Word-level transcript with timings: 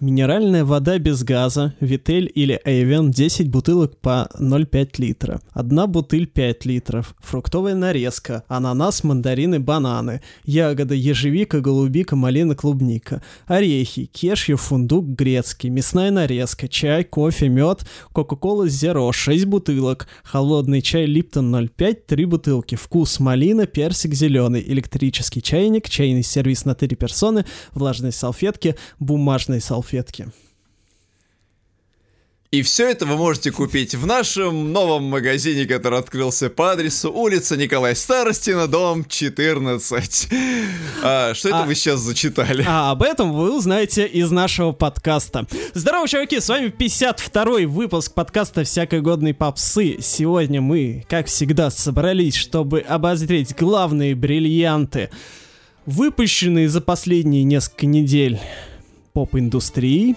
Минеральная 0.00 0.64
вода 0.64 0.96
без 1.00 1.24
газа, 1.24 1.74
Витель 1.80 2.30
или 2.32 2.60
Эйвен 2.64 3.10
10 3.10 3.50
бутылок 3.50 3.98
по 3.98 4.30
0,5 4.38 4.90
литра. 4.98 5.40
Одна 5.50 5.88
бутыль 5.88 6.28
5 6.28 6.66
литров. 6.66 7.16
Фруктовая 7.18 7.74
нарезка. 7.74 8.44
Ананас, 8.46 9.02
мандарины, 9.02 9.58
бананы. 9.58 10.20
Ягода, 10.44 10.94
ежевика, 10.94 11.58
голубика, 11.58 12.14
малина, 12.14 12.54
клубника. 12.54 13.22
Орехи, 13.48 14.06
кешью, 14.06 14.56
фундук, 14.56 15.04
грецкий. 15.04 15.68
Мясная 15.68 16.12
нарезка. 16.12 16.68
Чай, 16.68 17.02
кофе, 17.02 17.48
мед. 17.48 17.84
Кока-кола 18.12 18.68
Зеро 18.68 19.10
6 19.10 19.46
бутылок. 19.46 20.06
Холодный 20.22 20.80
чай 20.80 21.06
Липтон 21.06 21.52
0,5 21.52 21.94
3 22.06 22.24
бутылки. 22.24 22.76
Вкус 22.76 23.18
малина, 23.18 23.66
персик 23.66 24.14
зеленый. 24.14 24.62
Электрический 24.64 25.42
чайник, 25.42 25.88
чайный 25.88 26.22
сервис 26.22 26.64
на 26.64 26.76
3 26.76 26.94
персоны. 26.94 27.44
Влажные 27.74 28.12
салфетки, 28.12 28.76
бумажные 29.00 29.60
салфетки 29.60 29.87
салфетки. 29.88 30.28
И 32.50 32.62
все 32.62 32.88
это 32.88 33.04
вы 33.04 33.18
можете 33.18 33.52
купить 33.52 33.94
в 33.94 34.06
нашем 34.06 34.72
новом 34.72 35.04
магазине, 35.04 35.66
который 35.66 35.98
открылся 35.98 36.48
по 36.48 36.72
адресу 36.72 37.12
улица 37.12 37.58
Николай 37.58 37.94
Старостина, 37.94 38.66
дом 38.66 39.04
14. 39.04 40.28
А, 41.02 41.34
что 41.34 41.48
это 41.48 41.64
а, 41.64 41.66
вы 41.66 41.74
сейчас 41.74 42.00
зачитали? 42.00 42.64
А 42.66 42.90
об 42.90 43.02
этом 43.02 43.34
вы 43.34 43.54
узнаете 43.54 44.06
из 44.06 44.30
нашего 44.30 44.72
подкаста. 44.72 45.46
Здорово, 45.74 46.08
чуваки, 46.08 46.40
с 46.40 46.48
вами 46.48 46.68
52-й 46.68 47.66
выпуск 47.66 48.14
подкаста 48.14 48.64
«Всякой 48.64 49.02
годной 49.02 49.34
попсы». 49.34 49.98
Сегодня 50.00 50.62
мы, 50.62 51.04
как 51.10 51.26
всегда, 51.26 51.70
собрались, 51.70 52.34
чтобы 52.34 52.80
обозреть 52.80 53.54
главные 53.58 54.14
бриллианты, 54.14 55.10
выпущенные 55.84 56.70
за 56.70 56.80
последние 56.80 57.44
несколько 57.44 57.84
недель 57.84 58.40
поп-индустрии. 59.18 60.14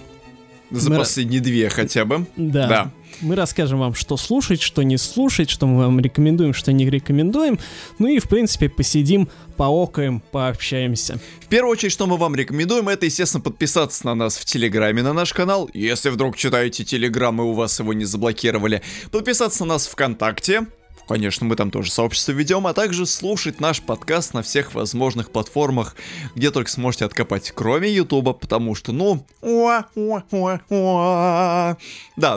За 0.69 0.91
мы... 0.91 0.97
последние 0.97 1.41
две 1.41 1.69
хотя 1.69 2.05
бы. 2.05 2.27
Да. 2.37 2.67
да. 2.67 2.91
Мы 3.21 3.35
расскажем 3.35 3.79
вам, 3.79 3.95
что 3.95 4.15
слушать, 4.15 4.61
что 4.61 4.83
не 4.83 4.97
слушать, 4.97 5.49
что 5.49 5.65
мы 5.65 5.79
вам 5.79 5.99
рекомендуем, 5.99 6.53
что 6.53 6.71
не 6.71 6.87
рекомендуем. 6.87 7.57
Ну 7.97 8.07
и, 8.07 8.19
в 8.19 8.29
принципе, 8.29 8.69
посидим, 8.69 9.27
поокаем, 9.57 10.21
пообщаемся. 10.31 11.19
В 11.39 11.47
первую 11.47 11.71
очередь, 11.71 11.93
что 11.93 12.05
мы 12.05 12.17
вам 12.17 12.35
рекомендуем, 12.35 12.89
это, 12.89 13.07
естественно, 13.07 13.41
подписаться 13.41 14.05
на 14.05 14.13
нас 14.13 14.37
в 14.37 14.45
Телеграме, 14.45 15.01
на 15.01 15.13
наш 15.13 15.33
канал. 15.33 15.67
Если 15.73 16.09
вдруг 16.11 16.37
читаете 16.37 16.85
Телеграм 16.85 17.41
и 17.41 17.43
у 17.43 17.53
вас 17.53 17.79
его 17.79 17.93
не 17.93 18.05
заблокировали. 18.05 18.83
Подписаться 19.09 19.65
на 19.65 19.73
нас 19.73 19.87
ВКонтакте, 19.87 20.67
Конечно, 21.07 21.45
мы 21.45 21.55
там 21.55 21.71
тоже 21.71 21.91
сообщество 21.91 22.31
ведем, 22.31 22.65
а 22.67 22.73
также 22.73 23.05
слушать 23.05 23.59
наш 23.59 23.81
подкаст 23.81 24.33
на 24.33 24.43
всех 24.43 24.73
возможных 24.73 25.31
платформах, 25.31 25.95
где 26.35 26.51
только 26.51 26.71
сможете 26.71 27.05
откопать, 27.05 27.51
кроме 27.53 27.89
Ютуба, 27.89 28.33
потому 28.33 28.75
что, 28.75 28.93
ну, 28.93 29.25
да, 29.41 29.87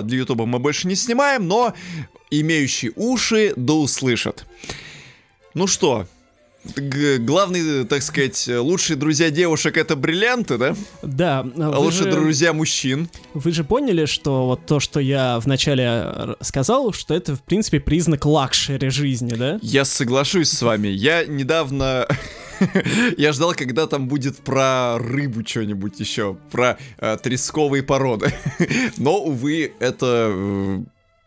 для 0.02 0.18
Ютуба 0.18 0.46
мы 0.46 0.58
больше 0.58 0.88
не 0.88 0.96
снимаем, 0.96 1.46
но 1.46 1.72
имеющие 2.30 2.92
уши 2.96 3.52
да 3.56 3.74
услышат. 3.74 4.46
Ну 5.54 5.68
что, 5.68 6.08
главные, 6.76 7.84
так 7.84 8.02
сказать, 8.02 8.48
лучшие 8.48 8.96
друзья 8.96 9.30
девушек 9.30 9.76
это 9.76 9.96
бриллианты, 9.96 10.58
да? 10.58 10.76
Да. 11.02 11.46
А 11.56 11.78
лучшие 11.78 12.04
же, 12.04 12.12
друзья 12.12 12.52
мужчин. 12.52 13.08
Вы 13.34 13.52
же 13.52 13.64
поняли, 13.64 14.06
что 14.06 14.46
вот 14.46 14.66
то, 14.66 14.80
что 14.80 15.00
я 15.00 15.38
вначале 15.40 16.36
сказал, 16.40 16.92
что 16.92 17.14
это, 17.14 17.36
в 17.36 17.42
принципе, 17.42 17.80
признак 17.80 18.24
luxury 18.24 18.88
жизни, 18.88 19.34
да? 19.34 19.58
Я 19.62 19.84
соглашусь 19.84 20.50
с 20.50 20.62
вами. 20.62 20.88
Я 20.88 21.24
недавно... 21.24 22.06
Я 23.18 23.32
ждал, 23.32 23.52
когда 23.54 23.86
там 23.86 24.06
будет 24.06 24.38
про 24.38 24.98
рыбу 24.98 25.46
что-нибудь 25.46 25.98
еще, 25.98 26.36
про 26.52 26.78
э, 26.98 27.16
тресковые 27.20 27.82
породы. 27.82 28.32
Но, 28.96 29.18
увы, 29.18 29.72
это 29.80 30.30
э, 30.32 30.78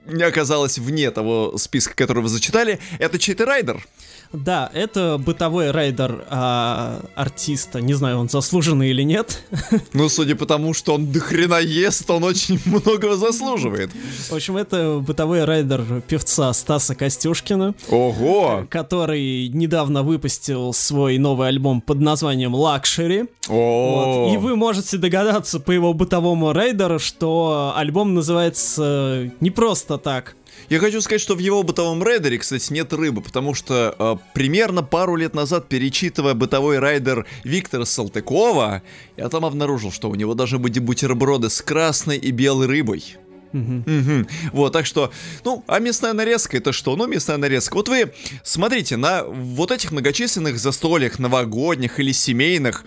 не 0.08 0.24
оказалось 0.24 0.78
вне 0.78 1.12
того 1.12 1.58
списка, 1.58 1.96
который 1.96 2.24
вы 2.24 2.30
зачитали. 2.30 2.80
Это 3.00 3.20
чей-то 3.20 3.46
райдер. 3.46 3.86
Да, 4.34 4.70
это 4.74 5.18
бытовой 5.18 5.72
райдер 5.72 6.26
а, 6.30 7.02
артиста. 7.16 7.82
Не 7.82 7.94
знаю, 7.94 8.20
он 8.20 8.30
заслуженный 8.30 8.90
или 8.90 9.04
нет. 9.04 9.44
Ну, 9.94 10.10
судя 10.10 10.36
по 10.36 10.46
тому, 10.46 10.74
что 10.74 10.94
он 10.96 11.12
дохрена 11.12 11.60
ест, 11.60 12.10
он 12.10 12.24
очень 12.24 12.60
многого 12.66 13.16
заслуживает. 13.16 13.90
В 14.30 14.34
общем, 14.34 14.58
это 14.58 15.00
бытовой 15.00 15.44
райдер 15.44 16.02
певца 16.08 16.52
Стаса 16.54 16.94
Костюшкина. 16.94 17.74
Ого! 17.90 18.66
Который 18.70 19.48
недавно 19.50 20.04
выпустил 20.04 20.74
свой 20.74 21.18
новый 21.18 21.48
альбом 21.48 21.82
под 21.82 22.00
названием 22.00 22.54
«Лакшери». 22.54 23.26
Вот. 23.48 24.34
И 24.34 24.38
вы 24.38 24.56
можете 24.56 24.98
догадаться 24.98 25.60
по 25.60 25.72
его 25.72 25.94
бытовому 25.94 26.54
райдеру, 26.54 27.00
что 27.00 27.74
альбом 27.76 28.14
называется 28.14 29.32
не 29.40 29.52
просто 29.52 29.98
так. 29.98 30.36
Я 30.70 30.80
хочу 30.80 31.00
сказать, 31.00 31.22
что 31.22 31.36
в 31.36 31.40
его 31.40 31.64
бытовом 31.64 32.04
райдере, 32.04 32.38
кстати, 32.38 32.74
нет 32.74 32.92
рыбы, 32.92 33.22
потому 33.22 33.54
что 33.54 33.96
э, 33.98 34.16
примерно 34.34 34.84
пару 34.84 35.16
лет 35.16 35.34
назад, 35.34 35.70
перечитывая 35.70 36.34
бытовой 36.34 36.80
райдер 36.80 37.26
Виктора 37.46 37.86
Салтыкова, 37.86 38.82
я 39.16 39.30
там 39.30 39.46
обнаружил, 39.46 39.94
что 39.94 40.10
у 40.10 40.16
него 40.16 40.34
должны 40.34 40.58
быть 40.58 40.78
бутерброды 40.80 41.50
с 41.50 41.62
красной 41.62 42.18
и 42.18 42.32
белой 42.32 42.68
рыбой. 42.68 43.18
Угу. 43.54 43.84
Угу. 43.86 44.28
Вот, 44.52 44.74
так 44.74 44.86
что, 44.86 45.12
ну, 45.46 45.64
а 45.68 45.80
мясная 45.80 46.14
нарезка 46.14 46.58
это 46.58 46.74
что? 46.74 46.96
Ну, 46.96 47.08
мясная 47.08 47.38
нарезка. 47.38 47.76
Вот 47.76 47.88
вы 47.88 48.12
смотрите, 48.44 48.98
на 48.98 49.24
вот 49.24 49.72
этих 49.72 49.92
многочисленных 49.92 50.60
застольях 50.60 51.18
новогодних 51.18 52.00
или 52.00 52.12
семейных, 52.12 52.84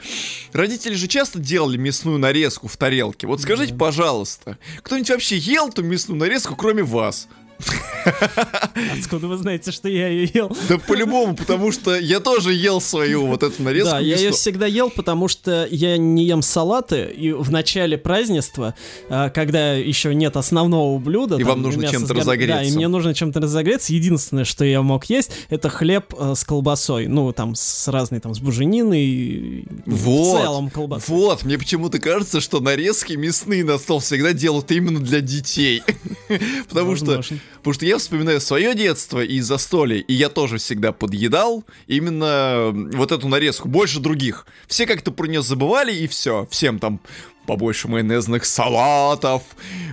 родители 0.52 0.94
же 0.94 1.08
часто 1.08 1.38
делали 1.38 1.76
мясную 1.76 2.18
нарезку 2.18 2.68
в 2.68 2.76
тарелке. 2.76 3.26
Вот 3.26 3.41
скажите, 3.41 3.72
угу. 3.72 3.80
пожалуйста, 3.80 4.58
кто-нибудь 4.82 5.10
вообще 5.10 5.38
ел 5.38 5.70
ту 5.70 5.82
мясную 5.82 6.18
нарезку, 6.18 6.56
кроме 6.56 6.82
вас? 6.82 7.28
Откуда 8.98 9.26
вы 9.28 9.37
знаете, 9.37 9.72
что 9.72 9.88
я 9.88 10.09
ее 10.09 10.31
ел? 10.32 10.56
Да 10.69 10.78
по-любому, 10.78 11.34
потому 11.34 11.72
что 11.72 11.98
я 11.98 12.21
тоже 12.21 12.53
ел 12.53 12.81
свою 12.81 13.26
вот 13.26 13.43
эту 13.43 13.62
нарезку. 13.62 13.91
Да, 13.91 14.00
я 14.00 14.16
ее 14.16 14.32
всегда 14.32 14.66
ел, 14.66 14.91
потому 14.91 15.28
что 15.28 15.66
я 15.71 15.97
не 15.97 16.25
ем 16.25 16.43
салаты, 16.43 17.04
и 17.04 17.32
в 17.32 17.50
начале 17.50 17.98
празднества, 17.98 18.75
а, 19.09 19.31
когда 19.31 19.75
еще 19.75 20.15
нет 20.15 20.37
основного 20.37 20.98
блюда... 20.98 21.37
И 21.37 21.44
вам 21.44 21.62
нужно 21.62 21.88
чем-то 21.88 22.15
разогреться. 22.15 22.62
Да, 22.62 22.62
и 22.65 22.72
мне 22.72 22.88
нужно 22.88 23.15
чем-то 23.15 23.41
разогреться. 23.41 23.92
Единственное, 23.92 24.44
что 24.44 24.65
я 24.65 24.82
мог 24.82 25.06
есть, 25.06 25.31
это 25.48 25.69
хлеб 25.69 26.15
а, 26.19 26.34
с 26.34 26.44
колбасой. 26.44 27.06
Ну, 27.06 27.32
там, 27.32 27.54
с 27.54 27.88
разной, 27.88 28.21
там, 28.21 28.34
с 28.34 28.41
бужениной, 28.41 29.66
вот, 29.87 30.37
в 30.37 30.42
целом 30.42 30.71
колбасой. 30.71 31.15
Вот, 31.15 31.44
мне 31.44 31.59
почему-то 31.59 31.98
кажется, 31.98 32.41
что 32.41 32.60
нарезки 32.60 33.15
мясные 33.15 33.65
на 33.65 33.78
стол 33.78 34.00
всегда 34.00 34.32
делают 34.32 34.71
именно 34.71 35.00
для 35.00 35.21
детей. 35.21 35.82
Потому 36.69 36.97
что 36.97 37.22
Потому 37.59 37.75
что 37.75 37.87
я 37.87 37.99
вспоминаю 37.99 38.41
свое 38.41 38.75
детство 38.75 39.22
и 39.22 39.41
застолье, 39.41 40.00
и 40.00 40.15
я 40.15 40.28
тоже 40.28 40.56
всегда 40.59 40.93
подъедал 40.93 41.65
именно 41.87 42.71
вот 42.72 43.12
эту 43.12 43.28
нарезку, 43.28 43.69
больше 43.69 44.00
других. 44.00 44.47
Все 44.66 44.87
как-то 44.87 45.12
про 45.12 45.27
нее 45.27 45.43
забывали, 45.43 45.93
и 45.93 46.09
все. 46.09 46.47
Всем 46.50 46.78
там 46.78 47.00
побольше 47.47 47.89
майонезных 47.89 48.44
салатов, 48.44 49.43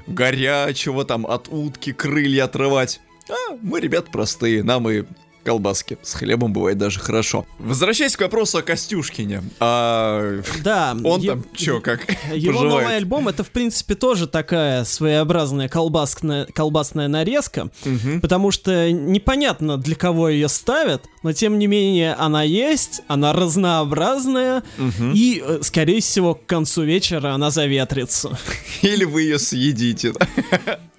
горячего 0.06 1.04
там 1.04 1.26
от 1.26 1.48
утки 1.50 1.92
крылья 1.92 2.46
отрывать. 2.46 3.02
А 3.30 3.58
мы, 3.62 3.82
ребят, 3.82 4.12
простые, 4.12 4.64
нам 4.64 4.90
и 4.90 5.04
колбаски. 5.48 5.98
С 6.04 6.14
хлебом 6.14 6.52
бывает 6.52 6.78
даже 6.78 7.00
хорошо. 7.00 7.46
Возвращаясь 7.58 8.18
к 8.18 8.22
вопросу 8.22 8.58
о 8.58 8.62
Костюшкине. 8.62 9.42
А... 9.62 10.42
Да. 10.62 10.94
Он 11.06 11.22
е- 11.22 11.30
там 11.30 11.46
чё, 11.56 11.80
как 11.80 12.02
Его 12.34 12.60
поживает? 12.60 12.84
новый 12.84 12.98
альбом, 12.98 13.30
это, 13.30 13.46
в 13.46 13.52
принципе, 13.52 13.96
тоже 13.96 14.28
такая 14.28 14.84
своеобразная 14.84 15.70
колбасная, 15.70 16.48
колбасная 16.48 17.08
нарезка, 17.08 17.70
угу. 17.86 18.20
потому 18.22 18.52
что 18.52 18.92
непонятно, 18.92 19.78
для 19.78 19.96
кого 19.96 20.28
ее 20.28 20.50
ставят, 20.50 21.06
но, 21.24 21.32
тем 21.32 21.58
не 21.60 21.68
менее, 21.68 22.14
она 22.16 22.44
есть, 22.44 23.02
она 23.08 23.32
разнообразная, 23.32 24.64
угу. 24.78 25.12
и, 25.14 25.42
э, 25.42 25.60
скорее 25.62 26.02
всего, 26.02 26.36
к 26.36 26.46
концу 26.46 26.84
вечера 26.84 27.34
она 27.34 27.52
заветрится. 27.52 28.38
Или 28.82 29.06
вы 29.06 29.22
ее 29.22 29.40
съедите. 29.40 30.12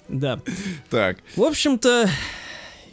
Да. 0.08 0.40
Так. 0.88 1.18
В 1.36 1.42
общем-то, 1.42 2.08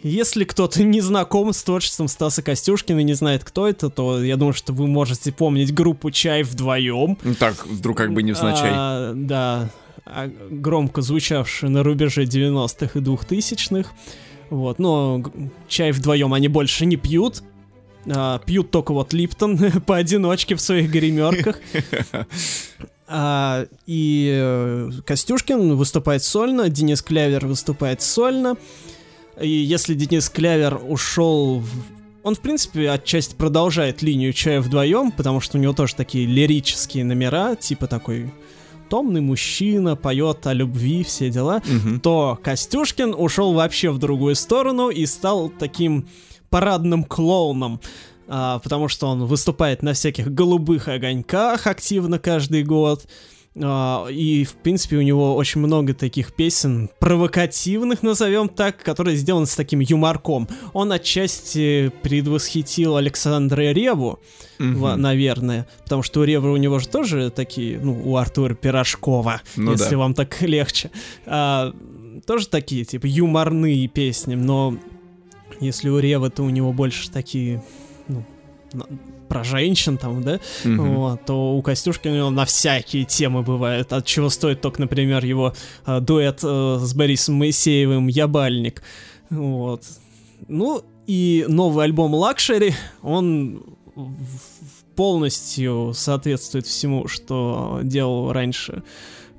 если 0.10 0.44
кто-то 0.44 0.84
не 0.84 1.02
знаком 1.02 1.52
с 1.52 1.64
творчеством 1.64 2.08
Стаса 2.08 2.44
Костюшкина 2.44 3.00
и 3.00 3.04
не 3.04 3.16
знает, 3.16 3.44
кто 3.44 3.68
это, 3.68 3.90
то 3.90 4.24
я 4.24 4.38
думаю, 4.38 4.54
что 4.54 4.72
вы 4.72 4.86
можете 4.86 5.32
помнить 5.32 5.74
группу 5.74 6.12
«Чай 6.12 6.44
вдвоем». 6.44 7.18
Ну 7.24 7.34
так, 7.34 7.66
вдруг 7.66 7.98
как 7.98 8.14
бы 8.14 8.22
не 8.22 8.30
невзначай. 8.30 8.72
А, 8.72 9.14
да, 9.16 9.70
а, 10.06 10.30
громко 10.52 11.02
звучавшие 11.02 11.72
на 11.72 11.82
рубеже 11.82 12.26
90-х 12.26 13.00
и 13.00 13.02
2000-х. 13.02 13.90
Вот, 14.52 14.78
но 14.78 15.24
чай 15.68 15.92
вдвоем 15.92 16.34
они 16.36 16.50
больше 16.50 16.86
не 16.86 16.98
пьют, 16.98 17.42
а, 18.08 18.38
пьют 18.40 18.70
только 18.70 18.94
вот 18.94 19.12
Липтон 19.12 19.58
поодиночке 19.88 20.54
в 20.54 20.62
своих 20.62 20.92
гримерках. 20.92 21.60
А, 23.08 23.68
и 23.86 24.36
э, 24.36 24.90
Костюшкин 25.06 25.76
выступает 25.76 26.24
сольно, 26.24 26.70
Денис 26.70 27.04
Клявер 27.04 27.46
выступает 27.46 28.02
сольно. 28.02 28.58
И 29.42 29.48
если 29.50 29.94
Денис 29.94 30.30
Клявер 30.30 30.80
ушел 30.88 31.60
в... 31.60 31.70
Он, 32.24 32.34
в 32.36 32.40
принципе, 32.40 32.90
отчасти 32.90 33.36
продолжает 33.36 34.02
линию 34.02 34.34
чая 34.34 34.60
вдвоем, 34.62 35.12
потому 35.12 35.40
что 35.42 35.58
у 35.58 35.62
него 35.62 35.74
тоже 35.74 35.94
такие 35.96 36.26
лирические 36.26 37.04
номера, 37.06 37.56
типа 37.56 37.86
такой 37.88 38.32
томный 38.90 39.22
мужчина, 39.22 39.96
поет 39.96 40.46
о 40.48 40.54
любви, 40.54 41.04
все 41.04 41.30
дела, 41.30 41.62
Мгм. 41.68 42.00
то 42.00 42.40
Костюшкин 42.44 43.14
ушел 43.18 43.54
вообще 43.54 43.90
в 43.92 43.98
другую 43.98 44.36
сторону 44.36 44.90
и 44.90 45.06
стал 45.06 45.50
таким 45.50 46.08
парадным 46.50 47.04
клоуном. 47.04 47.80
а, 48.28 48.58
потому 48.60 48.88
что 48.88 49.06
он 49.08 49.26
выступает 49.26 49.84
на 49.84 49.94
всяких 49.94 50.34
голубых 50.34 50.88
огоньках 50.88 51.68
активно 51.68 52.18
каждый 52.18 52.64
год. 52.64 53.06
А, 53.62 54.08
и, 54.08 54.44
в 54.44 54.54
принципе, 54.56 54.98
у 54.98 55.02
него 55.02 55.36
очень 55.36 55.62
много 55.62 55.94
таких 55.94 56.34
песен 56.34 56.90
провокативных, 57.00 58.04
назовем 58.04 58.50
так, 58.50 58.84
которые 58.84 59.16
сделаны 59.16 59.46
с 59.46 59.56
таким 59.56 59.80
юморком. 59.80 60.48
Он 60.74 60.92
отчасти 60.92 61.92
предвосхитил 62.02 62.98
Александра 62.98 63.72
Реву. 63.72 64.20
Ва- 64.60 64.96
наверное. 64.96 65.68
Потому 65.84 66.04
что 66.04 66.22
у 66.22 66.24
Ревы 66.24 66.52
у 66.52 66.58
него 66.58 66.80
же 66.80 66.88
тоже 66.88 67.30
такие, 67.30 67.80
ну, 67.80 68.02
у 68.04 68.18
Артура 68.18 68.54
Пирожкова, 68.56 69.42
Ну 69.56 69.72
если 69.72 69.92
да. 69.92 69.98
вам 69.98 70.14
так 70.14 70.42
легче. 70.44 70.92
А, 71.26 71.74
тоже 72.26 72.48
такие, 72.50 72.84
типа, 72.86 73.06
юморные 73.06 73.88
песни, 73.88 74.36
но 74.36 74.78
если 75.62 75.90
у 75.90 76.00
Ревы, 76.00 76.30
то 76.30 76.44
у 76.44 76.50
него 76.50 76.74
больше 76.74 77.10
такие, 77.10 77.64
ну, 78.10 78.24
про 79.28 79.44
женщин 79.44 79.98
там, 79.98 80.24
да, 80.24 80.40
Мгм. 80.64 80.96
вот, 80.96 81.26
то 81.26 81.54
у 81.56 81.62
Костюшкина 81.62 82.30
на 82.30 82.46
всякие 82.46 83.06
темы 83.06 83.42
бывают, 83.42 83.94
от 83.94 84.06
чего 84.06 84.30
стоит 84.30 84.62
только, 84.62 84.82
например, 84.82 85.26
его 85.26 85.54
а, 85.86 86.00
дуэт 86.00 86.40
э, 86.44 86.78
с 86.82 86.94
Борисом 86.94 87.36
Моисеевым 87.36 88.08
«Ябальник», 88.08 88.84
вот. 89.30 89.84
Ну, 90.48 90.84
и 91.08 91.46
новый 91.48 91.86
альбом 91.86 92.14
«Лакшери», 92.14 92.74
он 93.02 93.64
полностью 94.96 95.92
соответствует 95.94 96.66
всему, 96.66 97.08
что 97.08 97.80
делал 97.84 98.32
раньше 98.32 98.84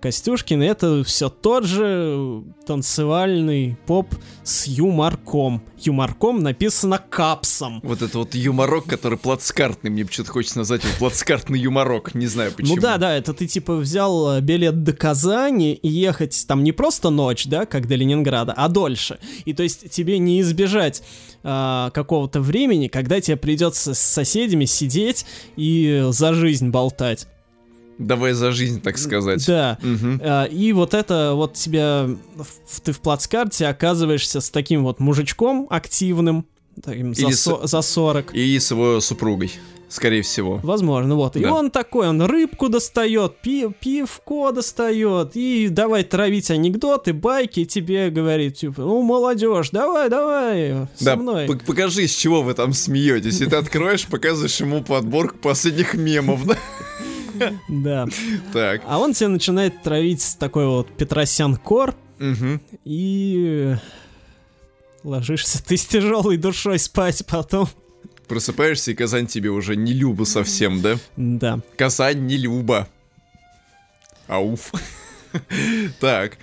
Костюшкин. 0.07 0.63
Это 0.63 1.03
все 1.03 1.29
тот 1.29 1.65
же 1.65 2.45
танцевальный 2.65 3.77
поп 3.87 4.15
с 4.45 4.69
юморком. 4.69 5.65
Юморком 5.81 6.45
написано 6.45 6.99
капсом. 6.99 7.81
Вот 7.83 8.03
это 8.03 8.19
вот 8.19 8.37
юморок, 8.37 8.85
который 8.85 9.19
плацкартный, 9.19 9.91
мне 9.91 10.05
почему-то 10.05 10.31
хочется 10.31 10.59
назвать 10.59 10.85
его 10.85 10.93
плацкартный 11.01 11.59
юморок, 11.59 12.15
не 12.15 12.29
знаю 12.29 12.53
почему. 12.53 12.77
Ну 12.77 12.81
да, 12.81 12.99
да, 12.99 13.17
это 13.17 13.35
ты 13.35 13.49
типа 13.49 13.75
взял 13.75 14.37
э, 14.37 14.41
билет 14.43 14.85
до 14.85 14.93
Казани 14.93 15.75
и 15.75 15.89
ехать 15.89 16.45
там 16.47 16.63
не 16.63 16.71
просто 16.71 17.11
ночь, 17.11 17.47
да, 17.47 17.67
как 17.67 17.89
до 17.89 17.97
Ленинграда, 17.97 18.53
а 18.57 18.69
дольше. 18.69 19.19
И 19.45 19.55
то 19.55 19.65
есть 19.65 19.91
тебе 19.91 20.21
не 20.21 20.41
избежать 20.41 21.03
а, 21.43 21.91
какого-то 21.91 22.41
времени, 22.41 22.87
когда 22.87 23.21
тебе 23.21 23.37
придется 23.37 23.93
с 23.93 23.99
соседями 23.99 24.67
сидеть 24.67 25.27
и 25.57 26.07
за 26.11 26.33
жизнь 26.33 26.69
болтать. 26.69 27.27
Давай 27.99 28.33
за 28.33 28.53
жизнь, 28.53 28.81
так 28.81 28.99
сказать. 28.99 29.47
Да. 29.47 29.79
А, 30.21 30.45
И 30.45 30.73
вот 30.73 30.93
это 30.95 31.33
вот 31.35 31.55
тебя, 31.55 32.09
ты 32.85 32.93
в 32.93 33.01
плацкарте 33.01 33.67
оказываешься 33.67 34.41
с 34.41 34.51
таким 34.51 34.83
вот 34.85 35.01
мужичком 35.01 35.67
активным, 35.71 36.47
таким 36.83 37.15
за, 37.15 37.31
со- 37.31 37.67
за 37.67 37.81
40. 37.83 38.35
И 38.35 38.59
с 38.59 38.71
его 38.71 39.01
супругой, 39.01 39.51
скорее 39.89 40.21
всего. 40.21 40.61
Возможно, 40.63 41.15
вот. 41.15 41.37
И 41.37 41.41
Да. 41.41 41.55
он 41.55 41.71
такой, 41.71 42.09
он 42.09 42.21
рыбку 42.21 42.69
достает, 42.69 43.41
пи- 43.41 43.71
пивко 43.81 44.53
достает, 44.53 45.31
и 45.35 45.69
давай 45.71 46.05
травить 46.05 46.51
анекдоты, 46.51 47.15
байки, 47.15 47.65
тебе 47.65 48.11
говорит, 48.11 48.57
типа, 48.59 48.83
ну, 48.83 49.01
молодежь, 49.01 49.71
давай, 49.71 50.11
давай, 50.11 50.87
со 50.97 51.05
Да, 51.05 51.17
мной. 51.17 51.47
покажи, 51.67 52.07
с 52.07 52.15
чего 52.15 52.43
вы 52.43 52.53
там 52.53 52.75
смеетесь. 52.75 53.41
И 53.41 53.47
ты 53.47 53.57
откроешь, 53.57 54.05
показываешь 54.07 54.61
ему 54.61 54.83
подборку 54.85 55.39
последних 55.39 55.95
мемов, 55.95 56.45
да? 56.47 56.59
Да. 57.69 58.07
Так. 58.53 58.83
А 58.87 58.99
он 58.99 59.13
тебе 59.13 59.29
начинает 59.29 59.83
травить 59.83 60.37
такой 60.39 60.67
вот 60.67 60.89
Петросян 60.97 61.57
Кор, 61.57 61.95
и 62.85 63.77
ложишься 65.03 65.65
ты 65.65 65.77
с 65.77 65.87
тяжелой 65.87 66.37
душой 66.37 66.79
спать 66.79 67.25
потом. 67.27 67.69
Просыпаешься, 68.29 68.91
и 68.91 68.95
Казань 68.95 69.29
тебе 69.29 69.51
уже 69.51 69.77
не 69.77 69.93
люба 69.93 70.25
совсем, 70.25 70.83
да? 70.83 70.97
Да. 71.17 71.61
Казань 71.77 72.27
не 72.27 72.37
люба. 72.37 72.89
Ауф. 74.27 74.73
Так. 76.01 76.39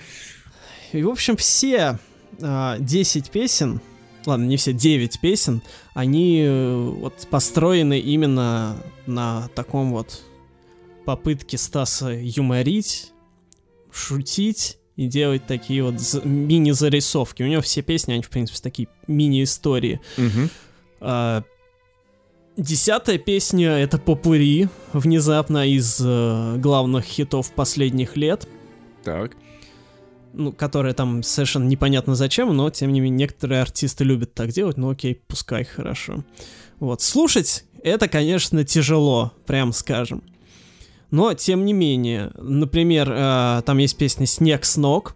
И, 0.91 1.01
в 1.01 1.09
общем, 1.09 1.35
все 1.35 1.97
а, 2.41 2.77
10 2.79 3.31
песен, 3.31 3.81
ладно, 4.25 4.45
не 4.45 4.57
все, 4.57 4.73
9 4.73 5.19
песен, 5.19 5.61
они 5.93 6.43
э, 6.45 6.75
вот 6.75 7.27
построены 7.29 7.99
именно 7.99 8.77
на 9.05 9.49
таком 9.55 9.91
вот 9.91 10.21
попытке 11.05 11.57
Стаса 11.57 12.09
юморить, 12.09 13.11
шутить 13.91 14.77
и 14.95 15.07
делать 15.07 15.45
такие 15.47 15.83
вот 15.83 15.95
мини-зарисовки. 16.23 17.43
У 17.43 17.47
него 17.47 17.61
все 17.61 17.81
песни, 17.81 18.13
они, 18.13 18.21
в 18.23 18.29
принципе, 18.29 18.59
такие 18.61 18.87
мини-истории. 19.07 19.99
А, 20.99 21.43
Десятая 22.55 23.17
песня— 23.17 23.69
это 23.79 23.97
«Попури», 23.97 24.69
внезапно 24.93 25.67
из 25.67 25.99
э, 25.99 26.57
главных 26.57 27.03
хитов 27.03 27.51
последних 27.51 28.15
лет 28.15 28.47
Так. 29.03 29.31
ну, 30.33 30.51
которая 30.51 30.93
там 30.93 31.23
совершенно 31.23 31.65
непонятно 31.65 32.13
зачем, 32.13 32.55
но 32.55 32.69
тем 32.69 32.93
не 32.93 32.99
менее 32.99 33.17
некоторые 33.17 33.63
артисты 33.63 34.03
любят 34.03 34.35
так 34.35 34.51
делать, 34.51 34.77
ну 34.77 34.91
окей, 34.91 35.19
пускай, 35.27 35.63
хорошо. 35.63 36.23
Вот, 36.79 37.01
слушать 37.01 37.65
это, 37.81 38.07
конечно, 38.07 38.63
тяжело, 38.63 39.33
прям 39.47 39.73
скажем. 39.73 40.21
Но, 41.13 41.31
тем 41.35 41.63
не 41.63 41.73
менее, 41.73 42.31
например, 42.39 43.07
э, 43.11 43.61
там 43.67 43.77
есть 43.77 43.95
песня 43.97 44.25
«Снег 44.25 44.65
с 44.65 44.77
ног», 44.77 45.15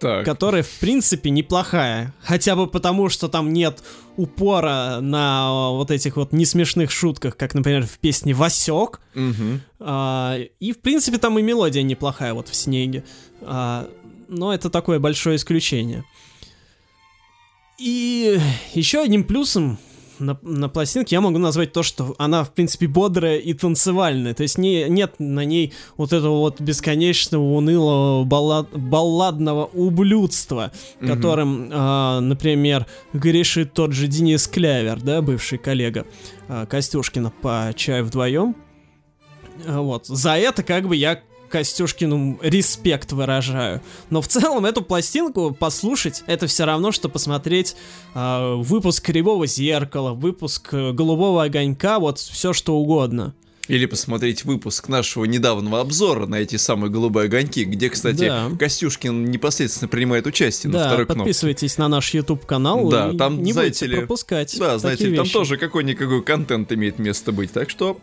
Так. 0.00 0.24
которая, 0.24 0.62
в 0.62 0.70
принципе, 0.78 1.28
неплохая. 1.28 2.14
Хотя 2.22 2.56
бы 2.56 2.66
потому, 2.66 3.10
что 3.10 3.28
там 3.28 3.52
нет 3.52 3.82
упора 4.16 5.00
на 5.02 5.48
э, 5.50 5.76
вот 5.76 5.90
этих 5.90 6.16
вот 6.16 6.32
несмешных 6.32 6.90
шутках, 6.90 7.36
как, 7.36 7.52
например, 7.52 7.84
в 7.86 7.98
песне 7.98 8.32
«Васек», 8.32 9.02
Мгм. 9.14 9.60
а, 9.78 10.38
и, 10.58 10.72
в 10.72 10.80
принципе, 10.80 11.18
там 11.18 11.38
и 11.38 11.42
мелодия 11.42 11.82
неплохая, 11.82 12.32
вот 12.32 12.48
в 12.48 12.54
снеге. 12.54 13.04
А, 13.42 13.90
но 14.28 14.54
это 14.54 14.70
такое 14.70 15.00
большое 15.00 15.36
исключение. 15.36 16.02
И 17.78 18.40
еще 18.72 19.02
одним 19.02 19.24
плюсом 19.24 19.76
на, 20.20 20.38
на 20.42 20.68
пластинке 20.68 21.16
я 21.16 21.20
могу 21.20 21.38
назвать 21.38 21.72
то, 21.72 21.82
что 21.82 22.14
она, 22.18 22.44
в 22.44 22.52
принципе, 22.52 22.86
бодрая 22.86 23.38
и 23.38 23.54
танцевальная. 23.54 24.34
То 24.34 24.42
есть 24.42 24.58
не, 24.58 24.88
нет 24.88 25.14
на 25.18 25.44
ней 25.44 25.72
вот 25.96 26.12
этого 26.12 26.38
вот 26.38 26.60
бесконечного, 26.60 27.42
унылого, 27.42 28.24
баллад, 28.24 28.68
балладного 28.72 29.64
ублюдства, 29.66 30.70
Мгм. 31.00 31.08
которым, 31.14 31.70
а, 31.72 32.20
например, 32.20 32.86
грешит 33.12 33.72
тот 33.72 33.92
же 33.92 34.06
Денис 34.06 34.46
Клявер, 34.46 35.00
да, 35.00 35.22
бывший 35.22 35.58
коллега 35.58 36.06
а, 36.48 36.66
Костюшкина 36.66 37.32
по 37.42 37.72
чаю 37.74 38.04
вдвоем. 38.04 38.54
А, 39.66 39.80
Вот. 39.80 40.06
За 40.06 40.36
это 40.36 40.62
как 40.62 40.86
бы 40.86 40.96
я 40.96 41.20
Костюшкину 41.50 42.38
респект 42.42 43.12
выражаю. 43.12 43.82
Но 44.08 44.22
в 44.22 44.28
целом 44.28 44.64
эту 44.64 44.82
пластинку 44.82 45.52
послушать, 45.52 46.22
это 46.26 46.46
все 46.46 46.64
равно, 46.64 46.92
что 46.92 47.08
посмотреть 47.08 47.76
а, 48.14 48.54
выпуск 48.56 49.04
Кривого 49.04 49.46
Зеркала, 49.46 50.12
выпуск 50.12 50.72
э, 50.72 50.92
Голубого 50.92 51.42
Огонька, 51.42 51.98
вот 51.98 52.18
все 52.18 52.52
что 52.52 52.76
угодно. 52.76 53.34
Или 53.70 53.86
посмотреть 53.86 54.44
выпуск 54.44 54.88
нашего 54.88 55.24
недавнего 55.24 55.80
обзора 55.80 56.26
на 56.26 56.36
эти 56.36 56.56
самые 56.56 56.90
голубые 56.90 57.26
огоньки, 57.26 57.64
где, 57.64 57.88
кстати, 57.88 58.28
Да. 58.28 58.50
Костюшкин 58.58 59.26
непосредственно 59.26 59.88
принимает 59.88 60.26
участие 60.26 60.72
на 60.72 60.80
да, 60.80 60.86
второй 60.88 61.06
кнопке. 61.06 61.20
подписывайтесь 61.20 61.78
на 61.78 61.86
наш 61.88 62.12
YouTube 62.12 62.46
канал 62.46 62.88
Да, 62.88 63.10
и 63.10 63.16
там, 63.16 63.42
не 63.42 63.52
знаете 63.52 63.86
будете 63.86 63.86
ли, 63.86 63.98
пропускать. 63.98 64.56
Да, 64.58 64.76
знаете, 64.78 65.06
ли, 65.06 65.16
там 65.16 65.24
вещи. 65.24 65.32
тоже 65.32 65.56
какой-никакой 65.56 66.22
контент 66.24 66.72
имеет 66.72 66.98
место 66.98 67.30
быть, 67.30 67.52
так 67.52 67.70
что 67.70 68.00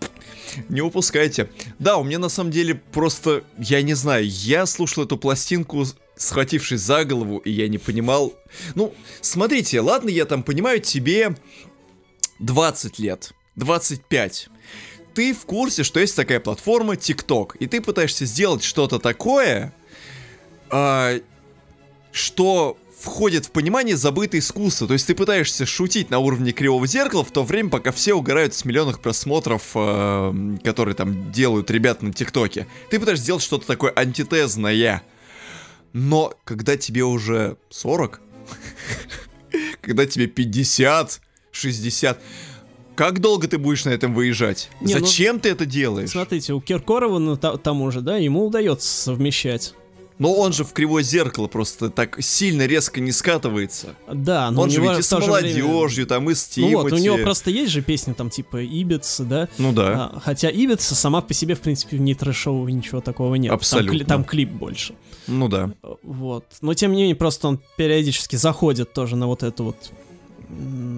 не 0.70 0.82
упускайте. 0.82 1.50
Да, 1.80 1.98
у 1.98 2.04
меня 2.04 2.20
на 2.20 2.30
самом 2.30 2.52
деле 2.52 2.76
просто, 2.76 3.44
я 3.58 3.82
не 3.82 3.94
знаю, 3.94 4.26
я 4.26 4.66
слушал 4.66 5.04
эту 5.04 5.18
пластинку, 5.18 5.86
схватившись 6.16 6.80
за 6.80 7.04
голову, 7.04 7.40
и 7.40 7.52
я 7.52 7.68
не 7.68 7.78
понимал... 7.78 8.34
Ну, 8.76 8.94
смотрите, 9.20 9.82
ладно, 9.82 10.10
я 10.10 10.24
там 10.26 10.44
понимаю, 10.44 10.80
тебе 10.80 11.36
20 12.40 13.00
лет, 13.00 13.34
25. 13.56 14.50
Ты 15.18 15.34
в 15.34 15.48
курсе, 15.48 15.82
что 15.82 16.00
есть 16.00 16.16
такая 16.16 16.40
платформа 16.40 16.94
TikTok, 16.94 17.54
и 17.58 17.66
ты 17.66 17.82
пытаешься 17.82 18.28
сделать 18.28 18.64
что-то 18.64 19.00
такое, 19.00 19.74
а, 20.70 21.16
что 22.12 22.78
входит 23.00 23.48
в 23.48 23.52
понимание 23.52 23.98
забытое 23.98 24.42
искусство. 24.42 24.86
То 24.86 24.94
есть 24.94 25.08
ты 25.08 25.16
пытаешься 25.16 25.66
шутить 25.66 26.12
на 26.12 26.20
уровне 26.20 26.52
кривого 26.52 26.86
зеркала 26.86 27.24
в 27.26 27.32
то 27.32 27.44
время, 27.44 27.72
пока 27.72 27.92
все 27.92 28.14
угорают 28.14 28.54
с 28.54 28.64
миллионных 28.64 29.00
просмотров, 29.00 29.72
э, 29.74 30.58
которые 30.64 30.94
там 30.94 31.32
делают 31.32 31.72
ребята 31.72 32.06
на 32.06 32.14
ТикТоке. 32.14 32.68
Ты 32.92 33.00
пытаешься 33.00 33.24
сделать 33.24 33.42
что-то 33.42 33.66
такое 33.66 33.92
антитезное. 33.96 35.02
Но 35.94 36.36
когда 36.44 36.78
тебе 36.78 37.04
уже 37.04 37.58
40, 37.72 38.22
когда 39.82 40.06
тебе 40.06 40.28
50, 40.28 41.22
60, 41.52 42.22
Как 42.98 43.20
долго 43.22 43.48
ты 43.48 43.58
будешь 43.60 43.86
на 43.86 43.92
этом 43.92 44.14
выезжать? 44.16 44.70
Не, 44.82 44.96
ну, 44.96 45.02
Зачем 45.06 45.40
ты 45.40 45.50
это 45.50 45.66
делаешь? 45.68 46.10
Смотрите, 46.10 46.54
у 46.54 46.60
Киркорова 46.60 47.20
ну, 47.20 47.38
та- 47.38 47.56
тому 47.58 47.92
же, 47.92 48.02
да, 48.02 48.18
ему 48.18 48.48
удается 48.48 48.90
совмещать. 49.04 49.76
Но 50.18 50.34
он 50.34 50.52
же 50.52 50.64
в 50.64 50.74
кривое 50.74 51.04
зеркало 51.04 51.46
просто 51.46 51.92
так 51.92 52.18
сильно 52.24 52.66
резко 52.66 53.00
не 53.00 53.12
скатывается. 53.12 53.90
Да, 54.12 54.50
но 54.50 54.64
он 54.64 54.70
у 54.70 54.72
же 54.72 54.82
него 54.82 54.90
ведь 54.90 55.02
и 55.02 55.04
с 55.04 55.10
же 55.12 55.18
время- 55.18 55.64
молодежью, 55.64 56.08
там 56.08 56.28
и 56.28 56.34
с 56.34 56.50
Ну 56.58 56.70
Тимати. 56.70 56.76
вот, 56.76 56.92
у 56.94 56.98
него 56.98 57.18
просто 57.20 57.52
есть 57.52 57.72
же 57.72 57.84
песни 57.84 58.14
там 58.14 58.32
типа 58.32 58.64
Ибица, 58.64 59.24
да? 59.26 59.48
Ну 59.60 59.72
да. 59.74 60.12
А, 60.16 60.20
хотя 60.20 60.50
Ибица 60.50 60.96
сама 60.96 61.22
по 61.22 61.36
себе, 61.36 61.54
в 61.54 61.60
принципе, 61.62 61.98
в 61.98 62.02
не 62.02 62.16
трэшового 62.16 62.68
ничего 62.68 63.00
такого 63.00 63.36
нет. 63.36 63.52
Там 63.52 63.58
кли- 63.58 63.62
Абсолютно. 63.62 64.06
Там, 64.06 64.24
клип 64.24 64.50
больше. 64.50 64.96
Ну 65.28 65.48
да. 65.50 65.72
Вот. 66.02 66.46
Но 66.62 66.74
тем 66.74 66.94
не 66.94 67.02
менее, 67.02 67.16
просто 67.16 67.48
он 67.50 67.62
периодически 67.78 68.38
заходит 68.38 68.94
тоже 68.94 69.16
на 69.18 69.28
вот 69.28 69.44
эту 69.44 69.66
вот 69.66 69.92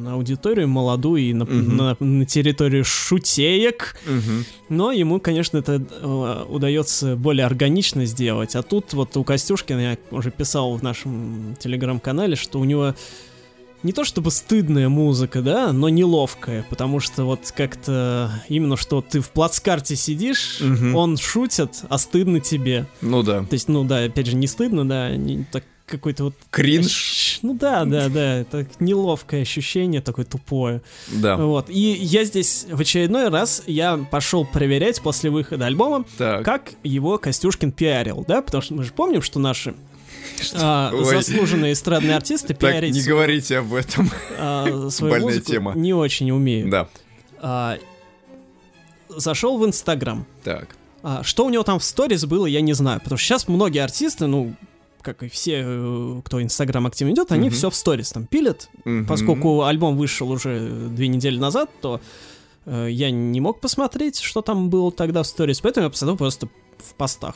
аудиторию 0.07 0.67
молодую 0.67 1.21
и 1.21 1.33
на, 1.33 1.45
Мгм. 1.45 1.75
на- 1.77 1.97
на 1.99 2.25
территорию 2.25 2.83
шутеек. 2.85 3.95
Мгм. 4.05 4.45
Но 4.69 4.91
ему, 4.91 5.19
конечно, 5.19 5.57
это 5.57 5.81
э, 5.89 6.45
удается 6.49 7.15
более 7.15 7.45
органично 7.45 8.05
сделать. 8.05 8.55
А 8.55 8.61
тут 8.63 8.93
вот 8.93 9.15
у 9.17 9.23
Костюшкина, 9.23 9.79
я 9.79 9.97
уже 10.11 10.31
писал 10.31 10.75
в 10.77 10.83
нашем 10.83 11.55
телеграм-канале, 11.59 12.35
что 12.35 12.59
у 12.59 12.63
него 12.63 12.95
не 13.81 13.93
то 13.93 14.03
чтобы 14.03 14.29
стыдная 14.29 14.89
музыка, 14.89 15.41
да, 15.41 15.71
но 15.71 15.87
неловкая, 15.87 16.65
потому 16.69 16.99
что 16.99 17.23
вот 17.23 17.53
как-то 17.55 18.29
именно 18.49 18.75
что 18.75 19.01
ты 19.01 19.21
в 19.21 19.29
плацкарте 19.29 19.95
сидишь, 19.95 20.57
Мгм. 20.59 20.95
он 20.95 21.17
шутит, 21.17 21.83
а 21.87 21.97
стыдно 21.97 22.41
тебе. 22.41 22.87
Ну 23.01 23.23
да. 23.23 23.39
То 23.45 23.53
есть, 23.53 23.69
ну 23.69 23.85
да, 23.85 24.03
опять 24.03 24.27
же, 24.27 24.35
не 24.35 24.47
стыдно, 24.47 24.87
да, 24.87 25.15
не, 25.15 25.45
так 25.49 25.63
какой-то 25.89 26.25
вот... 26.25 26.35
Кринж. 26.51 27.39
Ну 27.41 27.53
да, 27.53 27.85
да, 27.85 28.09
да, 28.09 28.35
это 28.37 28.67
неловкое 28.79 29.41
ощущение, 29.41 30.01
такое 30.01 30.25
тупое. 30.25 30.81
Да. 31.07 31.35
Вот. 31.37 31.69
И 31.69 31.79
я 31.79 32.23
здесь 32.23 32.65
в 32.69 32.79
очередной 32.79 33.29
раз 33.29 33.63
я 33.67 33.97
пошел 33.97 34.45
проверять 34.45 35.01
после 35.01 35.29
выхода 35.29 35.65
альбома, 35.65 36.05
Так. 36.17 36.45
как 36.45 36.73
его 36.83 37.17
Костюшкин 37.17 37.71
пиарил, 37.71 38.23
да? 38.27 38.41
Потому 38.41 38.61
что 38.61 38.73
мы 38.75 38.83
же 38.83 38.91
помним, 38.93 39.21
что 39.21 39.39
наши 39.39 39.75
а, 40.53 40.91
заслуженные 41.03 41.73
эстрадные 41.73 42.15
артисты 42.15 42.49
Так, 42.53 42.59
пиарить 42.59 42.95
не 42.95 43.01
говорите 43.03 43.57
об 43.57 43.73
этом. 43.73 44.09
а, 44.37 44.89
свою 44.89 45.11
Больная 45.13 45.27
музыку 45.29 45.51
тема. 45.51 45.73
не 45.75 45.93
очень 45.93 46.31
умеют. 46.31 46.69
Да. 46.69 46.87
А, 47.39 47.77
зашел 49.09 49.57
в 49.57 49.65
Инстаграм. 49.65 50.25
Так. 50.43 50.75
А, 51.01 51.23
что 51.23 51.45
у 51.45 51.49
него 51.49 51.63
там 51.63 51.79
в 51.79 51.83
сторис 51.83 52.25
было, 52.25 52.45
я 52.45 52.61
не 52.61 52.73
знаю. 52.73 52.99
Потому 52.99 53.17
что 53.17 53.27
сейчас 53.27 53.47
многие 53.47 53.79
артисты, 53.79 54.27
ну, 54.27 54.53
как 55.01 55.23
и 55.23 55.29
все, 55.29 55.63
э, 55.65 56.21
кто 56.23 56.41
Инстаграм 56.41 56.85
активно 56.87 57.13
идет, 57.13 57.31
они 57.31 57.47
Мгм. 57.47 57.55
все 57.55 57.69
в 57.69 57.75
сторис 57.75 58.11
там 58.11 58.25
пилят. 58.25 58.69
Мгм. 58.85 59.05
Поскольку 59.07 59.63
альбом 59.63 59.97
вышел 59.97 60.29
уже 60.31 60.69
две 60.89 61.07
недели 61.07 61.37
назад, 61.37 61.69
то 61.81 62.01
э, 62.65 62.87
я 62.91 63.09
не 63.11 63.41
мог 63.41 63.61
посмотреть, 63.61 64.19
что 64.19 64.41
там 64.41 64.69
было 64.69 64.91
тогда 64.91 65.23
в 65.23 65.27
сторис, 65.27 65.61
поэтому 65.61 65.85
я 65.85 65.89
посмотрел 65.89 66.17
просто 66.17 66.47
в 66.77 66.93
постах. 66.95 67.35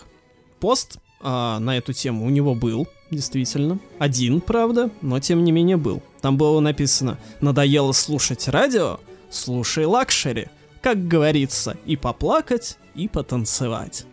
Пост 0.59 0.97
а, 1.25 1.59
на 1.59 1.77
эту 1.77 1.93
тему 1.93 2.25
у 2.25 2.29
него 2.29 2.53
был, 2.53 2.87
действительно. 3.09 3.79
Один, 3.97 4.41
правда, 4.41 4.89
но 5.01 5.19
тем 5.19 5.43
не 5.43 5.51
менее 5.53 5.77
был. 5.77 6.01
Там 6.21 6.37
было 6.37 6.59
написано 6.59 7.17
«Надоело 7.39 7.93
слушать 7.93 8.47
радио? 8.49 8.99
Слушай 9.29 9.85
luxury». 9.85 10.47
Как 10.81 11.07
говорится, 11.07 11.77
и 11.85 11.95
поплакать, 11.95 12.77
и 12.95 13.07
потанцевать. 13.07 14.05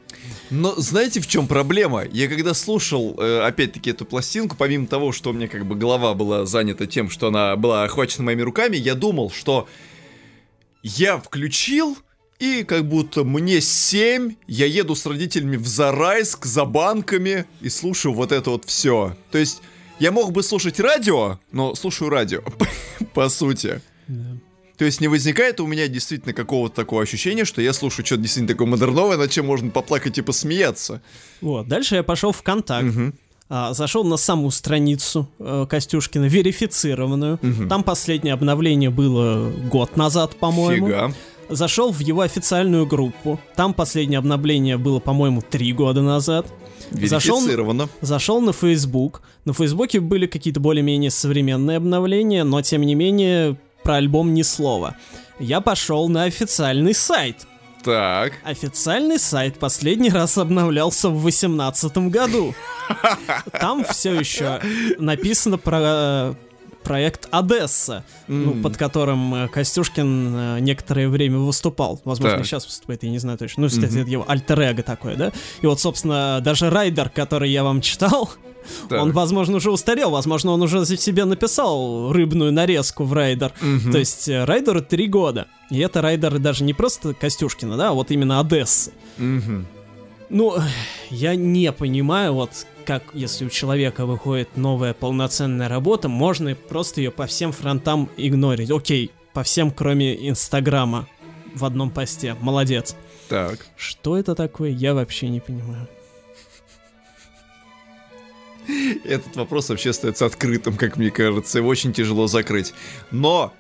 Но 0.51 0.75
знаете, 0.77 1.21
в 1.21 1.27
чем 1.27 1.47
проблема? 1.47 2.05
Я 2.05 2.29
когда 2.29 2.55
слушал, 2.55 3.15
э, 3.19 3.41
опять-таки, 3.41 3.91
эту 3.91 4.05
пластинку, 4.05 4.57
помимо 4.57 4.87
того, 4.87 5.13
что 5.13 5.31
у 5.31 5.33
меня 5.33 5.49
как 5.49 5.67
бы 5.67 5.77
голова 5.77 6.15
была 6.15 6.47
занята 6.47 6.87
тем, 6.87 7.11
что 7.11 7.29
она 7.29 7.57
была 7.57 7.85
охвачена 7.85 8.25
моими 8.25 8.43
руками, 8.43 8.77
я 8.77 8.95
думал, 8.95 9.31
что 9.31 9.69
я 10.83 11.19
включил, 11.19 11.97
и 12.39 12.65
как 12.65 12.89
будто 12.89 13.23
мне 13.23 13.61
7, 13.61 14.35
я 14.47 14.67
еду 14.67 14.95
с 14.95 15.05
родителями 15.05 15.57
в 15.57 15.67
Зарайск 15.67 16.47
за 16.47 16.65
банками 16.65 17.45
и 17.61 17.69
слушаю 17.69 18.15
вот 18.15 18.33
это 18.33 18.51
вот 18.51 18.65
все. 18.65 19.17
То 19.31 19.39
есть 19.39 19.61
я 19.99 20.11
мог 20.11 20.33
бы 20.33 20.43
слушать 20.43 20.81
радио, 20.81 21.39
но 21.53 21.75
слушаю 21.75 22.09
радио, 22.09 22.43
по 23.15 23.29
сути. 23.29 23.83
То 24.81 24.87
есть 24.87 25.03
не 25.03 25.09
возникает 25.09 25.61
у 25.61 25.67
меня 25.67 25.89
действительно 25.89 26.33
какого-то 26.33 26.75
такого 26.75 27.03
ощущения, 27.03 27.45
что 27.45 27.61
я 27.61 27.75
слушаю 27.75 28.07
что-то 28.07 28.23
действительно 28.23 28.49
такое 28.49 28.67
модерновое, 28.67 29.19
над 29.19 29.31
чем 29.31 29.45
можно 29.45 29.69
поплакать 29.69 30.17
и 30.17 30.23
посмеяться. 30.23 31.03
Вот, 31.43 31.69
дальше 31.69 31.97
я 31.97 32.03
пошел 32.03 32.33
в 32.33 32.43
контакт. 32.43 32.87
Мгм. 32.87 33.15
А, 33.51 33.75
зашел 33.75 34.05
на 34.05 34.17
саму 34.17 34.51
страницу 34.51 35.29
э, 35.39 35.67
Костюшкина, 35.69 36.25
верифицированную. 36.25 37.39
Мгм. 37.43 37.69
Там 37.69 37.83
последнее 37.83 38.33
обновление 38.33 38.89
было 38.89 39.53
год 39.71 39.99
назад, 39.99 40.37
по-моему. 40.37 40.87
Фига. 40.87 41.15
Зашел 41.51 41.93
в 41.93 42.01
его 42.01 42.23
официальную 42.23 42.87
группу. 42.87 43.39
Там 43.57 43.75
последнее 43.75 44.17
обновление 44.17 44.79
было, 44.79 44.99
по-моему, 44.99 45.43
три 45.43 45.75
года 45.75 46.01
назад. 46.01 46.47
Зашел-. 46.91 47.43
Зашел 48.01 48.41
на 48.41 48.55
Facebook. 48.55 49.21
На 49.45 49.53
Фейсбуке 49.53 50.01
были 50.01 50.27
какие-то 50.27 50.61
более-менее 50.61 51.11
современные 51.11 51.77
обновления, 51.77 52.45
но 52.45 52.63
тем 52.63 52.81
не 52.81 52.95
менее 52.95 53.59
про 53.83 53.97
альбом 53.97 54.35
ни 54.35 54.43
слова. 54.43 54.97
Я 55.39 55.61
пошел 55.61 56.09
на 56.09 56.25
официальный 56.25 56.95
сайт. 56.95 57.47
Так. 57.83 58.35
Официальный 58.45 59.19
сайт 59.19 59.59
последний 59.59 60.11
раз 60.11 60.37
обновлялся 60.37 61.09
в 61.09 61.21
2018 61.23 61.97
году. 62.11 62.55
Там 63.59 63.85
все 63.85 64.13
еще 64.13 64.61
написано 64.99 65.57
про 65.57 65.79
э, 65.81 66.35
проект 66.83 67.27
Одесса, 67.31 68.05
ну, 68.29 68.53
М. 68.53 68.63
под 68.63 68.77
которым 68.77 69.35
э, 69.35 69.49
Костюшкин 69.49 70.35
э, 70.37 70.59
некоторое 70.61 71.09
время 71.09 71.39
выступал. 71.39 72.01
Возможно, 72.05 72.37
Так. 72.39 72.47
сейчас 72.47 72.67
выступает, 72.67 73.03
я 73.03 73.11
не 73.11 73.19
знаю 73.19 73.39
точно. 73.39 73.63
Ну, 73.63 73.69
кстати, 73.69 73.93
Мгм. 73.93 74.01
это 74.03 74.11
его 74.11 74.25
альтер 74.29 74.83
такое, 74.83 75.17
да? 75.17 75.33
И 75.63 75.67
вот, 75.67 75.81
собственно, 75.81 76.41
даже 76.43 76.69
Райдер, 76.69 77.09
который 77.09 77.51
я 77.51 77.65
вам 77.65 77.81
читал, 77.81 78.31
Так. 78.89 79.03
он, 79.03 79.13
возможно, 79.13 79.57
уже 79.57 79.71
устарел, 79.71 80.11
возможно, 80.11 80.53
он 80.53 80.63
уже 80.63 80.85
себе 80.85 81.25
написал 81.25 82.13
рыбную 82.13 82.53
нарезку 82.53 83.05
в 83.05 83.13
Райдер. 83.13 83.53
Мгм. 83.61 83.93
То 83.93 83.99
есть 83.99 84.29
э, 84.29 84.45
Райдеру 84.45 84.83
три 84.83 85.07
года. 85.07 85.47
И 85.71 85.79
это 85.79 86.03
Райдер 86.03 86.39
даже 86.39 86.65
не 86.65 86.75
просто 86.75 87.15
Костюшкина, 87.15 87.77
да, 87.77 87.91
а 87.91 87.93
вот 87.93 88.11
именно 88.11 88.41
Одесса. 88.41 88.91
Мгм. 89.19 89.67
Ну, 90.29 90.55
я 91.11 91.35
не 91.35 91.73
понимаю, 91.73 92.35
вот 92.35 92.51
как 92.85 93.03
если 93.15 93.45
у 93.45 93.51
человека 93.51 94.07
выходит 94.07 94.57
новая 94.57 94.95
полноценная 94.95 95.69
работа, 95.69 96.09
можно 96.09 96.55
просто 96.55 97.01
ее 97.01 97.11
по 97.11 97.27
всем 97.27 97.53
фронтам 97.53 98.09
игнорить. 98.17 98.71
Окей, 98.71 99.11
по 99.33 99.43
всем, 99.43 99.71
кроме 99.71 100.29
Инстаграма 100.29 101.09
в 101.55 101.65
одном 101.65 101.91
посте. 101.91 102.37
Молодец. 102.41 102.97
Так. 103.29 103.67
Что 103.77 104.17
это 104.17 104.35
такое, 104.35 104.71
я 104.71 104.95
вообще 104.95 105.29
не 105.29 105.41
понимаю. 105.41 105.89
Этот 109.05 109.37
вопрос 109.37 109.69
вообще 109.69 109.91
остается 109.91 110.27
открытым, 110.27 110.77
как 110.77 110.97
мне 110.97 111.11
кажется. 111.11 111.59
Его 111.59 111.69
очень 111.69 111.93
тяжело 111.93 112.27
закрыть. 112.27 112.75
Но... 113.11 113.53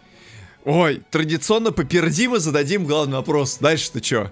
Ой, 0.64 1.00
традиционно 1.11 1.73
попердим 1.73 2.37
и 2.37 2.38
зададим 2.38 2.85
главный 2.85 3.16
вопрос. 3.16 3.57
Дальше-то 3.59 4.04
что? 4.04 4.30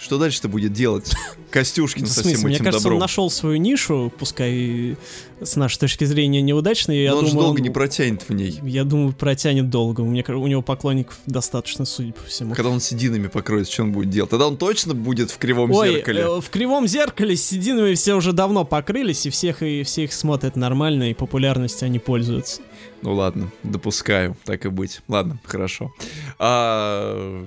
Что 0.00 0.16
дальше-то 0.18 0.48
будет 0.48 0.72
делать 0.72 1.12
Костюшкин 1.50 2.04
В 2.04 2.08
со 2.08 2.14
смысле, 2.20 2.34
всем 2.34 2.46
мне 2.46 2.54
этим 2.56 2.64
кажется, 2.66 2.86
он 2.88 2.92
добром? 2.94 3.00
нашел 3.00 3.30
свою 3.30 3.56
нишу, 3.56 4.12
пускай 4.18 4.96
с 5.40 5.56
нашей 5.56 5.78
точки 5.78 6.04
зрения 6.04 6.40
неудачной. 6.42 7.02
Я 7.02 7.12
Но 7.12 7.18
он 7.18 7.24
же 7.26 7.30
думаю, 7.32 7.46
долго 7.46 7.58
он- 7.60 7.64
не 7.64 7.70
протянет 7.70 8.22
в 8.28 8.32
ней. 8.34 8.58
Я 8.62 8.84
думаю, 8.84 9.12
протянет 9.12 9.70
долго. 9.70 10.02
Мне 10.04 10.22
кажется, 10.22 10.44
у 10.44 10.46
него 10.46 10.62
поклонников 10.62 11.18
достаточно, 11.26 11.84
судя 11.84 12.12
по 12.12 12.22
всему. 12.24 12.54
Когда 12.54 12.70
он 12.70 12.80
сединами 12.80 13.26
покроется, 13.28 13.72
что 13.72 13.82
он 13.84 13.92
будет 13.92 14.10
делать? 14.10 14.30
Тогда 14.30 14.46
он 14.48 14.56
точно 14.56 14.94
будет 14.94 15.30
в 15.30 15.38
кривом 15.38 15.70
Ой, 15.72 15.94
зеркале. 15.96 16.22
э, 16.22 16.40
в 16.40 16.50
кривом 16.50 16.86
зеркале 16.86 17.36
с 17.36 17.44
сединами 17.44 17.94
все 17.94 18.14
уже 18.14 18.32
давно 18.32 18.64
покрылись, 18.64 19.26
и 19.26 19.30
всех 19.30 19.62
и 19.62 19.82
все 19.84 20.04
их 20.04 20.12
смотрят 20.12 20.56
нормально, 20.56 21.10
и 21.10 21.14
популярностью 21.14 21.86
они 21.86 21.98
пользуются. 21.98 22.60
Ну 23.02 23.14
ладно, 23.14 23.50
допускаю, 23.62 24.36
так 24.44 24.64
и 24.66 24.68
быть. 24.68 25.00
Ладно, 25.08 25.38
хорошо. 25.44 25.92
А, 26.38 27.44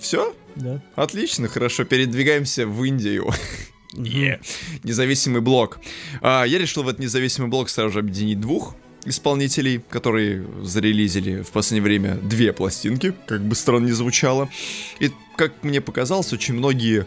все? 0.00 0.34
Да. 0.56 0.82
Отлично, 0.94 1.48
хорошо. 1.48 1.84
Передвигаемся 1.84 2.66
в 2.66 2.82
Индию. 2.84 3.30
Е. 3.94 4.40
Независимый 4.82 5.40
блок. 5.40 5.80
А, 6.20 6.44
я 6.44 6.58
решил 6.58 6.82
в 6.82 6.88
этот 6.88 7.00
независимый 7.00 7.50
блок 7.50 7.68
сразу 7.68 7.92
же 7.92 7.98
объединить 8.00 8.40
двух 8.40 8.74
исполнителей, 9.04 9.80
которые 9.88 10.46
зарелизили 10.62 11.42
в 11.42 11.50
последнее 11.50 11.82
время 11.82 12.14
две 12.16 12.52
пластинки, 12.52 13.14
как 13.26 13.42
бы 13.42 13.54
странно 13.54 13.86
не 13.86 13.92
звучало. 13.92 14.48
И, 14.98 15.12
как 15.36 15.62
мне 15.62 15.80
показалось, 15.80 16.32
очень 16.32 16.54
многие 16.54 17.06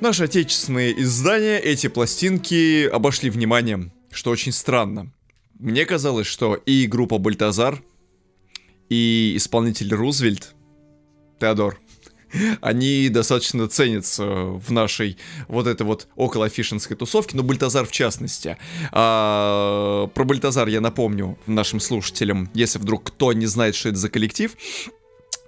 наши 0.00 0.24
отечественные 0.24 1.00
издания 1.00 1.58
эти 1.58 1.86
пластинки 1.86 2.86
обошли 2.86 3.30
вниманием, 3.30 3.92
что 4.10 4.30
очень 4.30 4.52
странно. 4.52 5.12
Мне 5.58 5.86
казалось, 5.86 6.26
что 6.26 6.54
и 6.54 6.86
группа 6.86 7.18
Бальтазар, 7.18 7.82
и 8.88 9.34
исполнитель 9.36 9.94
Рузвельт, 9.94 10.54
Теодор, 11.40 11.80
они 12.60 13.08
достаточно 13.08 13.68
ценятся 13.68 14.24
в 14.24 14.70
нашей 14.70 15.16
вот 15.48 15.66
этой 15.66 15.82
вот 15.82 16.08
около 16.16 16.48
фишинской 16.48 16.96
тусовке, 16.96 17.36
но 17.36 17.42
Бальтазар 17.42 17.86
в 17.86 17.92
частности. 17.92 18.56
А, 18.92 20.08
про 20.08 20.24
Бальтазар 20.24 20.68
я 20.68 20.80
напомню 20.80 21.38
нашим 21.46 21.80
слушателям, 21.80 22.50
если 22.54 22.78
вдруг 22.78 23.04
кто 23.04 23.32
не 23.32 23.46
знает, 23.46 23.74
что 23.74 23.88
это 23.88 23.98
за 23.98 24.08
коллектив. 24.08 24.52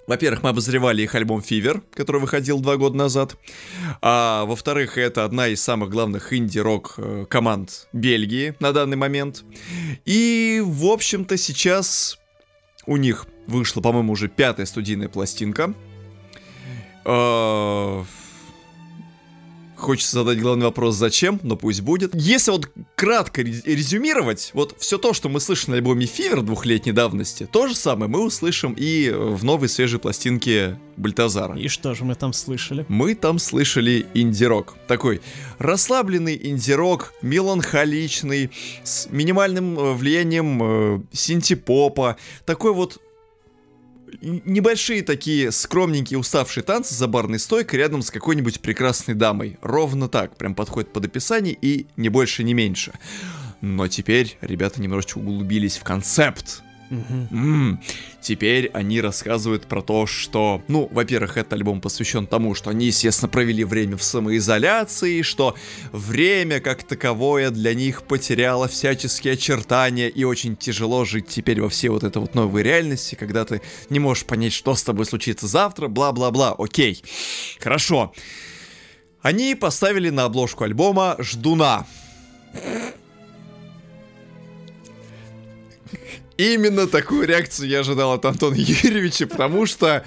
Во-первых, 0.09 0.41
мы 0.41 0.49
обозревали 0.49 1.03
их 1.03 1.13
альбом 1.13 1.39
Fever, 1.39 1.83
который 1.93 2.19
выходил 2.19 2.59
два 2.61 2.77
года 2.77 2.97
назад. 2.97 3.35
А 4.01 4.45
во-вторых, 4.45 4.97
это 4.97 5.23
одна 5.23 5.47
из 5.47 5.61
самых 5.61 5.91
главных 5.91 6.33
инди-рок 6.33 6.95
э, 6.97 7.25
команд 7.29 7.87
Бельгии 7.93 8.55
на 8.59 8.73
данный 8.73 8.97
момент. 8.97 9.43
И, 10.05 10.63
в 10.65 10.87
общем-то, 10.87 11.37
сейчас 11.37 12.17
у 12.87 12.97
них 12.97 13.27
вышла, 13.45 13.81
по-моему, 13.81 14.13
уже 14.13 14.29
пятая 14.29 14.65
студийная 14.65 15.09
пластинка. 15.09 15.75
Uh, 17.05 18.05
Хочется 19.79 20.15
задать 20.15 20.41
главный 20.41 20.65
вопрос, 20.65 20.95
зачем, 20.95 21.39
но 21.41 21.55
пусть 21.55 21.79
будет. 21.81 22.13
Если 22.13 22.51
вот 22.51 22.69
кратко 22.95 23.41
резюмировать, 23.41 24.51
вот 24.53 24.75
все 24.77 24.97
то, 24.97 25.13
что 25.13 25.29
мы 25.29 25.39
слышим 25.39 25.71
на 25.71 25.77
альбоме 25.77 26.05
Фивер 26.05 26.41
двухлетней 26.41 26.91
давности, 26.91 27.47
то 27.49 27.65
же 27.65 27.75
самое 27.75 28.11
мы 28.11 28.21
услышим 28.21 28.75
и 28.77 29.09
в 29.09 29.45
новой 29.45 29.69
свежей 29.69 29.97
пластинке 29.97 30.77
Бальтазара. 30.97 31.57
И 31.57 31.69
что 31.69 31.95
же 31.95 32.03
мы 32.03 32.15
там 32.15 32.33
слышали? 32.33 32.85
Мы 32.89 33.15
там 33.15 33.39
слышали 33.39 34.05
инди-рок. 34.13 34.75
Такой 34.85 35.21
расслабленный 35.59 36.37
инди-рок, 36.43 37.13
меланхоличный, 37.21 38.51
с 38.83 39.07
минимальным 39.09 39.79
э, 39.79 39.93
влиянием 39.93 40.59
э, 40.61 41.01
синтепопа. 41.13 42.17
Такой 42.45 42.73
вот 42.73 42.99
небольшие 44.21 45.03
такие 45.03 45.51
скромненькие 45.51 46.19
уставшие 46.19 46.63
танцы 46.63 46.95
за 46.95 47.07
барной 47.07 47.39
стойкой 47.39 47.79
рядом 47.79 48.01
с 48.01 48.11
какой-нибудь 48.11 48.59
прекрасной 48.59 49.15
дамой. 49.15 49.57
Ровно 49.61 50.07
так, 50.07 50.37
прям 50.37 50.55
подходит 50.55 50.91
под 50.91 51.05
описание 51.05 51.57
и 51.59 51.87
не 51.97 52.09
больше, 52.09 52.43
не 52.43 52.53
меньше. 52.53 52.93
Но 53.61 53.87
теперь 53.87 54.37
ребята 54.41 54.81
немножечко 54.81 55.17
углубились 55.17 55.77
в 55.77 55.83
концепт. 55.83 56.63
Угу. 56.89 57.27
М-м. 57.31 57.81
Теперь 58.21 58.69
они 58.73 58.99
рассказывают 58.99 59.67
про 59.67 59.81
то, 59.81 60.05
что, 60.07 60.63
ну, 60.67 60.89
во-первых, 60.91 61.37
этот 61.37 61.53
альбом 61.53 61.81
посвящен 61.81 62.25
тому, 62.27 62.55
что 62.55 62.69
они, 62.69 62.87
естественно, 62.87 63.29
провели 63.29 63.63
время 63.63 63.95
в 63.95 64.03
самоизоляции, 64.03 65.21
что 65.21 65.55
время 65.91 66.59
как 66.59 66.83
таковое 66.83 67.51
для 67.51 67.73
них 67.73 68.03
потеряло 68.03 68.67
всяческие 68.67 69.33
очертания, 69.33 70.07
и 70.07 70.23
очень 70.23 70.55
тяжело 70.55 71.05
жить 71.05 71.27
теперь 71.27 71.61
во 71.61 71.69
всей 71.69 71.89
вот 71.89 72.03
этой 72.03 72.17
вот 72.17 72.35
новой 72.35 72.63
реальности, 72.63 73.15
когда 73.15 73.45
ты 73.45 73.61
не 73.89 73.99
можешь 73.99 74.25
понять, 74.25 74.53
что 74.53 74.75
с 74.75 74.83
тобой 74.83 75.05
случится 75.05 75.47
завтра, 75.47 75.87
бла-бла-бла. 75.87 76.55
Окей, 76.57 77.03
хорошо. 77.59 78.13
Они 79.21 79.53
поставили 79.53 80.09
на 80.09 80.25
обложку 80.25 80.63
альбома 80.63 81.15
«Ждуна». 81.19 81.85
Именно 86.39 86.87
такую 86.87 87.27
реакцию 87.27 87.67
я 87.67 87.81
ожидал 87.81 88.13
от 88.13 88.23
Антона 88.23 88.55
Юрьевича, 88.55 89.27
потому 89.27 89.65
что 89.65 90.05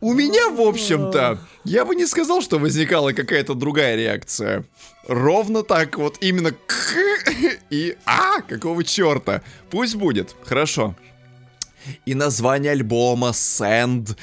у 0.00 0.14
меня, 0.14 0.48
в 0.48 0.62
общем-то, 0.62 1.38
я 1.64 1.84
бы 1.84 1.94
не 1.94 2.06
сказал, 2.06 2.40
что 2.40 2.58
возникала 2.58 3.12
какая-то 3.12 3.52
другая 3.52 3.94
реакция. 3.94 4.64
Ровно 5.06 5.62
так 5.62 5.98
вот, 5.98 6.16
именно 6.22 6.52
к 6.52 6.96
и 7.68 7.94
а, 8.06 8.40
какого 8.40 8.84
черта. 8.84 9.42
Пусть 9.68 9.96
будет, 9.96 10.34
хорошо. 10.44 10.96
И 12.06 12.14
название 12.14 12.72
альбома 12.72 13.28
Sand, 13.28 14.16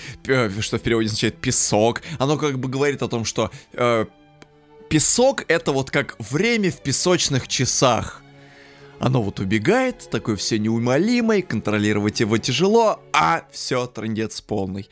что 0.60 0.80
в 0.80 0.82
переводе 0.82 1.06
означает 1.06 1.38
песок, 1.38 2.02
оно 2.18 2.40
как 2.40 2.58
бы 2.58 2.68
говорит 2.68 3.04
о 3.04 3.08
том, 3.08 3.26
что 3.26 3.52
э, 3.74 4.08
песок 4.90 5.46
это 5.50 5.72
вот 5.72 5.92
как 5.92 6.16
время 6.18 6.72
в 6.72 6.82
песочных 6.82 7.48
часах. 7.48 8.24
Оно 9.02 9.24
вот 9.24 9.40
убегает, 9.40 10.08
такое 10.12 10.36
все 10.36 10.60
неумолимое, 10.60 11.42
контролировать 11.42 12.20
его 12.20 12.38
тяжело, 12.38 13.00
а 13.12 13.48
все, 13.52 13.88
трендец 13.88 14.42
полный. 14.42 14.88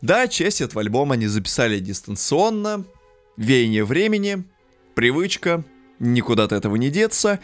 Да, 0.00 0.26
часть 0.26 0.60
этого 0.60 0.82
альбома 0.82 1.14
они 1.14 1.28
записали 1.28 1.78
дистанционно, 1.78 2.84
веяние 3.36 3.84
времени, 3.84 4.42
привычка, 4.96 5.62
никуда 6.00 6.42
от 6.44 6.52
этого 6.52 6.74
не 6.74 6.90
деться. 6.90 7.38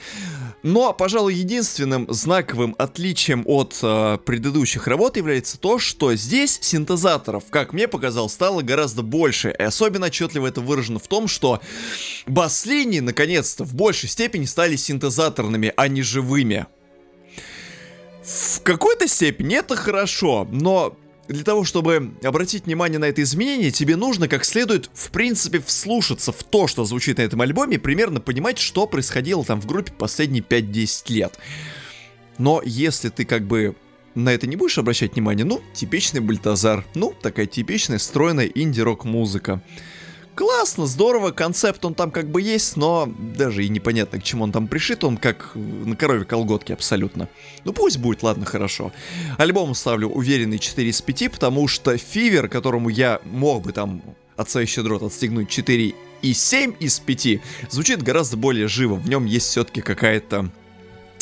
Но, 0.63 0.93
пожалуй, 0.93 1.35
единственным 1.35 2.07
знаковым 2.13 2.75
отличием 2.79 3.45
от 3.47 3.79
э, 3.83 4.19
предыдущих 4.25 4.89
работ 4.89 5.17
является 5.17 5.59
то, 5.59 5.79
что 5.79 6.15
здесь 6.15 6.59
синтезаторов, 6.61 7.45
как 7.51 7.73
мне 7.73 7.87
показалось, 7.87 8.33
стало 8.33 8.63
гораздо 8.63 9.03
больше. 9.03 9.55
И 9.57 9.63
особенно 9.63 10.07
отчетливо 10.07 10.49
это 10.49 10.61
выражено 10.61 10.99
в 10.99 11.07
том, 11.07 11.29
что 11.29 11.61
бас-линии, 12.27 13.01
наконец-то, 13.01 13.65
в 13.65 13.75
большей 13.75 14.09
степени 14.09 14.47
стали 14.47 14.75
синтезаторными, 14.75 15.73
а 15.77 15.87
не 15.87 16.03
живыми. 16.03 16.67
В 18.25 18.61
какой-то 18.63 19.07
степени 19.07 19.57
это 19.57 19.77
хорошо, 19.77 20.47
но 20.51 20.97
для 21.29 21.45
того, 21.45 21.65
чтобы 21.65 22.15
обратить 22.23 22.65
внимание 22.65 22.99
на 22.99 23.05
это 23.05 23.23
изменение, 23.23 23.71
тебе 23.71 23.97
нужно 23.97 24.29
как 24.29 24.45
следует, 24.45 24.91
в 24.95 25.11
принципе, 25.11 25.61
вслушаться 25.61 26.33
в 26.33 26.43
то, 26.43 26.67
что 26.67 26.85
звучит 26.85 27.19
на 27.19 27.23
этом 27.23 27.41
альбоме, 27.43 27.79
примерно 27.79 28.21
понимать, 28.21 28.59
что 28.59 28.87
происходило 28.87 29.45
там 29.45 29.61
в 29.61 29.67
группе 29.67 29.93
последние 29.93 30.43
5-10 30.43 31.13
лет. 31.13 31.39
Но 32.39 32.63
если 32.65 33.11
ты 33.11 33.25
как 33.25 33.47
бы 33.47 33.77
на 34.15 34.31
это 34.31 34.47
не 34.47 34.57
будешь 34.57 34.79
обращать 34.79 35.15
внимание, 35.15 35.45
ну, 35.45 35.61
типичный 35.75 36.21
Бальтазар, 36.21 36.85
ну, 36.95 37.15
такая 37.21 37.47
типичная 37.47 37.99
стройная 37.99 38.47
инди-рок 38.47 39.05
музыка 39.05 39.63
классно, 40.39 40.87
здорово, 40.87 41.33
концепт 41.33 41.85
он 41.85 41.95
там 41.95 42.13
как 42.13 42.31
бы 42.31 42.41
есть, 42.41 42.77
но 42.77 43.13
даже 43.37 43.65
и 43.65 43.69
непонятно, 43.69 44.21
к 44.21 44.23
чему 44.23 44.45
он 44.45 44.53
там 44.53 44.69
пришит, 44.69 45.03
он 45.03 45.17
как 45.17 45.51
на 45.57 45.97
корове 45.97 46.25
колготки 46.25 46.71
абсолютно. 46.71 47.29
Ну 47.65 47.73
пусть 47.73 47.99
будет, 47.99 48.23
ладно, 48.23 48.47
хорошо. 48.47 48.93
Альбом 49.37 49.75
ставлю 49.75 50.09
уверенный 50.09 50.61
4 50.61 50.91
из 50.91 51.03
5, 51.03 51.33
потому 51.33 51.67
что 51.67 51.97
Фивер, 51.99 52.49
которому 52.49 52.89
я 52.89 53.21
мог 53.25 53.65
бы 53.65 53.73
там 53.73 54.01
от 54.37 54.49
своих 54.49 54.69
щедрот 54.69 55.03
отстегнуть 55.03 55.49
4 55.49 55.93
и 56.23 56.33
7 56.33 56.75
из 56.79 57.01
5, 57.01 57.41
звучит 57.69 58.05
гораздо 58.05 58.37
более 58.37 58.69
живо, 58.69 58.95
в 58.95 59.09
нем 59.09 59.25
есть 59.25 59.49
все-таки 59.49 59.81
какая-то 59.81 60.53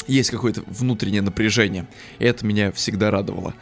есть 0.06 0.30
какое-то 0.30 0.62
внутреннее 0.66 1.22
напряжение. 1.22 1.88
И 2.18 2.26
это 2.26 2.44
меня 2.44 2.70
всегда 2.70 3.10
радовало. 3.10 3.54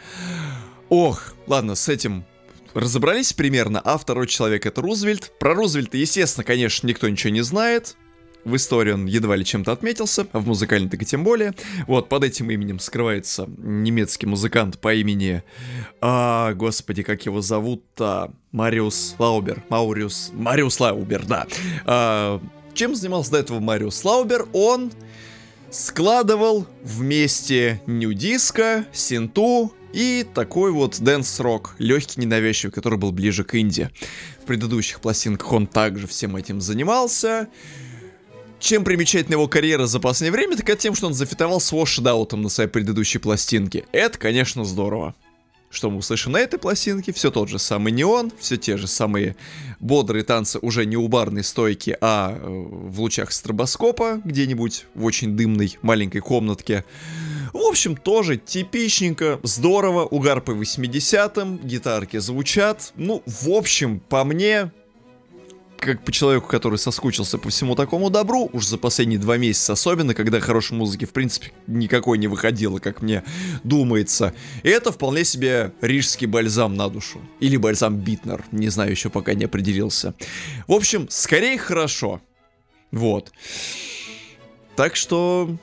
Ох, 0.88 1.35
ладно, 1.47 1.77
с 1.77 1.88
этим 1.88 2.25
разобрались 2.74 3.32
примерно, 3.32 3.80
а 3.80 3.96
второй 3.98 4.26
человек 4.26 4.66
это 4.66 4.80
Рузвельт. 4.80 5.32
Про 5.38 5.54
Рузвельта, 5.54 5.96
естественно, 5.96 6.44
конечно, 6.44 6.87
никто 6.87 7.08
ничего 7.08 7.32
не 7.32 7.42
знает. 7.42 7.96
В 8.44 8.56
истории 8.56 8.92
он 8.92 9.06
едва 9.06 9.37
ли 9.37 9.44
чем-то 9.44 9.72
отметился, 9.72 10.26
а 10.32 10.38
в 10.38 10.46
музыкальной 10.46 10.90
так 10.90 11.00
и 11.00 11.06
тем 11.06 11.24
более. 11.24 11.54
Вот, 11.87 12.10
под 12.10 12.24
этим 12.24 12.50
именем 12.50 12.78
скрывается 12.78 13.48
немецкий 13.56 14.26
музыкант 14.26 14.78
по 14.78 14.92
имени... 14.92 15.42
А, 16.02 16.52
господи, 16.52 17.02
как 17.02 17.24
его 17.24 17.40
зовут-то? 17.40 18.32
Мариус 18.52 19.14
Лаубер. 19.18 19.64
Мауриус... 19.70 20.30
Мариус 20.34 20.78
Лаубер, 20.78 21.24
да. 21.24 21.46
А, 21.87 22.40
чем 22.74 22.94
занимался 22.94 23.30
до 23.30 23.38
этого 23.38 23.60
Мариус 23.60 24.04
Лаубер? 24.04 24.46
Он 24.52 24.92
складывал 25.70 26.66
вместе 26.82 27.80
nu-disco, 27.87 28.85
синту, 28.92 29.72
и 29.94 30.26
такой 30.35 30.72
вот 30.72 31.00
dance-rock, 31.00 31.77
легкий, 31.78 32.20
ненавязчивый, 32.20 32.72
который 32.72 32.98
был 32.98 33.12
ближе 33.12 33.44
к 33.44 33.54
инди. 33.54 33.90
В 34.42 34.46
предыдущих 34.46 35.00
пластинках 35.00 35.52
он 35.52 35.68
также 35.68 36.09
всем 36.09 36.35
этим 36.37 36.61
занимался. 36.61 37.48
Чем 38.59 38.83
примечательна 38.83 39.35
его 39.35 39.46
карьера 39.46 39.87
за 39.87 40.00
последнее 40.00 40.33
время, 40.33 40.57
так 40.57 40.68
это 40.68 40.80
тем, 40.80 40.94
что 40.94 41.07
он 41.07 41.14
зафитовал 41.14 41.61
с 41.61 41.72
Washdout'ом 41.72 42.37
на 42.37 42.48
своей 42.48 42.68
предыдущей 42.68 43.18
пластинке. 43.18 43.85
Это, 43.92 44.18
конечно, 44.18 44.64
здорово. 44.64 45.14
Что 45.70 45.90
мы 45.90 45.98
услышим 45.98 46.33
на 46.33 46.38
этой 46.38 46.59
пластинке? 46.59 47.12
Все 47.12 47.30
тот 47.30 47.48
же 47.48 47.59
самый 47.59 47.92
неон, 47.92 48.33
все 48.38 48.57
те 48.57 48.76
же 48.76 48.87
самые 48.87 49.37
бодрые 49.80 50.24
танцы 50.24 50.59
уже 50.61 50.87
не 50.87 50.96
у 50.96 51.09
барной 51.09 51.44
стойки, 51.44 51.96
а 52.00 52.33
э, 52.33 52.46
в 52.46 53.00
лучах 53.00 53.33
стробоскопа 53.33 54.20
где-нибудь 54.24 54.87
в 54.94 55.04
очень 55.04 55.37
дымной 55.37 55.78
маленькой 55.83 56.20
комнатке. 56.20 56.85
В 57.55 57.59
общем, 57.59 57.97
тоже 57.97 58.37
типичненько, 58.37 59.38
здорово, 59.45 60.05
угар 60.05 60.40
по 60.40 60.51
80-м, 60.51 61.59
гитарки 61.59 62.17
звучат. 62.17 62.93
Ну, 62.97 63.23
в 63.27 63.49
общем, 63.49 64.01
по 64.01 64.25
мне, 64.25 64.73
как 65.79 66.05
по 66.05 66.11
человеку, 66.11 66.49
который 66.49 66.81
соскучился 66.81 67.38
по 67.38 67.51
всему 67.51 67.77
такому 67.77 68.11
добру, 68.11 68.51
уж 68.53 68.67
за 68.67 68.77
последние 68.77 69.21
два 69.21 69.37
месяца, 69.37 69.75
особенно, 69.75 70.14
когда 70.14 70.40
хорошей 70.40 70.77
музыки, 70.77 71.05
в 71.05 71.12
принципе, 71.12 71.53
никакой 71.69 72.19
не 72.19 72.27
выходило, 72.27 72.81
как 72.81 73.03
мне 73.03 73.23
думается. 73.62 74.35
И 74.64 74.69
это 74.69 74.90
вполне 74.90 75.25
себе 75.25 75.73
рижский 75.81 76.27
бальзам 76.27 76.75
на 76.75 76.88
душу. 76.88 77.21
Или 77.38 77.57
бальзам 77.57 78.01
Битнер, 78.01 78.45
не 78.51 78.69
знаю, 78.69 78.90
еще 78.90 79.11
пока 79.11 79.35
не 79.35 79.45
определился. 79.45 80.14
В 80.67 80.73
общем, 80.73 81.07
скорее 81.09 81.57
хорошо. 81.57 82.21
Вот. 82.90 83.31
Так 84.75 84.97
что 84.97 85.57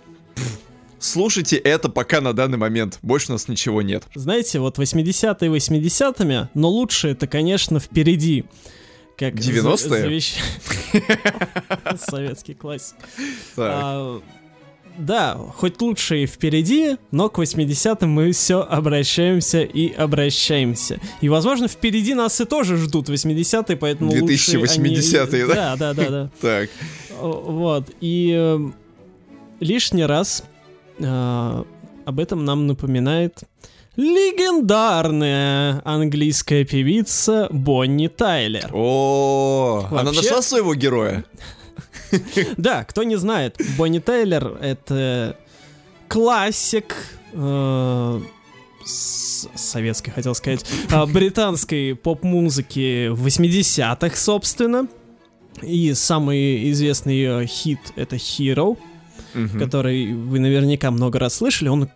Слушайте 1.01 1.57
это 1.57 1.89
пока 1.89 2.21
на 2.21 2.31
данный 2.31 2.59
момент. 2.59 2.99
Больше 3.01 3.29
у 3.29 3.31
нас 3.31 3.47
ничего 3.47 3.81
нет. 3.81 4.03
Знаете, 4.13 4.59
вот 4.59 4.77
80-е 4.77 5.49
80-ми, 5.49 6.49
но 6.53 6.69
лучше 6.69 7.09
это, 7.09 7.25
конечно, 7.25 7.79
впереди. 7.79 8.45
Как 9.17 9.33
90-е? 9.33 9.77
Завещ... 9.77 10.35
Советский 12.09 12.53
классик. 12.53 12.97
А, 13.57 14.21
да, 14.95 15.39
хоть 15.55 15.81
лучше 15.81 16.21
и 16.21 16.25
впереди, 16.27 16.97
но 17.09 17.29
к 17.29 17.39
80-м 17.39 18.07
мы 18.07 18.31
все 18.31 18.61
обращаемся 18.61 19.61
и 19.63 19.91
обращаемся. 19.91 20.99
И, 21.19 21.29
возможно, 21.29 21.67
впереди 21.67 22.13
нас 22.13 22.39
и 22.41 22.45
тоже 22.45 22.77
ждут 22.77 23.09
80-е, 23.09 23.75
поэтому 23.75 24.11
2080-е, 24.11 25.43
они... 25.43 25.53
да? 25.53 25.75
Да, 25.75 25.75
да, 25.75 25.93
да, 25.95 26.09
да. 26.09 26.31
Так. 26.39 26.69
Вот, 27.19 27.89
и 28.01 28.35
э, 28.35 28.59
лишний 29.59 30.05
раз 30.05 30.43
э, 31.03 31.63
об 32.05 32.19
этом 32.19 32.45
нам 32.45 32.67
напоминает 32.67 33.43
легендарная 33.95 35.81
английская 35.83 36.63
певица 36.63 37.47
Бонни 37.51 38.07
Тайлер. 38.07 38.69
О, 38.73 39.87
Вообще... 39.89 39.97
она 39.97 40.11
нашла 40.11 40.41
своего 40.41 40.75
героя? 40.75 41.25
Да, 42.57 42.83
кто 42.83 43.03
не 43.03 43.15
знает, 43.15 43.57
Бонни 43.77 43.99
Тайлер— 43.99 44.57
это 44.61 45.37
классик 46.09 46.93
э, 47.31 48.21
советской, 48.83 50.11
хотел 50.11 50.35
сказать, 50.35 50.65
э, 50.89 51.05
британской 51.05 51.95
поп-музыки 51.95 53.07
80-х, 53.13 54.17
собственно. 54.17 54.87
И 55.61 55.93
самый 55.93 56.69
известный 56.71 57.15
ее 57.15 57.45
хит— 57.45 57.79
это 57.95 58.17
«Hero», 58.17 58.77
угу. 59.33 59.59
который 59.59 60.13
вы 60.13 60.39
наверняка 60.39 60.91
много 60.91 61.19
раз 61.19 61.35
слышали. 61.35 61.69
Он 61.69 61.89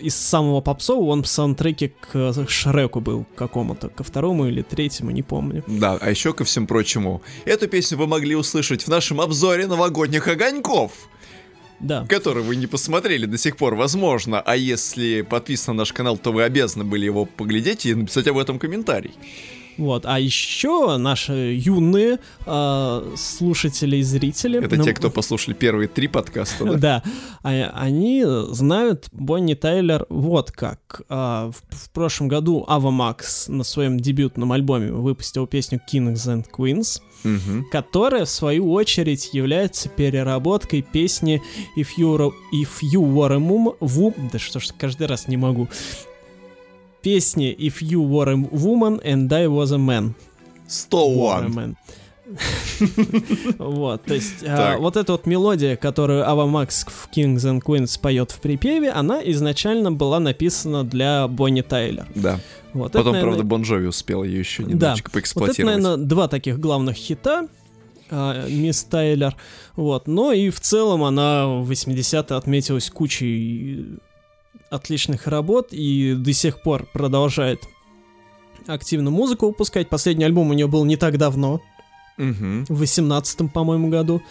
из 0.00 0.16
самого 0.16 0.60
попсового, 0.60 1.10
он 1.10 1.22
в 1.22 1.28
саундтреке 1.28 1.92
к 2.00 2.32
Шреку 2.48 3.00
был 3.00 3.26
какому-то, 3.34 3.88
ко 3.88 4.04
второму 4.04 4.46
или 4.46 4.62
третьему, 4.62 5.10
не 5.10 5.22
помню. 5.22 5.64
Да, 5.66 5.98
а 6.00 6.10
еще 6.10 6.32
ко 6.32 6.44
всем 6.44 6.66
прочему. 6.66 7.22
Эту 7.44 7.68
песню 7.68 7.98
вы 7.98 8.06
могли 8.06 8.34
услышать 8.34 8.82
в 8.82 8.88
нашем 8.88 9.20
обзоре 9.20 9.66
новогодних 9.66 10.28
огоньков. 10.28 10.92
Да. 11.80 12.04
Который 12.08 12.42
вы 12.42 12.56
не 12.56 12.66
посмотрели 12.66 13.24
до 13.24 13.38
сих 13.38 13.56
пор, 13.56 13.74
возможно. 13.74 14.40
А 14.40 14.54
если 14.54 15.22
подписаны 15.22 15.76
на 15.76 15.78
наш 15.78 15.92
канал, 15.92 16.18
то 16.18 16.30
вы 16.30 16.42
обязаны 16.42 16.84
были 16.84 17.06
его 17.06 17.24
поглядеть 17.24 17.86
и 17.86 17.94
написать 17.94 18.26
об 18.26 18.36
этом 18.36 18.58
комментарий. 18.58 19.12
Вот. 19.80 20.04
А 20.04 20.20
еще 20.20 20.98
наши 20.98 21.32
юные 21.54 22.18
э, 22.44 23.14
слушатели 23.16 23.96
и 23.96 24.02
зрители... 24.02 24.62
Это 24.62 24.76
ну, 24.76 24.84
те, 24.84 24.92
кто 24.92 25.08
послушали 25.10 25.54
первые 25.54 25.88
три 25.88 26.06
подкаста, 26.06 26.64
да? 26.64 26.78
Да. 26.90 27.02
А, 27.42 27.72
они 27.76 28.24
знают 28.50 29.08
Бонни 29.12 29.54
Тайлер 29.54 30.04
вот 30.10 30.52
как. 30.52 31.00
А, 31.08 31.50
в, 31.50 31.74
в 31.74 31.90
прошлом 31.92 32.28
году 32.28 32.64
Ава 32.68 32.90
Макс 32.90 33.48
на 33.48 33.64
своем 33.64 33.98
дебютном 33.98 34.52
альбоме 34.52 34.92
выпустил 34.92 35.46
песню 35.46 35.80
Kings 35.90 36.26
and 36.26 36.44
Queens, 36.54 37.00
угу. 37.24 37.64
которая, 37.72 38.26
в 38.26 38.30
свою 38.30 38.70
очередь, 38.72 39.32
является 39.32 39.88
переработкой 39.88 40.82
песни 40.82 41.42
If 41.74 41.88
You, 41.96 42.32
If 42.52 42.82
you 42.82 43.00
Were 43.00 43.32
a 43.32 43.38
Woman... 43.38 44.28
Да 44.30 44.38
что 44.38 44.60
ж, 44.60 44.68
каждый 44.76 45.06
раз 45.06 45.26
не 45.26 45.38
могу 45.38 45.70
песни 47.02 47.54
If 47.58 47.80
You 47.80 48.08
Were 48.08 48.30
a 48.30 48.36
Woman 48.36 49.02
and 49.02 49.32
I 49.32 49.46
Was 49.46 49.72
a 49.72 49.78
Man. 49.78 50.14
101. 50.68 51.76
Вот, 53.58 54.04
то 54.04 54.14
есть 54.14 54.44
а, 54.46 54.78
вот 54.78 54.96
эта 54.96 55.12
вот 55.12 55.26
мелодия, 55.26 55.76
которую 55.76 56.28
Ава 56.28 56.46
Макс 56.46 56.84
в 56.84 57.08
Kings 57.14 57.38
and 57.38 57.60
Queens 57.60 57.98
поет 58.00 58.30
в 58.30 58.40
припеве, 58.40 58.90
она 58.90 59.20
изначально 59.30 59.90
была 59.90 60.20
написана 60.20 60.84
для 60.84 61.26
Бонни 61.26 61.62
Тайлер. 61.62 62.06
Да. 62.14 62.38
Вот, 62.72 62.92
Потом, 62.92 63.14
это, 63.14 63.24
правда, 63.24 63.42
Бон 63.42 63.62
Джови 63.62 63.86
успел 63.86 64.22
ее 64.22 64.38
еще 64.38 64.62
немножечко 64.62 65.10
да. 65.10 65.14
поэксплуатировать. 65.14 65.58
Вот 65.58 65.72
это, 65.72 65.82
наверное, 65.82 66.06
два 66.06 66.28
таких 66.28 66.60
главных 66.60 66.94
хита 66.94 67.48
а, 68.10 68.46
Мисс 68.48 68.84
Тайлер. 68.84 69.36
Вот. 69.76 70.06
Но 70.06 70.32
и 70.32 70.50
в 70.50 70.60
целом 70.60 71.02
она 71.02 71.46
в 71.46 71.70
80-е 71.70 72.36
отметилась 72.36 72.90
кучей 72.90 73.98
отличных 74.70 75.26
работ 75.26 75.72
и 75.72 76.14
до 76.14 76.32
сих 76.32 76.62
пор 76.62 76.86
продолжает 76.92 77.60
активно 78.66 79.10
музыку 79.10 79.48
выпускать. 79.48 79.88
Последний 79.88 80.24
альбом 80.24 80.50
у 80.50 80.52
нее 80.52 80.68
был 80.68 80.84
не 80.84 80.96
так 80.96 81.18
давно. 81.18 81.60
Угу. 82.18 82.66
В 82.68 82.82
18-м, 82.82 83.48
по-моему, 83.48 83.88
году. 83.88 84.22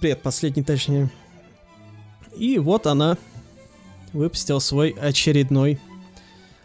Предпоследний, 0.00 0.64
точнее. 0.64 1.10
И 2.36 2.58
вот 2.58 2.86
она 2.86 3.16
выпустила 4.12 4.58
свой 4.58 4.90
очередной 4.90 5.78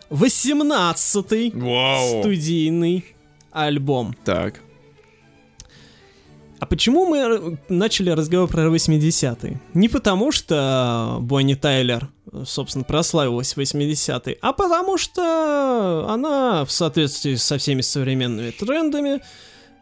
18-й 0.09 1.51
студийный 2.21 3.05
альбом. 3.51 4.15
Так. 4.23 4.61
А 6.59 6.65
почему 6.65 7.05
мы 7.05 7.57
начали 7.69 8.09
разговор 8.09 8.49
про 8.49 8.67
80-е? 8.67 9.61
Не 9.73 9.87
потому, 9.87 10.31
что 10.31 11.17
Бонни 11.21 11.53
Тайлер, 11.53 12.09
собственно, 12.45 12.83
прославилась 12.83 13.55
в 13.55 13.59
80-е, 13.59 14.37
а 14.41 14.53
потому 14.53 14.97
что 14.97 16.05
она, 16.09 16.65
в 16.65 16.71
соответствии 16.71 17.35
со 17.35 17.57
всеми 17.57 17.81
современными 17.81 18.51
трендами, 18.51 19.21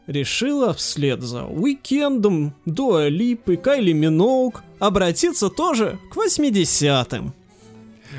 решила 0.06 0.74
вслед 0.74 1.22
за 1.22 1.46
Уикендом, 1.46 2.54
Дуа 2.66 3.10
Липой, 3.10 3.58
Кайли 3.58 3.92
Миноук 3.92 4.63
обратиться 4.80 5.50
тоже 5.50 6.00
к 6.12 6.18
80-м. 6.18 7.34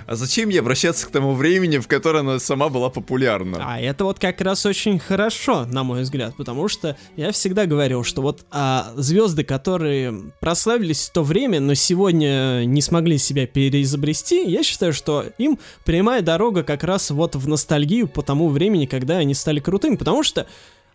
А 0.08 0.16
зачем 0.16 0.48
ей 0.48 0.60
обращаться 0.60 1.06
к 1.06 1.10
тому 1.10 1.34
времени, 1.34 1.76
в 1.76 1.86
которое 1.86 2.20
она 2.20 2.38
сама 2.38 2.70
была 2.70 2.88
популярна? 2.88 3.58
А 3.60 3.78
это 3.78 4.04
вот 4.04 4.18
как 4.18 4.40
раз 4.40 4.64
очень 4.64 4.98
хорошо, 4.98 5.66
на 5.66 5.84
мой 5.84 6.00
взгляд, 6.00 6.34
потому 6.34 6.66
что 6.68 6.96
я 7.16 7.30
всегда 7.30 7.66
говорил, 7.66 8.04
что 8.04 8.22
вот 8.22 8.46
а, 8.50 8.94
звезды, 8.96 9.44
которые 9.44 10.32
прославились 10.40 11.08
в 11.08 11.12
то 11.12 11.22
время, 11.22 11.60
но 11.60 11.74
сегодня 11.74 12.64
не 12.64 12.80
смогли 12.80 13.18
себя 13.18 13.46
переизобрести, 13.46 14.50
я 14.50 14.62
считаю, 14.62 14.94
что 14.94 15.26
им 15.36 15.58
прямая 15.84 16.22
дорога 16.22 16.62
как 16.62 16.84
раз 16.84 17.10
вот 17.10 17.36
в 17.36 17.46
ностальгию 17.46 18.08
по 18.08 18.22
тому 18.22 18.48
времени, 18.48 18.86
когда 18.86 19.18
они 19.18 19.34
стали 19.34 19.60
крутыми, 19.60 19.96
потому 19.96 20.22
что 20.22 20.46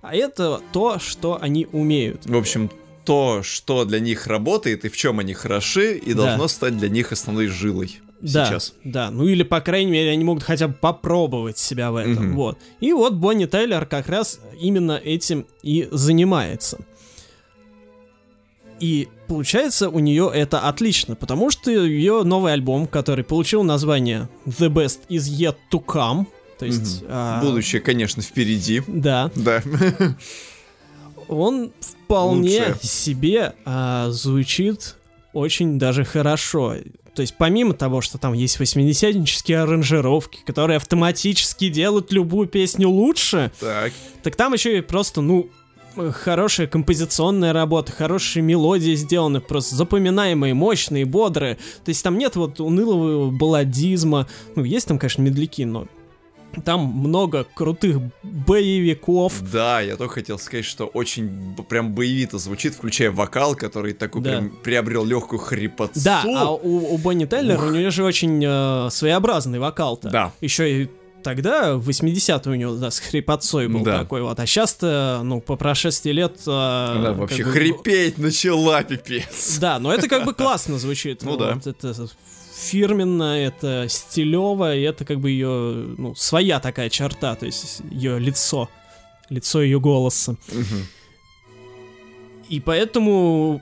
а 0.02 0.16
это 0.16 0.60
то, 0.72 0.98
что 0.98 1.38
они 1.40 1.68
умеют. 1.72 2.26
В 2.26 2.36
общем, 2.36 2.72
то, 3.06 3.44
что 3.44 3.86
для 3.86 4.00
них 4.00 4.26
работает 4.26 4.86
и 4.86 4.90
в 4.90 4.98
чем 4.98 5.20
они 5.20 5.36
хороши, 5.36 5.98
и 5.98 6.16
да. 6.16 6.24
должно 6.24 6.48
стать 6.48 6.76
для 6.80 6.90
них 6.90 7.12
основной 7.12 7.46
жилой 7.46 8.00
да, 8.32 8.46
сейчас. 8.46 8.74
Да, 8.84 9.12
ну 9.12 9.28
или, 9.28 9.44
по 9.44 9.60
крайней 9.62 9.92
мере, 9.92 10.12
они 10.12 10.24
могут 10.24 10.44
хотя 10.44 10.68
бы 10.68 10.74
попробовать 10.74 11.58
себя 11.58 11.92
в 11.92 11.98
этом. 11.98 12.32
Угу. 12.32 12.36
Вот. 12.36 12.58
И 12.80 12.94
вот 12.94 13.14
Бонни 13.14 13.46
Тайлер 13.46 13.86
как 13.86 14.08
раз 14.08 14.40
именно 14.60 14.94
этим 14.94 15.46
и 15.62 15.88
занимается. 15.92 16.80
И 18.80 19.08
получается 19.28 19.90
у 19.90 20.00
нее 20.00 20.32
это 20.34 20.62
отлично, 20.62 21.16
потому 21.16 21.52
что 21.52 21.72
ее 21.72 22.24
новый 22.24 22.54
альбом, 22.54 22.88
который 22.88 23.24
получил 23.24 23.64
название 23.64 24.30
The 24.46 24.70
Best 24.70 25.02
is 25.10 25.30
Yet 25.30 25.56
to 25.72 25.84
Come, 25.86 26.26
то 26.60 26.66
есть... 26.66 27.02
Угу. 27.04 27.10
А... 27.12 27.42
Будущее, 27.42 27.82
конечно, 27.82 28.22
впереди. 28.22 28.82
Да. 28.88 29.32
Да. 29.36 29.62
Он 31.28 31.72
вполне 31.80 32.68
Лучше. 32.68 32.88
себе 32.88 33.54
а, 33.66 34.10
звучит 34.12 34.96
очень 35.34 35.80
даже 35.80 36.04
хорошо. 36.06 36.76
То 37.16 37.22
есть 37.22 37.36
помимо 37.38 37.74
того, 37.74 38.02
что 38.02 38.18
там 38.18 38.34
есть 38.34 38.60
80-нические 38.60 39.58
аранжировки, 39.64 40.40
которые 40.46 40.78
автоматически 40.78 41.70
делают 41.70 42.12
любую 42.12 42.48
песню 42.48 42.90
лучше, 42.90 43.52
так, 43.60 43.94
так 44.24 44.36
там 44.36 44.54
еще 44.54 44.80
и 44.80 44.82
просто, 44.82 45.22
ну, 45.22 45.50
хорошая 46.12 46.68
композиционная 46.68 47.54
работа, 47.54 47.92
хорошие 47.92 48.42
мелодии 48.42 48.96
сделаны, 48.96 49.42
просто 49.42 49.76
запоминаемые, 49.76 50.54
мощные, 50.54 51.06
бодрые. 51.06 51.56
То 51.56 51.90
есть 51.90 52.04
там 52.04 52.18
нет 52.18 52.36
вот 52.36 52.60
унылого 52.60 53.30
балладизма. 53.30 54.28
Ну, 54.56 54.64
есть 54.64 54.88
там, 54.88 54.98
конечно, 54.98 55.22
медляки, 55.22 55.66
но 55.66 55.88
там 56.62 56.82
много 56.82 57.46
крутых 57.54 57.98
боевиков. 58.24 59.42
Да, 59.52 59.82
я 59.82 59.96
только 59.96 60.16
хотел 60.16 60.40
сказать, 60.40 60.66
что 60.66 60.86
очень 60.86 61.56
прям 61.70 61.94
боевито 61.94 62.38
звучит, 62.38 62.76
включая 62.76 63.12
вокал, 63.12 63.56
который 63.56 63.94
такой 63.94 64.22
да. 64.22 64.32
прям 64.32 64.50
приобрел 64.64 65.06
легкую 65.06 65.40
хрипотцу. 65.40 66.00
Да, 66.04 66.24
а 66.26 66.52
у, 66.52 66.94
у 66.94 66.98
Бонни 66.98 67.26
Теллер 67.26 67.64
у 67.64 67.72
нее 67.72 67.92
же 67.92 68.04
очень 68.04 68.44
э, 68.46 68.90
своеобразный 68.92 69.60
вокал-то. 69.60 70.10
Да. 70.10 70.32
Еще 70.42 70.84
и 70.84 70.90
тогда, 71.24 71.78
в 71.78 71.90
80-е 71.90 72.52
у 72.52 72.56
него, 72.56 72.76
да, 72.76 72.92
с 72.92 73.00
хрипотцой 73.00 73.68
был 73.68 73.82
да. 73.82 74.00
такой 74.00 74.22
вот, 74.22 74.40
а 74.40 74.46
сейчас-то, 74.46 75.22
ну, 75.24 75.42
по 75.42 75.56
прошествии 75.56 76.12
лет... 76.12 76.38
Э, 76.46 77.02
да, 77.02 77.14
вообще 77.14 77.44
бы, 77.44 77.52
хрипеть 77.52 78.18
начала, 78.18 78.84
пипец. 78.84 79.58
Да, 79.60 79.80
но 79.80 79.94
это 79.94 80.08
как 80.08 80.26
бы 80.26 80.34
классно 80.36 80.78
звучит. 80.78 81.24
Ну 81.24 81.38
да. 81.38 81.58
Это 81.66 82.08
фирменно, 82.64 83.38
это 83.38 83.88
стилево, 83.90 84.76
и 84.76 84.82
это 84.82 85.06
как 85.06 85.20
бы 85.20 85.30
ее, 85.32 85.96
ну, 85.98 86.16
своя 86.16 86.60
такая 86.60 86.90
черта, 86.90 87.36
то 87.36 87.46
есть 87.46 87.82
ее 87.92 88.20
лицо, 88.20 88.70
лицо 89.30 89.62
ее 89.62 89.80
голоса. 89.80 90.32
Угу. 90.50 90.78
И 92.50 92.60
поэтому 92.60 93.62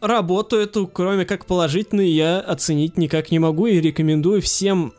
работу 0.00 0.56
эту, 0.56 0.86
кроме 0.86 1.24
как 1.24 1.46
положительной, 1.46 2.08
я 2.08 2.40
оценить 2.40 2.96
никак 2.96 3.30
не 3.30 3.38
могу 3.38 3.66
и 3.66 3.80
рекомендую 3.80 4.40
всем 4.42 4.92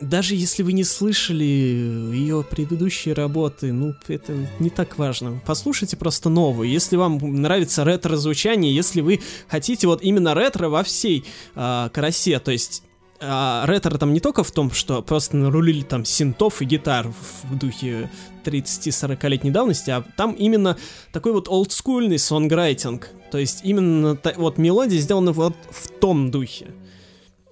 даже 0.00 0.34
если 0.34 0.62
вы 0.62 0.72
не 0.72 0.84
слышали 0.84 1.44
ее 1.44 2.44
предыдущие 2.48 3.14
работы, 3.14 3.72
ну, 3.72 3.94
это 4.08 4.34
не 4.58 4.70
так 4.70 4.98
важно. 4.98 5.40
Послушайте 5.46 5.96
просто 5.96 6.28
новую. 6.28 6.68
Если 6.68 6.96
вам 6.96 7.18
нравится 7.18 7.84
ретро-звучание, 7.84 8.74
если 8.74 9.00
вы 9.00 9.20
хотите 9.48 9.86
вот 9.86 10.02
именно 10.02 10.34
ретро 10.34 10.68
во 10.68 10.82
всей 10.82 11.24
э, 11.54 11.88
красе, 11.92 12.38
то 12.38 12.50
есть 12.50 12.82
а 13.24 13.64
ретро 13.66 13.96
там 13.98 14.12
не 14.12 14.18
только 14.18 14.42
в 14.42 14.50
том, 14.50 14.72
что 14.72 15.00
просто 15.00 15.36
нарулили 15.36 15.82
там 15.82 16.04
синтов 16.04 16.60
и 16.60 16.64
гитар 16.64 17.06
в 17.42 17.56
духе 17.56 18.10
30-40-летней 18.44 19.52
давности, 19.52 19.90
а 19.90 20.04
там 20.16 20.32
именно 20.32 20.76
такой 21.12 21.32
вот 21.32 21.48
олдскульный 21.48 22.18
сонграйтинг. 22.18 23.10
То 23.30 23.38
есть 23.38 23.60
именно 23.62 24.16
та, 24.16 24.32
вот 24.36 24.58
мелодия 24.58 24.98
сделана 24.98 25.30
вот 25.30 25.54
в 25.70 25.88
том 26.00 26.32
духе. 26.32 26.72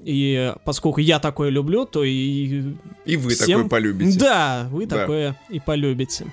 И 0.04 0.54
поскольку 0.64 1.00
я 1.00 1.18
такое 1.18 1.50
люблю, 1.50 1.84
то 1.84 2.04
и... 2.04 2.74
И 3.04 3.16
вы 3.16 3.30
всем... 3.30 3.62
такое 3.62 3.68
полюбите. 3.68 4.18
Да, 4.18 4.68
вы 4.70 4.86
да. 4.86 4.98
такое 4.98 5.40
и 5.48 5.60
полюбите. 5.60 6.26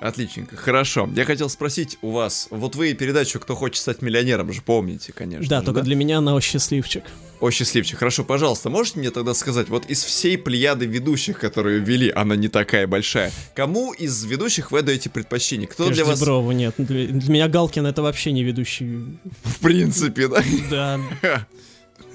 Отличненько, 0.00 0.56
хорошо. 0.56 1.10
Я 1.14 1.26
хотел 1.26 1.50
спросить 1.50 1.98
у 2.00 2.10
вас, 2.10 2.48
вот 2.50 2.74
вы 2.74 2.94
передачу 2.94 3.38
«Кто 3.38 3.54
хочет 3.54 3.82
стать 3.82 4.00
миллионером» 4.00 4.50
же 4.50 4.62
помните, 4.62 5.12
конечно. 5.12 5.46
Да, 5.46 5.60
же, 5.60 5.66
только 5.66 5.80
да? 5.80 5.84
для 5.84 5.94
меня 5.94 6.18
она 6.18 6.34
о 6.34 6.40
счастливчик. 6.40 7.04
О 7.38 7.50
счастливчик. 7.50 7.98
Хорошо, 7.98 8.24
пожалуйста, 8.24 8.70
можете 8.70 8.98
мне 8.98 9.10
тогда 9.10 9.34
сказать, 9.34 9.68
вот 9.68 9.84
из 9.90 10.02
всей 10.02 10.38
плеяды 10.38 10.86
ведущих, 10.86 11.38
которые 11.38 11.80
вели, 11.80 12.10
она 12.10 12.34
не 12.34 12.48
такая 12.48 12.86
большая, 12.86 13.30
кому 13.54 13.92
из 13.92 14.24
ведущих 14.24 14.70
вы 14.70 14.80
даете 14.80 15.10
предпочтение? 15.10 15.68
Кто 15.68 15.84
Конечно, 15.84 16.04
для 16.04 16.10
вас... 16.10 16.20
Брову 16.20 16.52
нет. 16.52 16.74
Для, 16.78 17.06
для 17.06 17.32
меня 17.32 17.48
Галкин 17.48 17.84
это 17.86 18.00
вообще 18.00 18.32
не 18.32 18.42
ведущий. 18.42 19.18
В 19.42 19.60
принципе, 19.60 20.28
да? 20.28 20.42
Да. 20.70 21.00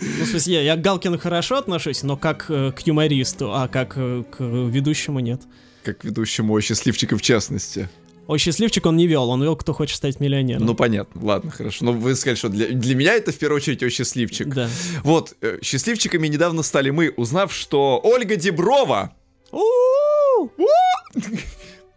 Ну, 0.01 0.25
в 0.25 0.27
смысле, 0.27 0.55
я, 0.55 0.61
я 0.61 0.75
к 0.75 0.81
Галкину 0.81 1.17
хорошо 1.17 1.57
отношусь, 1.57 2.03
но 2.03 2.17
как 2.17 2.45
э, 2.49 2.71
к 2.71 2.81
юмористу, 2.81 3.53
а 3.53 3.67
как 3.67 3.93
э, 3.95 4.23
к 4.29 4.43
ведущему 4.43 5.19
нет. 5.19 5.41
Как 5.83 5.99
к 5.99 6.03
ведущему 6.03 6.53
о 6.53 6.61
счастливчика 6.61 7.17
в 7.17 7.21
частности. 7.21 7.89
О 8.27 8.37
счастливчик 8.37 8.85
он 8.87 8.97
не 8.97 9.07
вел, 9.07 9.29
он 9.29 9.43
вел, 9.43 9.55
кто 9.55 9.73
хочет 9.73 9.97
стать 9.97 10.19
миллионером. 10.19 10.65
Ну 10.65 10.73
понятно, 10.73 11.23
ладно, 11.23 11.51
хорошо. 11.51 11.85
Но 11.85 11.93
вы 11.93 12.15
сказали, 12.15 12.35
что 12.35 12.49
для, 12.49 12.69
для 12.69 12.95
меня 12.95 13.13
это 13.13 13.31
в 13.31 13.37
первую 13.37 13.57
очередь 13.57 13.83
о 13.83 13.89
счастливчик. 13.89 14.47
Да. 14.47 14.67
Вот, 15.03 15.35
э, 15.41 15.59
счастливчиками 15.61 16.27
недавно 16.27 16.63
стали 16.63 16.89
мы, 16.89 17.13
узнав, 17.15 17.53
что 17.53 18.01
Ольга 18.03 18.35
Деброва, 18.35 19.15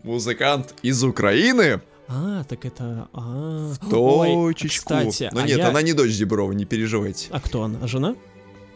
музыкант 0.03 0.75
из 0.83 1.03
Украины, 1.03 1.81
а, 2.09 2.45
так 2.45 2.65
это... 2.65 3.09
А, 3.13 3.75
точечку. 3.91 4.95
Ой, 4.95 5.05
кстати, 5.05 5.29
Но 5.33 5.41
а 5.41 5.47
нет, 5.47 5.59
я... 5.59 5.69
она 5.69 5.83
не 5.83 5.93
дочь 5.93 6.17
Деброва, 6.17 6.53
не 6.53 6.65
переживайте. 6.65 7.29
А 7.31 7.41
кто 7.41 7.65
она? 7.65 7.87
Жена? 7.87 8.17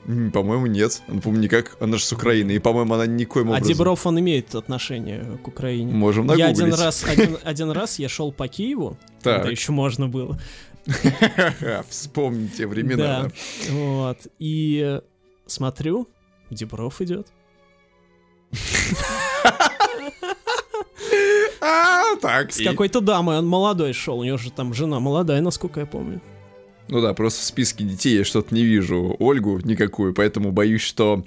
По-моему, 0.05 0.67
нет. 0.67 1.03
Она, 1.09 1.21
по-моему, 1.21 1.43
никак. 1.43 1.77
Она 1.81 1.97
же 1.97 2.05
с 2.05 2.13
Украины. 2.13 2.53
И, 2.53 2.59
по-моему, 2.59 2.93
она 2.93 3.07
никоим 3.07 3.49
а 3.49 3.53
образом. 3.53 3.65
А 3.65 3.75
Дебров, 3.75 4.07
он 4.07 4.21
имеет 4.21 4.55
отношение 4.55 5.39
к 5.43 5.49
Украине. 5.49 5.95
Можем 5.95 6.27
нагуглить. 6.27 6.59
Я 6.59 6.65
один 6.65 6.75
раз, 6.75 7.05
один, 7.05 7.39
один 7.43 7.71
раз 7.71 7.99
я 7.99 8.11
шел 8.11 8.33
по 8.33 8.49
Киеву, 8.49 8.99
так. 9.23 9.37
когда 9.37 9.51
еще 9.51 9.73
можно 9.73 10.09
было. 10.09 10.39
Вспомните 11.89 12.67
времена. 12.67 12.97
Да, 12.97 13.31
вот. 13.71 14.19
И 14.39 15.01
смотрю, 15.47 16.07
Дебров 16.51 17.01
идет. 17.01 17.29
А, 21.63 22.17
так. 22.21 22.53
С 22.53 22.63
какой-то 22.63 23.01
дамой, 23.01 23.39
он 23.39 23.47
молодой 23.47 23.93
шел, 23.93 24.19
у 24.19 24.25
него 24.25 24.37
же 24.37 24.51
там 24.51 24.75
жена 24.75 24.99
молодая, 24.99 25.41
насколько 25.41 25.81
я 25.81 25.87
помню. 25.87 26.21
Ну 26.89 27.01
да, 27.01 27.15
просто 27.15 27.41
в 27.41 27.45
списке 27.45 27.85
детей 27.85 28.19
я 28.19 28.25
что-то 28.25 28.53
не 28.53 28.65
вижу 28.65 29.17
Ольгу 29.21 29.61
никакую, 29.61 30.13
поэтому 30.13 30.51
боюсь, 30.51 30.83
что... 30.83 31.25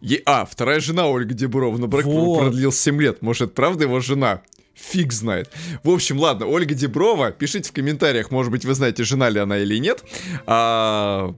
Е... 0.00 0.22
А, 0.26 0.46
вторая 0.46 0.78
жена 0.78 1.08
Ольга 1.08 1.34
Деброва, 1.34 1.76
но 1.76 1.88
брак 1.88 2.04
вот. 2.04 2.38
продлился 2.38 2.82
7 2.82 3.02
лет. 3.02 3.20
Может, 3.20 3.52
правда 3.52 3.84
его 3.84 3.98
жена? 3.98 4.42
Фиг 4.74 5.12
знает. 5.12 5.50
В 5.82 5.90
общем, 5.90 6.20
ладно, 6.20 6.46
Ольга 6.46 6.74
Деброва, 6.74 7.32
пишите 7.32 7.68
в 7.68 7.72
комментариях, 7.72 8.30
может 8.30 8.52
быть, 8.52 8.64
вы 8.64 8.74
знаете, 8.74 9.02
жена 9.02 9.28
ли 9.28 9.40
она 9.40 9.58
или 9.58 9.76
нет. 9.78 10.04
А, 10.46 11.34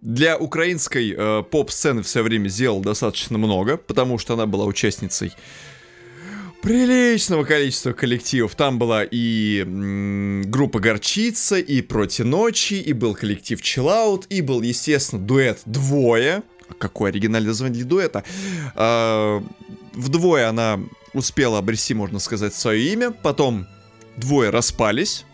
для 0.00 0.38
украинской 0.38 1.14
э, 1.14 1.42
поп-сцены 1.42 2.02
все 2.02 2.22
время 2.22 2.48
сделал 2.48 2.80
достаточно 2.80 3.36
много, 3.36 3.76
потому 3.76 4.16
что 4.16 4.32
она 4.32 4.46
была 4.46 4.64
участницей 4.64 5.34
приличного 6.62 7.44
количества 7.44 7.92
коллективов. 7.92 8.54
Там 8.54 8.78
была 8.78 9.04
и 9.04 9.64
группа 10.46 10.78
Горчица, 10.80 11.58
и 11.58 11.80
Проти 11.82 12.22
Ночи, 12.22 12.74
и 12.74 12.92
был 12.92 13.14
коллектив 13.14 13.60
Chillout, 13.60 14.26
и 14.28 14.40
был, 14.42 14.62
естественно, 14.62 15.22
дуэт 15.22 15.60
Двое. 15.64 16.42
Какое 16.78 17.10
оригинальное 17.10 17.48
название 17.48 17.78
для 17.78 17.88
дуэта? 17.88 18.24
А, 18.74 19.42
вдвое 19.92 20.48
она 20.48 20.80
успела 21.14 21.58
обрести, 21.58 21.94
можно 21.94 22.18
сказать, 22.18 22.54
свое 22.54 22.92
имя. 22.92 23.10
Потом 23.10 23.66
двое 24.16 24.50
распались. 24.50 25.24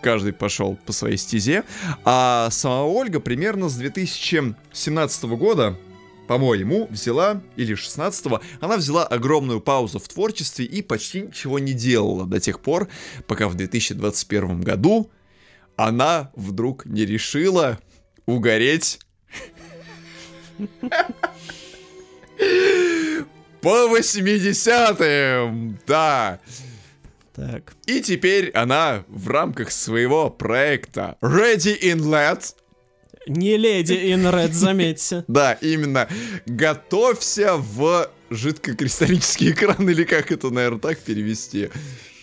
Каждый 0.00 0.32
пошел 0.32 0.78
по 0.86 0.92
своей 0.92 1.16
стезе. 1.16 1.64
А 2.04 2.48
сама 2.50 2.84
Ольга 2.84 3.20
примерно 3.20 3.68
с 3.68 3.74
2017 3.74 5.24
года 5.24 5.76
по-моему, 6.30 6.86
взяла, 6.92 7.42
или 7.56 7.74
16-го, 7.74 8.40
она 8.60 8.76
взяла 8.76 9.04
огромную 9.04 9.60
паузу 9.60 9.98
в 9.98 10.06
творчестве 10.06 10.64
и 10.64 10.80
почти 10.80 11.22
ничего 11.22 11.58
не 11.58 11.72
делала 11.72 12.24
до 12.24 12.38
тех 12.38 12.60
пор, 12.60 12.88
пока 13.26 13.48
в 13.48 13.56
2021 13.56 14.60
году 14.60 15.10
она 15.74 16.30
вдруг 16.36 16.86
не 16.86 17.04
решила 17.04 17.80
угореть 18.26 19.00
по 23.60 23.98
80-м, 23.98 25.80
да. 25.84 26.38
Так. 27.34 27.74
И 27.86 28.00
теперь 28.02 28.50
она 28.50 29.02
в 29.08 29.26
рамках 29.26 29.72
своего 29.72 30.30
проекта 30.30 31.16
Ready 31.22 31.76
in 31.82 31.98
LED 32.02 32.54
не 33.26 33.56
леди 33.56 33.92
red, 33.92 34.52
заметьте. 34.52 35.24
Да, 35.28 35.52
именно. 35.54 36.08
Готовься 36.46 37.56
в 37.56 38.10
жидкокристаллический 38.30 39.52
экран, 39.52 39.88
или 39.88 40.04
как 40.04 40.32
это, 40.32 40.50
наверное, 40.50 40.80
так 40.80 40.98
перевести. 40.98 41.70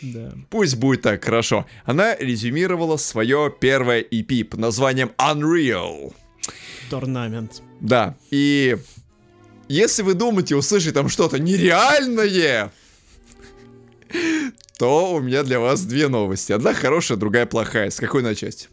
Да. 0.01 0.33
Пусть 0.49 0.75
будет 0.75 1.01
так, 1.01 1.23
хорошо. 1.23 1.65
Она 1.85 2.15
резюмировала 2.15 2.97
свое 2.97 3.53
первое 3.59 4.01
EP 4.01 4.43
под 4.45 4.59
названием 4.59 5.11
Unreal. 5.17 6.13
Торнамент. 6.89 7.61
Да, 7.81 8.15
и 8.31 8.77
если 9.67 10.03
вы 10.03 10.13
думаете 10.13 10.55
услышать 10.55 10.93
там 10.93 11.09
что-то 11.09 11.39
нереальное, 11.39 12.71
то 14.77 15.13
у 15.13 15.19
меня 15.19 15.43
для 15.43 15.59
вас 15.59 15.81
две 15.81 16.07
новости. 16.07 16.53
Одна 16.53 16.73
хорошая, 16.73 17.17
другая 17.17 17.45
плохая. 17.45 17.89
С 17.89 17.97
какой 17.97 18.23
начать? 18.23 18.69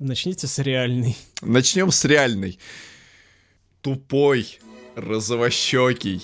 Начните 0.00 0.46
с 0.46 0.58
реальной. 0.58 1.14
Начнем 1.42 1.90
с 1.90 2.06
реальной. 2.06 2.58
Тупой, 3.82 4.58
розовощекий, 4.94 6.22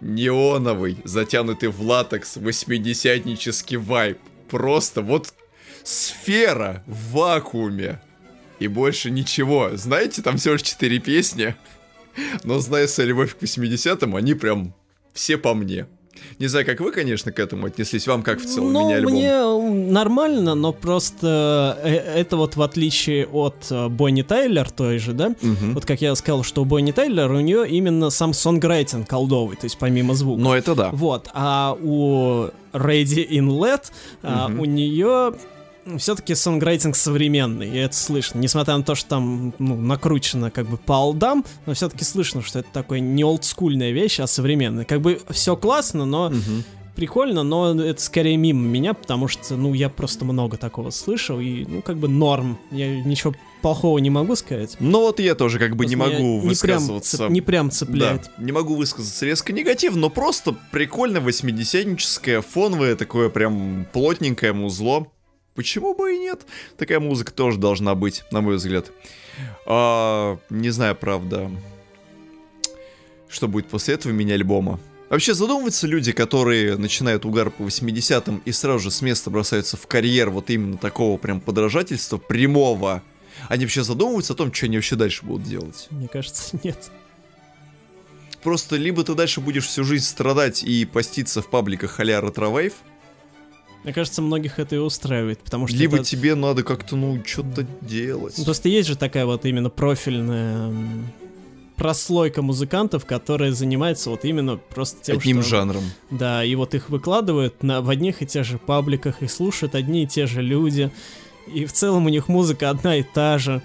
неоновый, 0.00 0.96
затянутый 1.02 1.70
в 1.70 1.82
латекс, 1.82 2.36
восьмидесятнический 2.36 3.78
вайп. 3.78 4.18
Просто 4.48 5.02
вот 5.02 5.34
сфера 5.82 6.84
в 6.86 7.10
вакууме. 7.10 8.00
И 8.60 8.68
больше 8.68 9.10
ничего. 9.10 9.76
Знаете, 9.76 10.22
там 10.22 10.36
всего 10.36 10.54
лишь 10.54 10.62
четыре 10.62 11.00
песни. 11.00 11.56
Но 12.44 12.60
зная 12.60 12.86
свою 12.86 13.10
любовь 13.10 13.36
к 13.36 13.42
80-м, 13.42 14.14
они 14.14 14.34
прям 14.34 14.72
все 15.14 15.36
по 15.36 15.54
мне. 15.54 15.88
Не 16.38 16.46
знаю, 16.46 16.66
как 16.66 16.80
вы, 16.80 16.92
конечно, 16.92 17.32
к 17.32 17.38
этому 17.38 17.66
отнеслись. 17.66 18.06
Вам 18.06 18.22
как 18.22 18.40
в 18.40 18.46
целом 18.46 18.72
ну, 18.72 18.86
меня 18.86 18.96
альбом? 18.96 19.12
мне 19.12 19.90
нормально, 19.92 20.54
но 20.54 20.72
просто 20.72 21.78
э, 21.82 21.90
это 21.90 22.36
вот 22.36 22.56
в 22.56 22.62
отличие 22.62 23.26
от 23.26 23.66
э, 23.70 23.88
Бонни 23.88 24.22
Тайлер 24.22 24.70
той 24.70 24.98
же, 24.98 25.12
да? 25.12 25.28
Угу. 25.28 25.72
Вот 25.74 25.84
как 25.84 26.00
я 26.00 26.14
сказал, 26.14 26.42
что 26.42 26.62
у 26.62 26.64
Бонни 26.64 26.92
Тайлер 26.92 27.30
у 27.30 27.40
нее 27.40 27.68
именно 27.68 28.10
сам 28.10 28.32
сонграйтинг 28.32 29.08
колдовый, 29.08 29.56
то 29.56 29.64
есть 29.64 29.78
помимо 29.78 30.14
звука. 30.14 30.40
Но 30.40 30.56
это 30.56 30.74
да. 30.74 30.90
Вот, 30.92 31.28
а 31.32 31.76
у 31.80 32.48
Ready 32.72 33.28
in 33.28 33.48
LED 33.48 33.90
угу. 34.22 34.62
у 34.62 34.64
нее 34.64 35.34
все-таки 35.98 36.34
сонграйтинг 36.34 36.96
современный, 36.96 37.68
и 37.68 37.76
это 37.76 37.94
слышно. 37.94 38.38
Несмотря 38.38 38.76
на 38.76 38.82
то, 38.82 38.94
что 38.94 39.08
там 39.10 39.54
ну, 39.58 39.76
накручено 39.76 40.50
как 40.50 40.68
бы 40.68 40.76
по 40.76 40.94
алдам, 40.96 41.44
но 41.66 41.74
все-таки 41.74 42.04
слышно, 42.04 42.42
что 42.42 42.60
это 42.60 42.68
такое 42.72 43.00
не 43.00 43.24
олдскульная 43.24 43.90
вещь, 43.90 44.20
а 44.20 44.26
современная. 44.26 44.84
Как 44.84 45.00
бы 45.00 45.20
все 45.30 45.56
классно, 45.56 46.04
но 46.04 46.26
угу. 46.26 46.36
прикольно, 46.96 47.42
но 47.42 47.80
это 47.80 48.00
скорее 48.00 48.36
мимо 48.36 48.66
меня, 48.66 48.94
потому 48.94 49.28
что, 49.28 49.56
ну, 49.56 49.74
я 49.74 49.88
просто 49.88 50.24
много 50.24 50.56
такого 50.56 50.90
слышал, 50.90 51.40
и, 51.40 51.64
ну, 51.64 51.82
как 51.82 51.98
бы 51.98 52.08
норм. 52.08 52.58
Я 52.70 53.02
ничего 53.02 53.34
плохого 53.62 53.98
не 53.98 54.10
могу 54.10 54.36
сказать. 54.36 54.76
Ну 54.80 55.00
вот 55.00 55.20
я 55.20 55.34
тоже 55.34 55.58
как 55.58 55.72
бы 55.72 55.84
просто 55.84 55.90
не 55.90 55.96
могу 55.96 56.40
высказываться. 56.40 57.28
Не 57.28 57.40
прям, 57.40 57.70
цеп, 57.70 57.90
не 57.90 57.90
прям 57.92 58.00
цепляет. 58.00 58.30
Да, 58.36 58.44
не 58.44 58.52
могу 58.52 58.74
высказаться 58.74 59.26
резко 59.26 59.52
негативно, 59.52 60.00
но 60.00 60.10
просто 60.10 60.56
прикольно 60.72 61.20
восьмидесятническое, 61.20 62.40
фоновое, 62.40 62.96
такое 62.96 63.28
прям 63.28 63.86
плотненькое 63.92 64.52
музло 64.52 65.08
почему 65.54 65.94
бы 65.94 66.14
и 66.14 66.18
нет? 66.18 66.46
Такая 66.76 67.00
музыка 67.00 67.32
тоже 67.32 67.58
должна 67.58 67.94
быть, 67.94 68.24
на 68.30 68.40
мой 68.40 68.56
взгляд. 68.56 68.90
А, 69.66 70.38
не 70.50 70.70
знаю, 70.70 70.96
правда, 70.96 71.50
что 73.28 73.48
будет 73.48 73.68
после 73.68 73.94
этого 73.94 74.12
мини-альбома. 74.12 74.80
Вообще 75.08 75.34
задумываются 75.34 75.88
люди, 75.88 76.12
которые 76.12 76.76
начинают 76.76 77.24
угар 77.24 77.50
по 77.50 77.62
80-м 77.64 78.42
и 78.44 78.52
сразу 78.52 78.78
же 78.78 78.90
с 78.92 79.02
места 79.02 79.28
бросаются 79.28 79.76
в 79.76 79.86
карьер 79.88 80.30
вот 80.30 80.50
именно 80.50 80.78
такого 80.78 81.16
прям 81.18 81.40
подражательства 81.40 82.16
прямого. 82.16 83.02
Они 83.48 83.64
вообще 83.64 83.82
задумываются 83.82 84.34
о 84.34 84.36
том, 84.36 84.52
что 84.52 84.66
они 84.66 84.76
вообще 84.76 84.94
дальше 84.94 85.24
будут 85.24 85.48
делать? 85.48 85.88
Мне 85.90 86.06
кажется, 86.06 86.56
нет. 86.62 86.92
Просто 88.42 88.76
либо 88.76 89.02
ты 89.02 89.14
дальше 89.14 89.40
будешь 89.40 89.66
всю 89.66 89.82
жизнь 89.82 90.04
страдать 90.04 90.62
и 90.62 90.84
поститься 90.84 91.42
в 91.42 91.50
пабликах 91.50 91.98
ретровейв, 91.98 92.74
мне 93.84 93.94
кажется, 93.94 94.20
многих 94.20 94.58
это 94.58 94.76
и 94.76 94.78
устраивает, 94.78 95.40
потому 95.40 95.66
что... 95.66 95.76
Либо 95.76 95.96
это... 95.96 96.04
тебе 96.04 96.34
надо 96.34 96.62
как-то, 96.62 96.96
ну, 96.96 97.22
что-то 97.24 97.66
делать. 97.80 98.34
Ну, 98.36 98.44
просто 98.44 98.68
есть 98.68 98.88
же 98.88 98.96
такая 98.96 99.24
вот 99.26 99.46
именно 99.46 99.70
профильная 99.70 100.70
прослойка 101.76 102.42
музыкантов, 102.42 103.06
которая 103.06 103.52
занимается 103.52 104.10
вот 104.10 104.26
именно 104.26 104.58
просто 104.58 105.02
тем, 105.02 105.16
Одним 105.16 105.40
что... 105.40 105.48
жанром. 105.48 105.82
Да, 106.10 106.44
и 106.44 106.54
вот 106.54 106.74
их 106.74 106.90
выкладывают 106.90 107.62
на, 107.62 107.80
в 107.80 107.88
одних 107.88 108.20
и 108.20 108.26
тех 108.26 108.44
же 108.44 108.58
пабликах, 108.58 109.22
их 109.22 109.30
слушают 109.30 109.74
одни 109.74 110.02
и 110.02 110.06
те 110.06 110.26
же 110.26 110.42
люди, 110.42 110.90
и 111.50 111.64
в 111.64 111.72
целом 111.72 112.04
у 112.04 112.10
них 112.10 112.28
музыка 112.28 112.68
одна 112.68 112.96
и 112.96 113.02
та 113.02 113.38
же. 113.38 113.62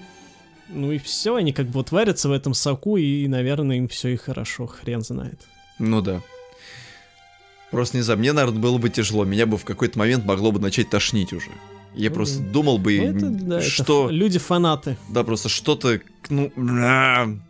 Ну 0.70 0.94
и 0.94 0.98
все, 0.98 1.36
они 1.36 1.52
как 1.52 1.66
бы 1.66 1.74
вот 1.74 1.92
варятся 1.92 2.30
в 2.30 2.32
этом 2.32 2.54
соку, 2.54 2.96
и, 2.96 3.28
наверное, 3.28 3.78
им 3.78 3.90
все 3.90 4.10
и 4.10 4.16
хорошо, 4.16 4.66
хрен 4.66 5.02
знает. 5.02 5.42
Ну 5.78 6.02
да. 6.02 6.22
Просто 7.72 7.98
не 7.98 8.04
знаю, 8.04 8.20
мне, 8.20 8.34
наверное, 8.34 8.60
было 8.60 8.78
бы 8.78 8.90
тяжело. 8.90 9.26
Меня 9.26 9.46
бы 9.46 9.58
в 9.58 9.66
какой-то 9.66 9.98
момент 10.00 10.26
могло 10.26 10.52
бы 10.52 10.60
начать 10.60 10.90
тошнить 10.90 11.34
уже. 11.34 11.50
Я 11.94 12.10
ну, 12.10 12.16
просто 12.16 12.40
думал 12.40 12.78
бы, 12.78 12.98
это, 12.98 13.30
да, 13.30 13.62
что... 13.62 14.06
Это 14.06 14.14
люди-фанаты. 14.14 14.98
Да, 15.10 15.24
просто 15.24 15.50
что-то... 15.50 16.02
Ну, 16.30 16.52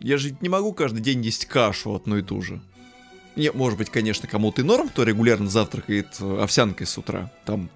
я 0.00 0.16
же 0.18 0.36
не 0.40 0.48
могу 0.48 0.72
каждый 0.72 1.00
день 1.00 1.22
есть 1.22 1.46
кашу 1.46 1.94
одну 1.94 2.18
и 2.18 2.22
ту 2.22 2.42
же. 2.42 2.60
Не, 3.34 3.50
может 3.52 3.78
быть, 3.78 3.90
конечно, 3.90 4.28
кому-то 4.28 4.62
и 4.62 4.64
норм, 4.64 4.88
кто 4.88 5.02
регулярно 5.02 5.48
завтракает 5.48 6.08
э, 6.20 6.38
овсянкой 6.40 6.86
с 6.86 6.96
утра. 6.96 7.30
Там, 7.44 7.68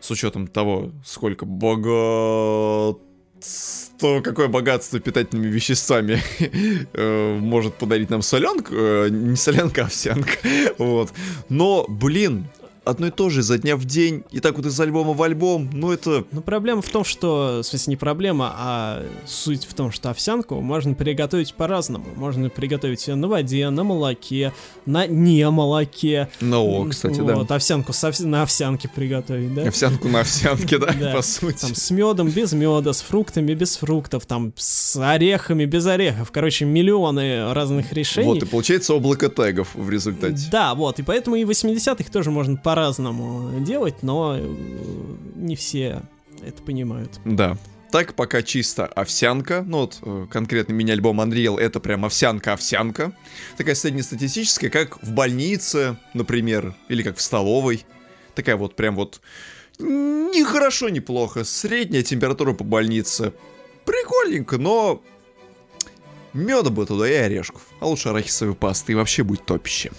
с 0.00 0.10
учетом 0.10 0.46
того, 0.48 0.92
сколько 1.04 1.46
богат 1.46 2.98
то 3.98 4.20
какое 4.20 4.48
богатство 4.48 5.00
питательными 5.00 5.48
веществами 5.48 6.22
э, 6.92 7.38
может 7.38 7.74
подарить 7.74 8.10
нам 8.10 8.22
соленка, 8.22 8.72
э, 8.74 9.08
не 9.10 9.36
соленка, 9.36 9.82
а 9.82 9.84
овсянка, 9.86 10.32
вот. 10.78 11.12
Но, 11.48 11.86
блин, 11.88 12.46
одно 12.86 13.08
и 13.08 13.10
то 13.10 13.28
же 13.28 13.40
изо 13.40 13.58
дня 13.58 13.76
в 13.76 13.84
день, 13.84 14.22
и 14.30 14.40
так 14.40 14.56
вот 14.56 14.64
из 14.64 14.78
альбома 14.80 15.12
в 15.12 15.22
альбом, 15.22 15.68
ну 15.72 15.90
это... 15.90 16.24
Ну 16.30 16.40
проблема 16.40 16.82
в 16.82 16.88
том, 16.88 17.04
что, 17.04 17.60
в 17.62 17.66
смысле 17.66 17.90
не 17.92 17.96
проблема, 17.96 18.54
а 18.56 19.04
суть 19.26 19.64
в 19.64 19.74
том, 19.74 19.90
что 19.90 20.10
овсянку 20.10 20.60
можно 20.60 20.94
приготовить 20.94 21.54
по-разному. 21.54 22.06
Можно 22.14 22.48
приготовить 22.48 23.06
ее 23.08 23.16
на 23.16 23.28
воде, 23.28 23.68
на 23.70 23.82
молоке, 23.82 24.52
на 24.86 25.06
не 25.06 25.48
молоке. 25.50 26.28
Ну, 26.40 26.86
кстати, 26.88 27.18
вот, 27.18 27.26
да. 27.26 27.36
Вот, 27.36 27.50
овсянку 27.50 27.92
с 27.92 28.06
на 28.20 28.42
овсянке 28.42 28.88
приготовить, 28.88 29.52
да? 29.52 29.62
Овсянку 29.62 30.08
на 30.08 30.20
овсянке, 30.20 30.78
да, 30.78 31.12
по 31.12 31.22
сути. 31.22 31.60
Там 31.62 31.74
с 31.74 31.90
медом, 31.90 32.30
без 32.30 32.52
меда, 32.52 32.92
с 32.92 33.00
фруктами, 33.00 33.52
без 33.54 33.76
фруктов, 33.76 34.26
там 34.26 34.52
с 34.56 34.96
орехами, 34.96 35.64
без 35.64 35.86
орехов. 35.86 36.30
Короче, 36.30 36.64
миллионы 36.64 37.52
разных 37.52 37.92
решений. 37.92 38.28
Вот, 38.28 38.42
и 38.42 38.46
получается 38.46 38.94
облако 38.94 39.28
тегов 39.28 39.74
в 39.74 39.90
результате. 39.90 40.48
Да, 40.52 40.74
вот, 40.74 41.00
и 41.00 41.02
поэтому 41.02 41.34
и 41.34 41.42
80-х 41.42 42.10
тоже 42.12 42.30
можно 42.30 42.56
по 42.56 42.75
по-разному 42.76 43.58
делать, 43.60 44.02
но 44.02 44.36
э, 44.38 44.54
не 45.34 45.56
все 45.56 46.02
это 46.44 46.62
понимают. 46.62 47.18
Да. 47.24 47.56
Так 47.90 48.12
пока 48.12 48.42
чисто 48.42 48.84
овсянка, 48.84 49.64
ну 49.66 49.78
вот 49.78 49.98
э, 50.02 50.26
конкретно 50.30 50.74
мини-альбом 50.74 51.22
Unreal 51.22 51.58
это 51.58 51.80
прям 51.80 52.04
овсянка-овсянка. 52.04 53.14
Такая 53.56 53.74
среднестатистическая, 53.74 54.68
как 54.68 55.02
в 55.02 55.10
больнице, 55.12 55.96
например, 56.12 56.74
или 56.90 57.02
как 57.02 57.16
в 57.16 57.22
столовой. 57.22 57.86
Такая 58.34 58.56
вот 58.56 58.76
прям 58.76 58.94
вот 58.96 59.22
не 59.78 60.44
хорошо, 60.44 60.90
не. 60.90 61.02
Средняя 61.44 62.02
температура 62.02 62.52
по 62.52 62.64
больнице. 62.64 63.32
Прикольненько, 63.86 64.58
но 64.58 65.02
меда 66.34 66.68
бы 66.68 66.84
туда 66.84 67.08
и 67.08 67.14
орешков. 67.14 67.62
А 67.80 67.86
лучше 67.86 68.10
арахисовой 68.10 68.54
пасты, 68.54 68.92
и 68.92 68.94
вообще 68.94 69.22
будет 69.22 69.46
топище. 69.46 69.92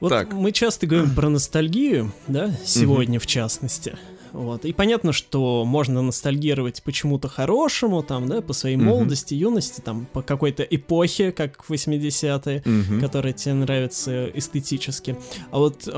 Вот 0.00 0.08
так. 0.08 0.32
мы 0.32 0.52
часто 0.52 0.86
говорим 0.86 1.14
про 1.14 1.28
ностальгию, 1.28 2.12
да, 2.26 2.50
сегодня 2.64 3.18
угу. 3.18 3.24
в 3.24 3.26
частности. 3.26 3.96
Вот. 4.32 4.64
И 4.64 4.72
понятно, 4.72 5.12
что 5.12 5.64
можно 5.64 6.02
ностальгировать 6.02 6.82
почему-то 6.82 7.28
хорошему, 7.28 8.02
там, 8.02 8.28
да, 8.28 8.40
по 8.40 8.52
своей 8.52 8.76
mm 8.76 8.82
молодости, 8.82 9.34
юности, 9.34 9.80
там, 9.80 10.06
по 10.12 10.22
какой-то 10.22 10.62
эпохе, 10.62 11.32
как 11.32 11.64
80-е, 11.68 12.62
mm 12.64 13.00
которая 13.00 13.32
тебе 13.32 13.54
нравится 13.54 14.26
эстетически. 14.26 15.16
А 15.50 15.58
вот 15.58 15.88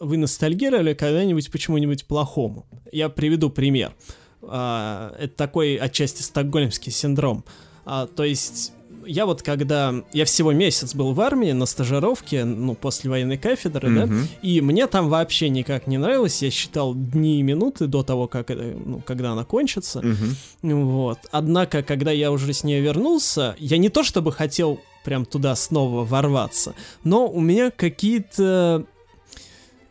вы 0.00 0.16
ностальгировали 0.16 0.94
когда-нибудь 0.94 1.50
почему-нибудь 1.50 2.06
плохому? 2.06 2.66
Я 2.92 3.08
приведу 3.08 3.50
пример. 3.50 3.92
А, 4.42 5.14
это 5.18 5.34
такой 5.34 5.76
отчасти 5.76 6.22
стокгольмский 6.22 6.92
синдром. 6.92 7.44
А, 7.84 8.06
то 8.06 8.24
есть 8.24 8.72
я 9.08 9.26
вот 9.26 9.42
когда... 9.42 9.94
Я 10.12 10.24
всего 10.24 10.52
месяц 10.52 10.94
был 10.94 11.12
в 11.12 11.20
армии 11.20 11.52
на 11.52 11.66
стажировке, 11.66 12.44
ну, 12.44 12.74
после 12.74 13.10
военной 13.10 13.38
кафедры, 13.38 13.88
mm-hmm. 13.88 14.06
да, 14.06 14.28
и 14.42 14.60
мне 14.60 14.86
там 14.86 15.08
вообще 15.08 15.48
никак 15.48 15.86
не 15.86 15.98
нравилось. 15.98 16.42
Я 16.42 16.50
считал 16.50 16.94
дни 16.94 17.40
и 17.40 17.42
минуты 17.42 17.86
до 17.86 18.02
того, 18.02 18.28
как, 18.28 18.50
ну, 18.50 19.02
когда 19.04 19.32
она 19.32 19.44
кончится. 19.44 20.00
Mm-hmm. 20.00 20.84
Вот. 20.84 21.18
Однако, 21.30 21.82
когда 21.82 22.10
я 22.10 22.30
уже 22.30 22.52
с 22.52 22.64
нее 22.64 22.80
вернулся, 22.80 23.56
я 23.58 23.78
не 23.78 23.88
то 23.88 24.02
чтобы 24.02 24.32
хотел 24.32 24.80
прям 25.04 25.24
туда 25.24 25.56
снова 25.56 26.04
ворваться, 26.04 26.74
но 27.02 27.28
у 27.28 27.40
меня 27.40 27.70
какие-то 27.70 28.84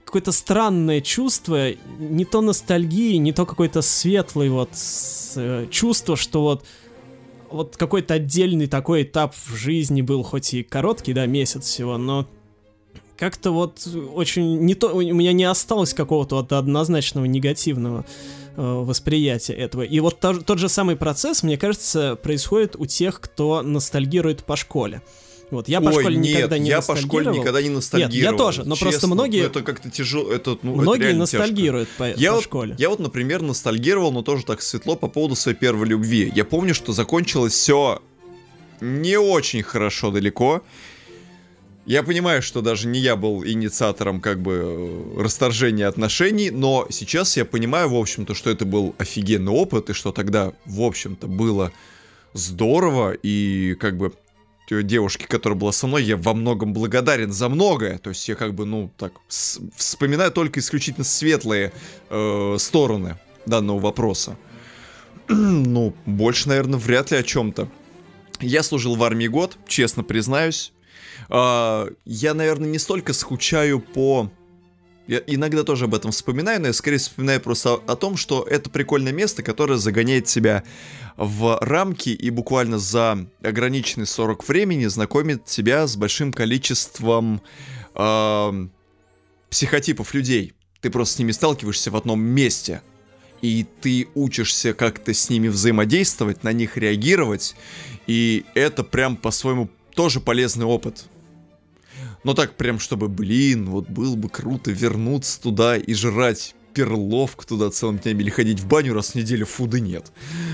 какое-то 0.06 0.32
странное 0.32 1.02
чувство, 1.02 1.72
не 2.00 2.24
то 2.24 2.42
ностальгии, 2.42 3.18
не 3.18 3.34
то 3.34 3.46
какое-то 3.46 3.82
светлое 3.82 4.50
вот 4.50 4.70
э, 5.36 5.68
чувство, 5.70 6.16
что 6.16 6.42
вот 6.44 6.66
вот 7.50 7.78
какой-то 7.78 8.16
отдельный 8.16 8.68
такой 8.68 9.04
этап 9.04 9.34
в 9.36 9.56
жизни 9.56 10.02
был, 10.02 10.24
хоть 10.24 10.54
и 10.54 10.64
короткий, 10.64 11.14
да, 11.14 11.26
месяц 11.26 11.66
всего, 11.66 11.98
но 11.98 12.28
как-то 13.18 13.52
вот 13.52 13.88
очень 14.14 14.60
не 14.60 14.76
то, 14.76 14.90
у 14.96 15.02
меня 15.02 15.34
не 15.34 15.46
осталось 15.46 15.94
какого-то 15.94 16.36
вот 16.36 16.54
однозначного 16.54 17.26
негативного 17.26 18.06
э, 18.56 18.62
восприятия 18.62 19.54
этого. 19.54 19.82
И 19.82 20.00
вот 20.00 20.20
то, 20.20 20.40
тот 20.40 20.60
же 20.60 20.70
самый 20.70 20.96
процесс, 20.96 21.44
мне 21.44 21.58
кажется, 21.58 22.16
происходит 22.16 22.76
у 22.78 22.86
тех, 22.86 23.20
кто 23.20 23.62
ностальгирует 23.64 24.44
по 24.44 24.56
школе. 24.56 25.02
Вот, 25.50 25.70
я 25.70 25.80
по 25.80 25.88
Ой, 25.88 25.94
школе 25.94 26.18
нет, 26.18 26.36
никогда 26.36 26.58
не 26.58 26.70
я 26.70 26.82
по 26.82 26.96
школе 26.98 27.32
никогда 27.32 27.62
не 27.62 27.70
ностальгировал. 27.70 28.16
Нет, 28.16 28.24
я 28.24 28.34
тоже, 28.34 28.64
но 28.66 28.76
честно, 28.76 28.90
просто 28.90 29.08
многие... 29.08 29.46
Это 29.46 29.62
как-то 29.62 29.90
тяжело, 29.90 30.30
это, 30.30 30.58
ну, 30.62 30.76
Многие 30.76 31.10
это 31.10 31.20
ностальгируют 31.20 31.88
по, 31.98 32.12
я 32.12 32.32
по 32.32 32.36
вот, 32.36 32.44
школе. 32.44 32.76
Я 32.78 32.90
вот, 32.90 33.00
например, 33.00 33.42
ностальгировал, 33.42 34.12
но 34.12 34.24
тоже 34.24 34.44
так 34.46 34.62
светло 34.62 34.98
по 34.98 35.08
поводу 35.08 35.36
своей 35.36 35.58
первой 35.58 35.88
любви. 35.88 36.32
Я 36.36 36.44
помню, 36.44 36.74
что 36.74 36.92
закончилось 36.92 37.54
все 37.54 38.02
не 38.82 39.18
очень 39.18 39.64
хорошо 39.64 40.12
далеко. 40.12 40.64
Я 41.86 42.04
понимаю, 42.04 42.42
что 42.42 42.62
даже 42.62 42.90
не 42.90 43.00
я 43.00 43.16
был 43.16 43.46
инициатором 43.46 44.20
как 44.20 44.42
бы 44.42 45.16
э, 45.18 45.22
расторжения 45.22 45.88
отношений, 45.88 46.52
но 46.52 46.86
сейчас 46.90 47.38
я 47.38 47.46
понимаю, 47.46 47.88
в 47.88 47.96
общем-то, 47.96 48.34
что 48.34 48.50
это 48.50 48.66
был 48.66 48.94
офигенный 48.98 49.54
опыт, 49.54 49.90
и 49.90 49.94
что 49.94 50.12
тогда, 50.12 50.52
в 50.66 50.82
общем-то, 50.82 51.28
было 51.28 51.72
здорово, 52.34 53.14
и 53.14 53.78
как 53.80 53.96
бы 53.96 54.12
девушке, 54.70 55.28
которая 55.28 55.58
была 55.58 55.72
со 55.72 55.88
мной, 55.88 56.04
я 56.04 56.18
во 56.18 56.34
многом 56.34 56.74
благодарен 56.74 57.32
за 57.32 57.50
многое. 57.50 57.98
То 57.98 58.10
есть 58.10 58.28
я 58.28 58.36
как 58.36 58.54
бы, 58.54 58.66
ну, 58.66 58.92
так, 58.98 59.14
вспоминаю 59.28 60.32
только 60.32 60.60
исключительно 60.60 61.06
светлые 61.06 61.72
э, 62.10 62.56
стороны 62.60 63.18
данного 63.46 63.80
вопроса. 63.80 64.38
ну, 65.28 65.94
больше, 66.06 66.50
наверное, 66.50 66.80
вряд 66.80 67.12
ли 67.12 67.18
о 67.18 67.24
чем-то. 67.24 67.70
Я 68.40 68.62
служил 68.62 68.96
в 68.96 69.04
армии 69.04 69.28
год, 69.28 69.58
честно 69.68 70.04
признаюсь. 70.04 70.74
Э, 71.30 71.88
я, 72.06 72.34
наверное, 72.34 72.70
не 72.70 72.80
столько 72.80 73.14
скучаю 73.14 73.80
по 73.80 74.30
я 75.08 75.22
иногда 75.26 75.64
тоже 75.64 75.86
об 75.86 75.96
этом 75.96 76.12
вспоминаю, 76.12 76.62
но 76.62 76.68
я 76.68 76.74
скорее 76.74 76.98
вспоминаю 76.98 77.40
просто 77.40 77.76
о, 77.76 77.96
том, 77.96 78.18
что 78.18 78.44
это 78.44 78.70
прикольное 78.70 79.14
место, 79.14 79.42
которое 79.42 79.78
загоняет 79.78 80.26
тебя 80.26 80.64
в 81.16 81.58
рамки 81.62 82.10
и 82.10 82.30
буквально 82.30 82.78
за 82.78 83.28
ограниченный 83.42 84.06
срок 84.06 84.48
времени 84.48 84.86
знакомит 84.88 85.46
тебя 85.46 85.88
с 85.88 85.96
большим 85.96 86.34
количеством 86.34 87.42
э, 87.96 88.68
психотипов 89.50 90.14
людей. 90.14 90.54
Ты 90.82 90.90
просто 90.90 91.16
с 91.16 91.20
ними 91.20 91.32
сталкиваешься 91.32 91.90
в 91.90 91.96
одном 91.96 92.22
месте. 92.22 92.82
И 93.42 93.66
ты 93.82 94.08
учишься 94.16 94.74
как-то 94.74 95.14
с 95.14 95.30
ними 95.30 95.48
взаимодействовать, 95.48 96.44
на 96.44 96.52
них 96.52 96.76
реагировать. 96.76 97.56
И 98.08 98.46
это 98.56 98.84
прям 98.84 99.16
по-своему 99.16 99.70
тоже 99.94 100.20
полезный 100.20 100.66
опыт. 100.66 101.06
Но 102.24 102.34
так 102.34 102.56
прям, 102.56 102.80
чтобы, 102.80 103.08
блин, 103.08 103.70
вот 103.70 103.90
было 103.90 104.16
бы 104.16 104.30
круто 104.30 104.72
вернуться 104.72 105.42
туда 105.42 105.78
и 105.78 105.94
жрать 105.94 106.56
перловку 106.74 107.46
туда 107.46 107.72
целыми 107.72 107.98
днями 107.98 108.22
или 108.22 108.30
ходить 108.30 108.60
в 108.60 108.68
баню 108.68 108.94
раз 108.94 109.12
в 109.12 109.16
неделю, 109.16 109.46
фуда 109.46 109.80
нет. 109.80 110.12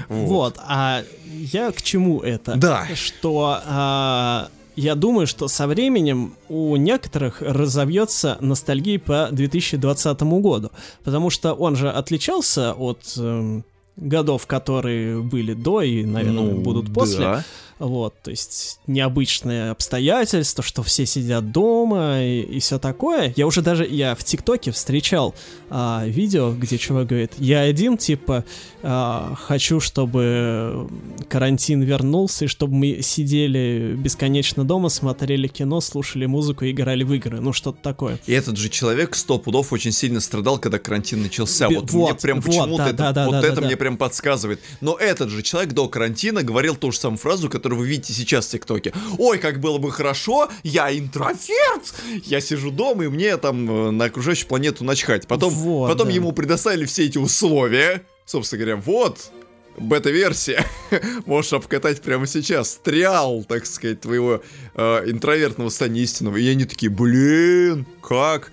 Вот. 0.08 0.28
вот, 0.28 0.56
а 0.60 1.04
я 1.34 1.72
к 1.72 1.82
чему 1.82 2.22
это? 2.22 2.56
Да. 2.56 2.88
Что 2.96 3.60
а, 3.66 4.50
я 4.78 4.96
думаю, 4.96 5.28
что 5.28 5.50
со 5.50 5.68
временем 5.68 6.36
у 6.48 6.78
некоторых 6.78 7.42
разовьется 7.42 8.38
ностальгия 8.40 9.00
по 9.00 9.28
2020 9.32 10.22
году, 10.22 10.72
потому 11.04 11.30
что 11.30 11.54
он 11.54 11.76
же 11.76 11.90
отличался 11.90 12.74
от... 12.74 13.02
Э, 13.18 13.62
годов, 13.96 14.48
которые 14.48 15.22
были 15.22 15.54
до 15.54 15.82
и, 15.82 16.04
наверное, 16.04 16.54
ну, 16.54 16.62
будут 16.62 16.94
после. 16.94 17.20
Да. 17.20 17.44
Вот, 17.84 18.14
то 18.24 18.32
есть 18.32 18.80
необычные 18.88 19.72
обстоятельства, 19.72 20.64
что 20.64 20.84
все 20.84 21.06
сидят 21.06 21.52
дома 21.52 22.24
и, 22.24 22.40
и 22.40 22.60
все 22.60 22.80
такое. 22.80 23.34
Я 23.36 23.46
уже 23.46 23.62
даже, 23.62 23.86
я 23.86 24.16
в 24.16 24.24
ТикТоке 24.24 24.72
встречал 24.72 25.36
а, 25.70 26.06
видео, 26.06 26.54
где 26.54 26.78
чувак 26.78 27.08
говорит, 27.08 27.34
я 27.40 27.60
один, 27.60 27.98
типа, 27.98 28.46
а, 28.84 29.36
хочу, 29.36 29.82
чтобы 29.82 30.88
карантин 31.28 31.82
вернулся, 31.82 32.46
и 32.46 32.48
чтобы 32.48 32.74
мы 32.74 33.02
сидели 33.02 33.96
бесконечно 33.98 34.64
дома, 34.64 34.88
смотрели 34.88 35.50
кино, 35.50 35.82
слушали 35.82 36.26
музыку 36.26 36.64
и 36.64 36.72
играли 36.72 37.04
в 37.04 37.12
игры. 37.12 37.42
Ну, 37.42 37.52
что-то 37.52 37.80
такое. 37.82 38.18
И 38.28 38.32
этот 38.32 38.56
же 38.56 38.70
человек 38.70 39.14
сто 39.16 39.40
пудов 39.40 39.74
очень 39.74 39.92
сильно 39.92 40.22
страдал, 40.22 40.58
когда 40.58 40.80
карантин 40.80 41.22
начался. 41.22 41.68
Вот, 41.68 41.92
вот 41.92 42.12
мне 42.12 42.16
прям 42.16 42.40
вот, 42.40 42.46
почему-то 42.46 42.78
да, 42.78 42.88
это, 42.88 42.98
да, 42.98 43.12
да, 43.12 43.26
вот 43.26 43.32
да, 43.34 43.40
это 43.40 43.56
да, 43.56 43.62
мне 43.62 43.72
да. 43.72 43.78
прям 43.78 43.98
подсказывает. 43.98 44.62
Но 44.80 44.96
этот 44.96 45.30
же 45.30 45.42
человек 45.42 45.74
до 45.74 45.90
карантина 45.90 46.44
говорил 46.44 46.78
ту 46.78 46.94
же 46.94 46.98
самую 46.98 47.18
фразу, 47.18 47.50
которую 47.50 47.73
вы 47.74 47.88
видите 47.88 48.14
сейчас 48.14 48.48
в 48.48 48.52
ТикТоке. 48.52 48.94
Ой, 49.18 49.38
как 49.38 49.60
было 49.60 49.78
бы 49.78 49.92
хорошо, 49.92 50.50
я 50.64 50.96
интроверт, 50.98 51.94
я 52.26 52.42
сижу 52.42 52.72
дома, 52.72 53.06
и 53.06 53.08
мне 53.08 53.38
там 53.38 53.70
э, 53.70 53.92
на 53.92 54.06
окружающую 54.06 54.48
планету 54.48 54.84
начхать. 54.84 55.28
Потом, 55.28 55.54
вот, 55.54 55.90
потом 55.90 56.08
да. 56.08 56.14
ему 56.14 56.32
предоставили 56.32 56.86
все 56.86 57.06
эти 57.06 57.18
условия. 57.18 58.04
Собственно 58.26 58.64
говоря, 58.64 58.78
вот, 58.78 59.32
бета-версия. 59.78 60.66
Можешь 61.26 61.54
обкатать 61.54 62.02
прямо 62.02 62.28
сейчас. 62.28 62.80
Триал, 62.84 63.44
так 63.44 63.66
сказать, 63.66 64.02
твоего 64.02 64.42
э, 64.76 65.10
интровертного 65.10 65.70
стания 65.70 66.04
истинного. 66.04 66.38
И 66.38 66.48
они 66.48 66.66
такие, 66.66 66.90
блин, 66.90 67.86
как? 68.02 68.52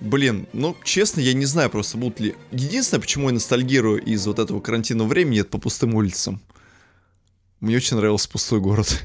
Блин, 0.00 0.48
ну, 0.52 0.76
честно, 0.82 1.20
я 1.20 1.32
не 1.32 1.46
знаю 1.46 1.70
просто, 1.70 1.96
будут 1.96 2.18
ли... 2.18 2.34
Единственное, 2.50 3.00
почему 3.00 3.28
я 3.28 3.34
ностальгирую 3.34 4.02
из 4.02 4.26
вот 4.26 4.40
этого 4.40 4.60
карантинного 4.60 5.06
времени, 5.06 5.40
это 5.40 5.50
по 5.50 5.58
пустым 5.58 5.94
улицам. 5.94 6.42
Мне 7.62 7.76
очень 7.76 7.96
нравился 7.96 8.28
пустой 8.28 8.60
город. 8.60 9.00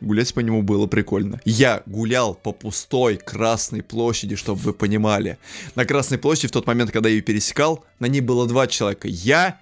Гулять 0.00 0.32
по 0.32 0.38
нему 0.38 0.62
было 0.62 0.86
прикольно. 0.86 1.40
Я 1.44 1.82
гулял 1.86 2.36
по 2.36 2.52
пустой 2.52 3.16
Красной 3.16 3.82
площади, 3.82 4.36
чтобы 4.36 4.60
вы 4.60 4.72
понимали. 4.72 5.38
На 5.74 5.84
Красной 5.84 6.18
площади 6.18 6.46
в 6.46 6.52
тот 6.52 6.68
момент, 6.68 6.92
когда 6.92 7.08
я 7.08 7.16
ее 7.16 7.20
пересекал, 7.20 7.84
на 7.98 8.06
ней 8.06 8.20
было 8.20 8.46
два 8.46 8.68
человека. 8.68 9.08
Я 9.08 9.60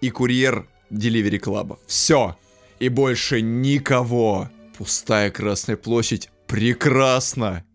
и 0.00 0.08
курьер 0.08 0.66
Delivery 0.90 1.38
Club. 1.38 1.78
Все. 1.86 2.38
И 2.78 2.88
больше 2.88 3.42
никого. 3.42 4.48
Пустая 4.78 5.30
Красная 5.30 5.76
площадь. 5.76 6.30
Прекрасно. 6.46 7.66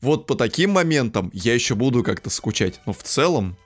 Вот 0.00 0.28
по 0.28 0.36
таким 0.36 0.70
моментам 0.70 1.32
я 1.34 1.54
еще 1.54 1.74
буду 1.74 2.04
как-то 2.04 2.30
скучать. 2.30 2.80
Но 2.86 2.92
в 2.92 3.02
целом, 3.02 3.56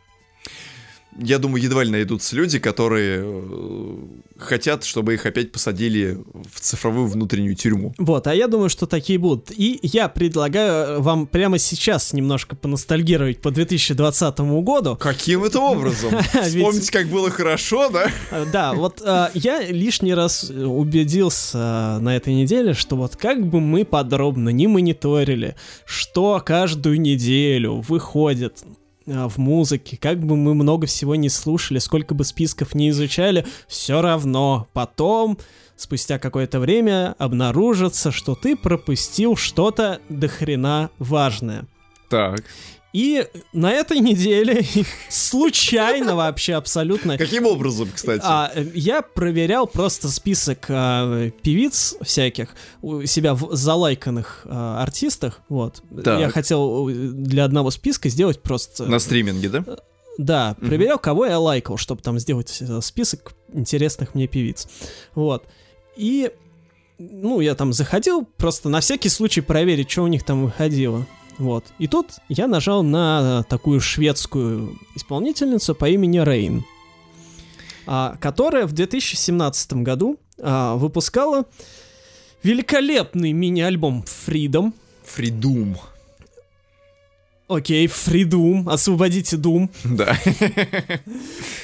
я 1.18 1.38
думаю, 1.38 1.62
едва 1.62 1.84
ли 1.84 1.90
найдутся 1.90 2.36
люди, 2.36 2.58
которые 2.58 3.22
э, 3.24 3.96
хотят, 4.38 4.84
чтобы 4.84 5.14
их 5.14 5.26
опять 5.26 5.52
посадили 5.52 6.18
в 6.52 6.60
цифровую 6.60 7.06
внутреннюю 7.06 7.54
тюрьму. 7.54 7.94
Вот, 7.98 8.26
а 8.26 8.34
я 8.34 8.48
думаю, 8.48 8.70
что 8.70 8.86
такие 8.86 9.18
будут. 9.18 9.50
И 9.50 9.78
я 9.82 10.08
предлагаю 10.08 11.02
вам 11.02 11.26
прямо 11.26 11.58
сейчас 11.58 12.12
немножко 12.12 12.56
поностальгировать 12.56 13.40
по 13.40 13.50
2020 13.50 14.38
году. 14.62 14.96
Каким 14.96 15.44
это 15.44 15.60
образом? 15.60 16.14
Вспомнить, 16.42 16.90
как 16.90 17.08
было 17.08 17.30
хорошо, 17.30 17.90
да? 17.90 18.10
Да, 18.52 18.72
вот 18.72 19.02
э, 19.04 19.28
я 19.34 19.60
лишний 19.60 20.14
раз 20.14 20.50
убедился 20.50 21.98
на 22.00 22.16
этой 22.16 22.34
неделе, 22.34 22.72
что 22.72 22.96
вот 22.96 23.16
как 23.16 23.46
бы 23.46 23.60
мы 23.60 23.84
подробно 23.84 24.48
не 24.48 24.66
мониторили, 24.66 25.56
что 25.84 26.42
каждую 26.44 27.00
неделю 27.00 27.84
выходит 27.86 28.64
в 29.06 29.38
музыке, 29.38 29.96
как 29.96 30.20
бы 30.20 30.36
мы 30.36 30.54
много 30.54 30.86
всего 30.86 31.14
не 31.14 31.28
слушали, 31.28 31.78
сколько 31.78 32.14
бы 32.14 32.24
списков 32.24 32.74
не 32.74 32.90
изучали, 32.90 33.46
все 33.68 34.00
равно 34.02 34.68
потом, 34.72 35.38
спустя 35.76 36.18
какое-то 36.18 36.60
время, 36.60 37.14
обнаружится, 37.18 38.10
что 38.10 38.34
ты 38.34 38.56
пропустил 38.56 39.36
что-то 39.36 40.00
дохрена 40.08 40.90
важное. 40.98 41.66
Так. 42.08 42.44
И 42.92 43.26
на 43.54 43.72
этой 43.72 44.00
неделе, 44.00 44.66
случайно 45.08 46.14
вообще 46.14 46.54
абсолютно... 46.54 47.16
Каким 47.16 47.46
образом, 47.46 47.88
кстати? 47.92 48.20
А, 48.22 48.52
я 48.74 49.00
проверял 49.00 49.66
просто 49.66 50.08
список 50.08 50.66
а, 50.68 51.30
певиц 51.42 51.96
всяких, 52.02 52.54
у 52.82 53.04
себя 53.04 53.34
в 53.34 53.54
залайканных 53.54 54.42
а, 54.44 54.82
артистах, 54.82 55.40
вот. 55.48 55.82
Так. 56.04 56.20
Я 56.20 56.28
хотел 56.28 56.88
для 56.88 57.44
одного 57.44 57.70
списка 57.70 58.10
сделать 58.10 58.42
просто... 58.42 58.84
На 58.84 58.98
стриминге, 58.98 59.48
да? 59.48 59.64
Да, 60.18 60.56
проверял, 60.60 60.96
угу. 60.96 61.02
кого 61.02 61.26
я 61.26 61.38
лайкал, 61.38 61.78
чтобы 61.78 62.02
там 62.02 62.18
сделать 62.18 62.58
э, 62.60 62.80
список 62.82 63.32
интересных 63.54 64.14
мне 64.14 64.26
певиц. 64.26 64.68
Вот. 65.14 65.44
И 65.96 66.30
ну, 66.98 67.40
я 67.40 67.54
там 67.54 67.72
заходил 67.72 68.26
просто 68.36 68.68
на 68.68 68.80
всякий 68.80 69.08
случай 69.08 69.40
проверить, 69.40 69.90
что 69.90 70.02
у 70.02 70.06
них 70.06 70.24
там 70.24 70.44
выходило. 70.44 71.06
Вот. 71.38 71.64
И 71.78 71.86
тут 71.86 72.18
я 72.28 72.46
нажал 72.46 72.82
на 72.82 73.42
такую 73.44 73.80
шведскую 73.80 74.78
исполнительницу 74.94 75.74
по 75.74 75.88
имени 75.88 76.18
Рейн, 76.18 76.64
а, 77.86 78.16
которая 78.20 78.66
в 78.66 78.72
2017 78.72 79.74
году 79.74 80.18
а, 80.40 80.76
выпускала 80.76 81.46
великолепный 82.42 83.32
мини-альбом 83.32 84.04
Freedom. 84.26 84.72
Freedom. 85.04 85.76
Окей, 87.48 87.86
Freedom, 87.86 88.70
освободите 88.70 89.36
Doom. 89.36 89.68
Да. 89.84 90.16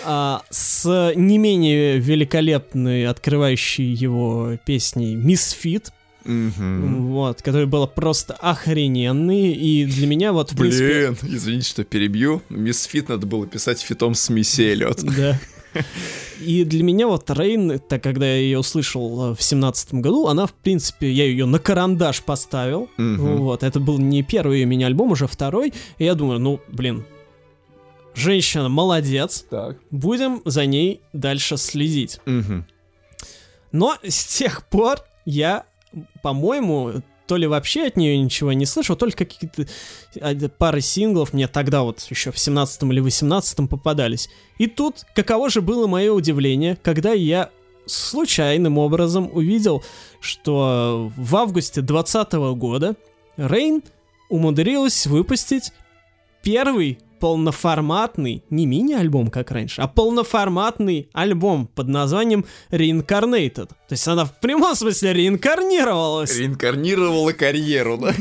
А, 0.05 0.43
с 0.51 1.13
не 1.17 1.39
менее 1.39 1.99
великолепной 1.99 3.07
открывающей 3.07 3.93
его 3.93 4.59
песней 4.65 5.17
Misfit. 5.17 5.91
Угу. 6.29 7.09
Вот, 7.09 7.43
который 7.43 7.67
был 7.67 7.87
просто 7.89 8.35
охрененный, 8.35 9.53
и 9.53 9.87
для 9.87 10.07
меня 10.07 10.33
вот, 10.33 10.53
в 10.53 10.57
Блин, 10.57 10.71
принципе... 10.71 11.35
извините, 11.35 11.69
что 11.71 11.85
перебью, 11.85 12.43
Мисс 12.51 12.85
Фит 12.85 13.09
надо 13.09 13.27
было 13.27 13.47
писать 13.47 13.81
фитом 13.81 14.15
с 14.15 14.29
Мисси 14.29 14.63
Эллиот. 14.63 15.03
Да. 15.03 15.41
И 16.41 16.65
для 16.65 16.83
меня 16.83 17.09
вот 17.09 17.31
Рейн, 17.31 17.79
так 17.79 18.03
когда 18.03 18.27
я 18.27 18.37
ее 18.37 18.59
услышал 18.59 19.33
э, 19.33 19.35
в 19.35 19.43
семнадцатом 19.43 20.03
году, 20.03 20.27
она, 20.29 20.47
в 20.47 20.53
принципе, 20.53 21.11
я 21.11 21.25
ее 21.25 21.47
на 21.47 21.59
карандаш 21.59 22.23
поставил. 22.23 22.89
Угу. 22.97 23.37
Вот, 23.39 23.63
это 23.63 23.81
был 23.81 23.99
не 23.99 24.23
первый 24.23 24.61
ее 24.61 24.67
мини-альбом, 24.67 25.13
уже 25.13 25.27
второй. 25.27 25.73
И 25.99 26.05
я 26.05 26.15
думаю, 26.15 26.41
ну, 26.41 26.61
блин, 26.69 27.05
женщина 28.15 28.69
молодец. 28.69 29.47
Так. 29.51 29.79
Будем 29.91 30.43
за 30.45 30.67
ней 30.67 31.01
дальше 31.13 31.57
следить. 31.57 32.21
Угу. 32.27 32.65
Но 33.73 33.97
с 34.03 34.39
тех 34.39 34.67
пор 34.69 35.01
я 35.25 35.65
по-моему, 36.23 37.03
то 37.27 37.37
ли 37.37 37.47
вообще 37.47 37.87
от 37.87 37.97
нее 37.97 38.19
ничего 38.19 38.53
не 38.53 38.67
слышал, 38.67 38.97
только 38.97 39.25
какие-то 39.25 39.67
а, 40.21 40.35
пары 40.49 40.81
синглов 40.81 41.35
мне 41.35 41.47
тогда 41.47 41.83
вот 41.83 42.01
еще 42.09 42.33
в 42.33 42.39
17 42.39 42.83
или 42.85 43.01
18 43.01 43.69
попадались. 43.69 44.29
И 44.57 44.67
тут, 44.67 45.05
каково 45.15 45.51
же 45.51 45.61
было 45.61 45.87
мое 45.87 46.13
удивление, 46.13 46.77
когда 46.83 47.13
я 47.13 47.51
случайным 47.87 48.79
образом 48.79 49.31
увидел, 49.33 49.85
что 50.21 51.13
в 51.17 51.37
августе 51.37 51.81
2020 51.81 52.33
года 52.59 52.97
Рейн 53.37 53.83
умудрилась 54.31 55.07
выпустить 55.07 55.73
первый 56.43 56.99
полноформатный, 57.19 58.45
не 58.51 58.67
мини-альбом, 58.67 59.29
как 59.29 59.51
раньше, 59.51 59.81
а 59.81 59.89
полноформатный 59.89 61.09
альбом 61.13 61.67
под 61.67 61.89
названием 61.89 62.45
Reincarnated. 62.71 63.69
То 63.69 63.93
есть 63.93 64.07
она 64.07 64.25
в 64.27 64.39
прямом 64.39 64.75
смысле 64.75 65.15
реинкарнировалась. 65.15 66.37
Реинкарнировала 66.37 67.33
карьеру, 67.33 67.97
да? 67.99 68.15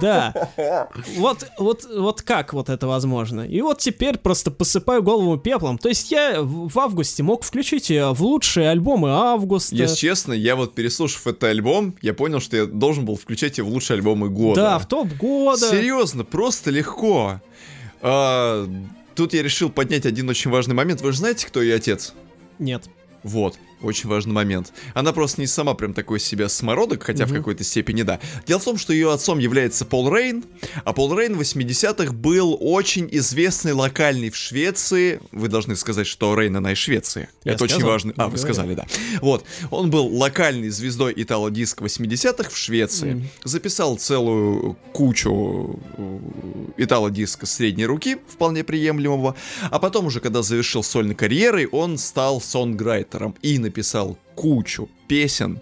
Да. 0.00 0.88
Вот, 1.16 1.46
вот, 1.58 1.86
вот 1.92 2.22
как 2.22 2.52
вот 2.52 2.68
это 2.68 2.86
возможно? 2.86 3.40
И 3.40 3.60
вот 3.60 3.78
теперь 3.78 4.18
просто 4.18 4.50
посыпаю 4.50 5.02
голову 5.02 5.36
пеплом. 5.36 5.78
То 5.78 5.88
есть 5.88 6.10
я 6.10 6.42
в 6.42 6.78
августе 6.78 7.22
мог 7.22 7.42
включить 7.42 7.90
ее 7.90 8.12
в 8.12 8.22
лучшие 8.22 8.70
альбомы 8.70 9.10
августа. 9.10 9.74
Если 9.74 9.96
честно, 9.96 10.32
я 10.32 10.54
вот 10.54 10.74
переслушав 10.74 11.26
этот 11.26 11.44
альбом, 11.44 11.96
я 12.02 12.14
понял, 12.14 12.40
что 12.40 12.56
я 12.56 12.66
должен 12.66 13.04
был 13.04 13.16
включать 13.16 13.58
ее 13.58 13.64
в 13.64 13.68
лучшие 13.68 13.96
альбомы 13.96 14.28
года. 14.28 14.60
Да, 14.60 14.78
в 14.78 14.86
топ 14.86 15.08
года. 15.14 15.68
Серьезно, 15.68 16.24
просто 16.24 16.70
легко. 16.70 17.40
А, 18.02 18.68
тут 19.14 19.34
я 19.34 19.42
решил 19.42 19.70
поднять 19.70 20.06
один 20.06 20.28
очень 20.28 20.50
важный 20.50 20.74
момент. 20.74 21.00
Вы 21.00 21.12
же 21.12 21.18
знаете, 21.18 21.46
кто 21.46 21.62
ее 21.62 21.76
отец? 21.76 22.14
Нет. 22.58 22.88
Вот. 23.22 23.58
Очень 23.82 24.08
важный 24.08 24.32
момент. 24.32 24.72
Она 24.94 25.12
просто 25.12 25.40
не 25.40 25.46
сама 25.46 25.74
прям 25.74 25.94
такой 25.94 26.20
себя 26.20 26.48
самородок, 26.48 27.02
хотя 27.02 27.26
в 27.26 27.32
какой-то 27.32 27.64
степени 27.64 28.02
да. 28.02 28.20
Дело 28.46 28.60
в 28.60 28.64
том, 28.64 28.78
что 28.78 28.92
ее 28.92 29.12
отцом 29.12 29.38
является 29.38 29.84
Пол 29.84 30.14
Рейн, 30.14 30.44
а 30.84 30.92
Пол 30.92 31.16
Рейн 31.18 31.36
в 31.36 31.40
80-х 31.40 32.12
был 32.12 32.56
очень 32.60 33.08
известный 33.12 33.72
локальный 33.72 34.30
в 34.30 34.36
Швеции. 34.36 35.20
Вы 35.32 35.48
должны 35.48 35.76
сказать, 35.76 36.06
что 36.06 36.34
Рейн 36.38 36.56
она 36.56 36.72
из 36.72 36.78
Швеции. 36.78 37.28
Я 37.44 37.52
Это 37.52 37.64
очень 37.64 37.74
сказал. 37.76 37.90
важно. 37.90 38.12
А, 38.16 38.22
Я 38.22 38.28
вы 38.28 38.38
сказали, 38.38 38.74
да. 38.74 38.86
Вот. 39.20 39.44
Он 39.70 39.90
был 39.90 40.06
локальной 40.06 40.68
звездой 40.70 41.12
итало-диск 41.16 41.80
80-х 41.80 42.50
в 42.50 42.56
Швеции. 42.56 43.28
Записал 43.44 43.96
целую 43.96 44.76
кучу 44.92 45.80
э, 45.96 46.18
итало-диска 46.78 47.46
средней 47.46 47.86
руки, 47.86 48.18
вполне 48.28 48.64
приемлемого. 48.64 49.34
А 49.70 49.78
потом 49.78 50.06
уже, 50.06 50.20
когда 50.20 50.42
завершил 50.42 50.82
сольной 50.82 51.14
карьерой, 51.14 51.66
он 51.66 51.98
стал 51.98 52.40
сонграйтером 52.40 53.34
и 53.42 53.58
написал 53.58 53.69
кучу 54.34 54.88
песен. 55.08 55.60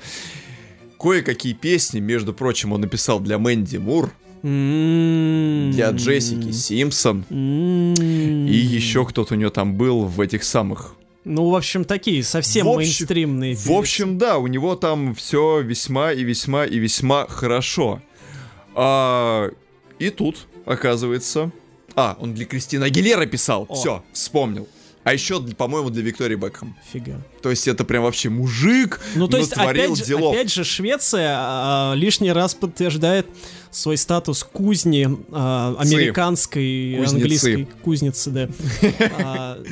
Кое-какие 0.99 1.53
песни, 1.53 2.01
между 2.01 2.33
прочим, 2.35 2.73
он 2.73 2.81
написал 2.81 3.21
для 3.21 3.39
Мэнди 3.39 3.77
Мур, 3.77 4.13
М-м-м. 4.43 5.71
для 5.73 5.91
Джессики 5.91 6.51
Симпсон. 6.53 7.25
М-м. 7.31 8.47
И 8.47 8.53
еще 8.57 9.05
кто-то 9.05 9.35
у 9.35 9.37
нее 9.37 9.51
там 9.51 9.77
был 9.77 10.05
в 10.05 10.21
этих 10.21 10.43
самых 10.45 10.95
Ну, 11.25 11.51
в 11.51 11.57
общем, 11.57 11.85
такие 11.85 12.23
совсем 12.25 12.67
В 12.67 12.71
общем- 12.71 12.79
мейнстримные. 12.79 13.55
В 13.55 13.71
общем, 13.73 14.17
да, 14.19 14.39
у 14.39 14.47
него 14.47 14.75
там 14.77 15.15
все 15.15 15.61
весьма 15.61 16.13
и 16.13 16.25
весьма 16.25 16.65
и 16.65 16.79
весьма 16.79 17.27
хорошо. 17.29 18.01
А, 18.75 19.51
и 19.99 20.11
тут, 20.11 20.47
оказывается... 20.65 21.51
А, 21.97 22.17
он 22.21 22.33
для 22.35 22.45
Кристины 22.47 22.85
Агилера 22.85 23.27
писал. 23.27 23.67
О. 23.69 23.75
Все, 23.75 24.05
вспомнил. 24.13 24.69
А 25.09 25.13
еще, 25.15 25.41
по-моему, 25.41 25.89
для 25.89 26.03
Виктории 26.03 26.37
Бекхэм. 26.37 26.77
Фига. 26.93 27.25
То 27.43 27.49
есть 27.49 27.67
это 27.67 27.85
прям 27.85 28.03
вообще 28.03 28.29
мужик 28.29 29.01
Ну, 29.15 29.27
то 29.27 29.39
есть, 29.39 29.57
натворил 29.57 29.93
опять 29.93 29.99
же, 29.99 30.05
делов. 30.05 30.35
опять 30.35 30.53
же, 30.53 30.65
Швеция 30.65 31.35
а, 31.35 31.95
лишний 31.95 32.31
раз 32.31 32.55
подтверждает 32.55 33.27
свой 33.71 33.97
статус 33.97 34.45
кузни 34.45 35.09
а, 35.33 35.75
американской, 35.79 36.97
Кузнецы. 36.99 37.15
английской 37.15 37.69
кузницы, 37.83 38.31
да, 38.31 38.49
а, 39.19 39.63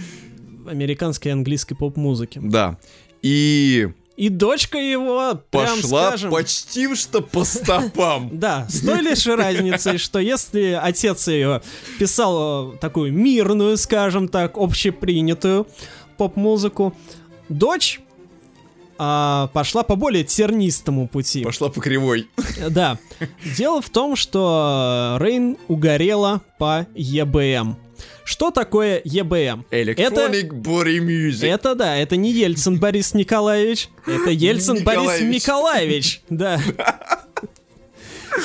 американской 0.66 1.30
и 1.30 1.32
английской 1.34 1.74
поп-музыки. 1.74 2.40
Да. 2.42 2.78
И 3.20 3.88
И 4.16 4.30
дочка 4.30 4.78
его, 4.78 5.38
прям 5.50 5.76
пошла 5.76 6.08
скажем, 6.08 6.30
почти 6.30 6.94
что 6.94 7.20
по 7.20 7.44
стопам. 7.44 8.30
Да, 8.36 8.66
с 8.68 8.80
той 8.80 9.02
лишь 9.02 9.26
разницей, 9.26 9.98
что 9.98 10.18
если 10.18 10.78
отец 10.80 11.28
ее 11.28 11.62
писал 11.98 12.72
э, 12.72 12.78
такую 12.78 13.12
мирную, 13.12 13.76
скажем 13.76 14.28
так, 14.28 14.56
общепринятую 14.56 15.66
поп-музыку, 16.16 16.94
дочь 17.50 18.00
а, 18.98 19.48
пошла 19.52 19.82
по 19.82 19.96
более 19.96 20.24
тернистому 20.24 21.08
пути. 21.08 21.44
Пошла 21.44 21.68
по 21.68 21.80
кривой. 21.80 22.28
Да. 22.70 22.98
Дело 23.56 23.82
в 23.82 23.90
том, 23.90 24.16
что 24.16 25.16
Рейн 25.20 25.58
угорела 25.68 26.40
по 26.58 26.86
ЕБМ. 26.94 27.76
Что 28.26 28.50
такое 28.50 29.00
ЕБМ? 29.04 29.66
Electronic 29.70 30.50
Body 30.50 30.98
Music. 30.98 31.46
Это 31.46 31.76
да, 31.76 31.96
это 31.96 32.16
не 32.16 32.32
Ельцин 32.32 32.80
Борис 32.80 33.14
Николаевич, 33.14 33.88
это 34.04 34.30
Ельцин 34.32 34.82
Борис 34.82 35.20
Николаевич. 35.20 36.22
Да. 36.28 36.60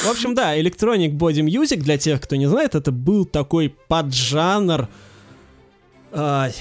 В 0.04 0.08
общем, 0.08 0.36
да, 0.36 0.56
Electronic 0.56 1.18
Body 1.18 1.42
Music, 1.44 1.78
для 1.78 1.98
тех, 1.98 2.22
кто 2.22 2.36
не 2.36 2.46
знает, 2.46 2.76
это 2.76 2.92
был 2.92 3.26
такой 3.26 3.76
поджанр 3.88 4.88
а, 6.12 6.52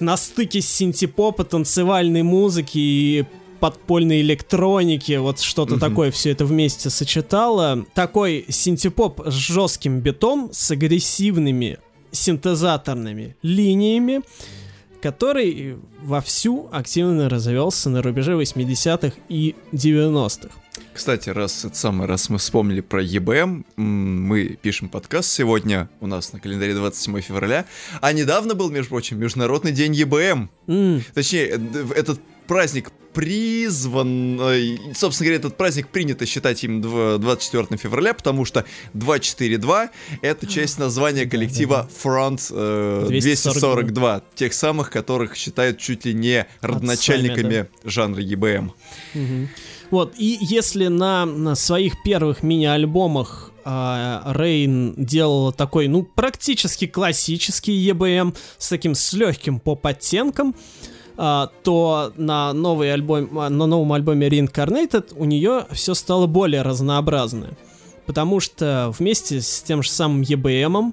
на 0.00 0.16
стыке 0.16 0.60
синтепопа, 0.60 1.44
танцевальной 1.44 2.24
музыки 2.24 2.78
и 2.78 3.24
подпольной 3.60 4.22
электроники, 4.22 5.16
вот 5.18 5.38
что-то 5.38 5.78
такое 5.78 6.10
все 6.10 6.32
это 6.32 6.44
вместе 6.44 6.90
сочетало. 6.90 7.86
Такой 7.94 8.44
синтепоп 8.48 9.22
с 9.24 9.32
жестким 9.32 10.00
битом, 10.00 10.50
с 10.52 10.72
агрессивными 10.72 11.78
синтезаторными 12.16 13.36
линиями, 13.42 14.22
который 15.02 15.76
вовсю 16.02 16.68
активно 16.72 17.28
развивался 17.28 17.90
на 17.90 18.02
рубеже 18.02 18.32
80-х 18.32 19.16
и 19.28 19.54
90-х. 19.72 20.50
Кстати, 20.92 21.28
раз 21.28 21.64
это 21.64 21.76
самое, 21.76 22.08
раз 22.08 22.28
мы 22.30 22.38
вспомнили 22.38 22.80
про 22.80 23.02
EBM, 23.02 23.64
м, 23.76 24.22
мы 24.24 24.58
пишем 24.60 24.88
подкаст 24.88 25.30
сегодня, 25.30 25.88
у 26.00 26.06
нас 26.06 26.32
на 26.32 26.40
календаре 26.40 26.74
27 26.74 27.20
февраля, 27.20 27.66
а 28.00 28.12
недавно 28.12 28.54
был, 28.54 28.70
между 28.70 28.90
прочим, 28.90 29.18
Международный 29.18 29.72
день 29.72 29.92
EBM. 29.94 30.48
М, 30.66 31.02
Точнее, 31.14 31.48
э, 31.48 31.58
этот 31.94 32.18
праздник 32.46 32.90
призван, 33.16 34.38
э, 34.38 34.76
собственно 34.94 35.28
говоря, 35.28 35.38
этот 35.38 35.56
праздник 35.56 35.88
принято 35.88 36.26
считать 36.26 36.62
им 36.64 36.82
дв- 36.82 37.16
24 37.16 37.78
февраля, 37.78 38.12
потому 38.12 38.44
что 38.44 38.66
242 38.92 39.88
это 40.20 40.46
часть 40.46 40.78
названия 40.78 41.24
коллектива 41.24 41.88
Front 42.04 42.52
э, 42.52 43.06
242. 43.08 43.08
242, 43.08 44.22
тех 44.34 44.52
самых, 44.52 44.90
которых 44.90 45.34
считают 45.34 45.78
чуть 45.78 46.04
ли 46.04 46.12
не 46.12 46.46
родоначальниками 46.60 47.68
жанра 47.84 48.20
EBM. 48.20 48.72
Вот, 49.90 50.14
и 50.18 50.36
если 50.42 50.88
на, 50.88 51.54
своих 51.54 52.02
первых 52.02 52.42
мини-альбомах 52.42 53.52
а, 53.64 54.32
Рейн 54.36 54.94
делала 54.96 55.52
такой, 55.52 55.88
ну, 55.88 56.02
практически 56.02 56.86
классический 56.86 57.88
EBM 57.90 58.36
с 58.58 58.68
таким 58.68 58.94
с 58.94 59.12
легким 59.12 59.58
поп-оттенком, 59.58 60.54
а, 60.54 60.95
то 61.16 62.12
на, 62.16 62.52
новый 62.52 62.92
альбом, 62.92 63.38
а, 63.38 63.48
на 63.48 63.66
новом 63.66 63.92
альбоме 63.92 64.28
Reincarnated 64.28 65.14
у 65.16 65.24
нее 65.24 65.66
все 65.72 65.94
стало 65.94 66.26
более 66.26 66.62
разнообразное. 66.62 67.56
Потому 68.04 68.38
что 68.40 68.92
вместе 68.98 69.40
с 69.40 69.62
тем 69.62 69.82
же 69.82 69.90
самым 69.90 70.22
EBM 70.22 70.92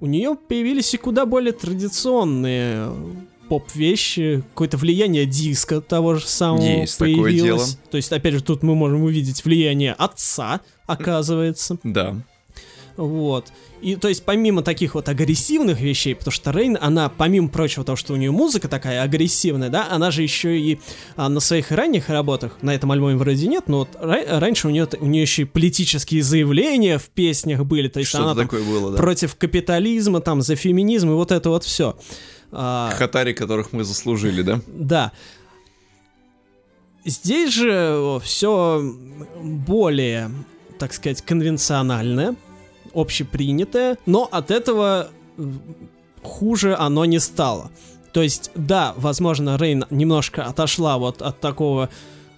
у 0.00 0.06
нее 0.06 0.36
появились 0.48 0.94
и 0.94 0.96
куда 0.96 1.26
более 1.26 1.52
традиционные 1.52 2.90
поп-вещи, 3.50 4.44
какое-то 4.50 4.76
влияние 4.76 5.26
диска 5.26 5.80
того 5.80 6.14
же 6.14 6.26
самого 6.26 6.62
Есть 6.62 6.98
такое 6.98 7.16
появилось. 7.16 7.42
дело. 7.70 7.80
То 7.90 7.96
есть, 7.96 8.12
опять 8.12 8.34
же, 8.34 8.42
тут 8.42 8.62
мы 8.62 8.76
можем 8.76 9.02
увидеть 9.02 9.44
влияние 9.44 9.92
отца, 9.92 10.60
оказывается. 10.86 11.76
Да. 11.82 12.16
Вот. 13.00 13.50
И 13.80 13.96
то 13.96 14.08
есть 14.08 14.24
помимо 14.26 14.62
таких 14.62 14.94
вот 14.94 15.08
агрессивных 15.08 15.80
вещей, 15.80 16.14
потому 16.14 16.32
что 16.32 16.50
Рейн, 16.50 16.76
она 16.78 17.08
помимо 17.08 17.48
прочего 17.48 17.82
того, 17.82 17.96
что 17.96 18.12
у 18.12 18.16
нее 18.16 18.30
музыка 18.30 18.68
такая 18.68 19.02
агрессивная, 19.02 19.70
да, 19.70 19.88
она 19.90 20.10
же 20.10 20.22
еще 20.22 20.60
и 20.60 20.78
а, 21.16 21.30
на 21.30 21.40
своих 21.40 21.70
ранних 21.70 22.10
работах, 22.10 22.58
на 22.60 22.74
этом 22.74 22.92
альбоме 22.92 23.16
вроде 23.16 23.46
нет, 23.48 23.68
но 23.68 23.78
вот 23.78 23.88
ра- 23.94 24.38
раньше 24.38 24.68
у 24.68 24.70
нее, 24.70 24.86
у 25.00 25.06
нее 25.06 25.22
еще 25.22 25.42
и 25.42 25.44
политические 25.46 26.22
заявления 26.22 26.98
в 26.98 27.08
песнях 27.08 27.64
были, 27.64 27.88
то 27.88 28.00
есть 28.00 28.10
Что-то 28.10 28.24
она 28.24 28.34
там 28.34 28.44
такое 28.44 28.62
было, 28.62 28.90
да. 28.92 28.98
против 28.98 29.34
капитализма, 29.36 30.20
там, 30.20 30.42
за 30.42 30.56
феминизм 30.56 31.08
и 31.12 31.14
вот 31.14 31.32
это 31.32 31.48
вот 31.48 31.64
все. 31.64 31.96
Хатари, 32.52 33.32
которых 33.32 33.72
мы 33.72 33.82
заслужили, 33.84 34.42
да? 34.42 34.60
Да. 34.66 35.12
Здесь 37.06 37.54
же 37.54 38.20
все 38.22 38.82
более, 39.42 40.30
так 40.78 40.92
сказать, 40.92 41.22
конвенциональное, 41.22 42.36
общепринятое, 42.94 43.98
но 44.06 44.28
от 44.30 44.50
этого 44.50 45.10
э, 45.36 45.52
хуже 46.22 46.76
оно 46.76 47.04
не 47.04 47.18
стало. 47.18 47.70
То 48.12 48.22
есть, 48.22 48.50
да, 48.54 48.94
возможно, 48.96 49.56
Рейн 49.56 49.84
немножко 49.90 50.44
отошла 50.44 50.98
вот 50.98 51.22
от 51.22 51.40
такого 51.40 51.88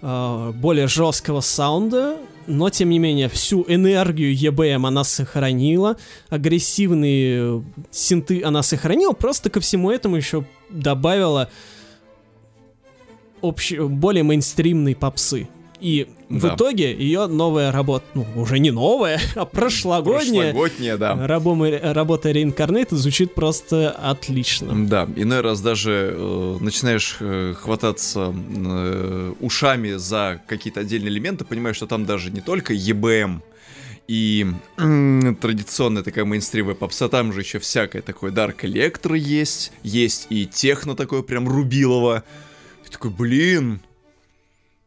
э, 0.03 0.53
более 0.55 0.87
жесткого 0.87 1.41
саунда, 1.41 2.17
но 2.47 2.71
тем 2.71 2.91
не 2.91 2.99
менее 2.99 3.29
всю 3.29 3.65
энергию 3.69 4.35
EBM 4.35 4.87
она 4.87 5.05
сохранила, 5.05 5.97
агрессивные 6.29 7.59
э, 7.59 7.63
синты 7.91 8.43
она 8.43 8.63
сохранила, 8.63 9.13
просто 9.13 9.51
ко 9.51 9.61
всему 9.61 9.91
этому 9.91 10.17
еще 10.17 10.45
добавила 10.69 11.49
общ... 13.41 13.73
более 13.79 14.25
мейнстримной 14.25 14.95
попсы. 14.95 15.49
И 15.83 16.07
в 16.29 16.41
Да. 16.41 16.55
итоге 16.55 16.95
ее 16.95 17.27
новая 17.27 17.73
работа, 17.73 18.05
ну, 18.15 18.25
уже 18.37 18.61
не 18.61 18.71
новая, 18.71 19.21
а 19.35 19.45
прошлогодняя, 19.45 20.53
Прошлогодняя, 20.53 20.97
да. 20.97 21.27
рабома- 21.27 21.93
работа 21.93 22.31
Reincarnate 22.31 22.95
звучит 22.95 23.35
просто 23.35 23.91
отлично. 23.91 24.87
Да, 24.87 25.09
иной 25.17 25.41
раз 25.41 25.61
даже 25.61 26.15
э, 26.17 26.57
начинаешь 26.61 27.17
э, 27.19 27.55
хвататься 27.59 28.33
э, 28.33 29.33
ушами 29.41 29.95
за 29.97 30.41
какие-то 30.47 30.81
отдельные 30.81 31.11
элементы, 31.11 31.45
понимаешь, 31.45 31.77
что 31.77 31.87
там 31.89 32.07
даже 32.07 32.31
не 32.31 32.41
только 32.41 32.73
EBM 32.75 33.41
и 34.09 34.47
м, 34.79 35.37
традиционная 35.41 36.03
такая 36.05 36.25
мейнстримовая 36.25 36.77
попса, 36.77 37.09
там 37.09 37.33
же 37.33 37.41
еще 37.41 37.59
всякое 37.59 38.03
такое 38.03 38.31
Dark 38.31 38.61
Electro 38.63 39.19
есть, 39.19 39.73
есть 39.83 40.27
и 40.31 40.47
техно 40.47 40.95
такое 40.95 41.23
прям 41.23 41.49
рубилово. 41.49 42.23
Ты 42.85 42.91
такой, 42.93 43.11
блин, 43.11 43.81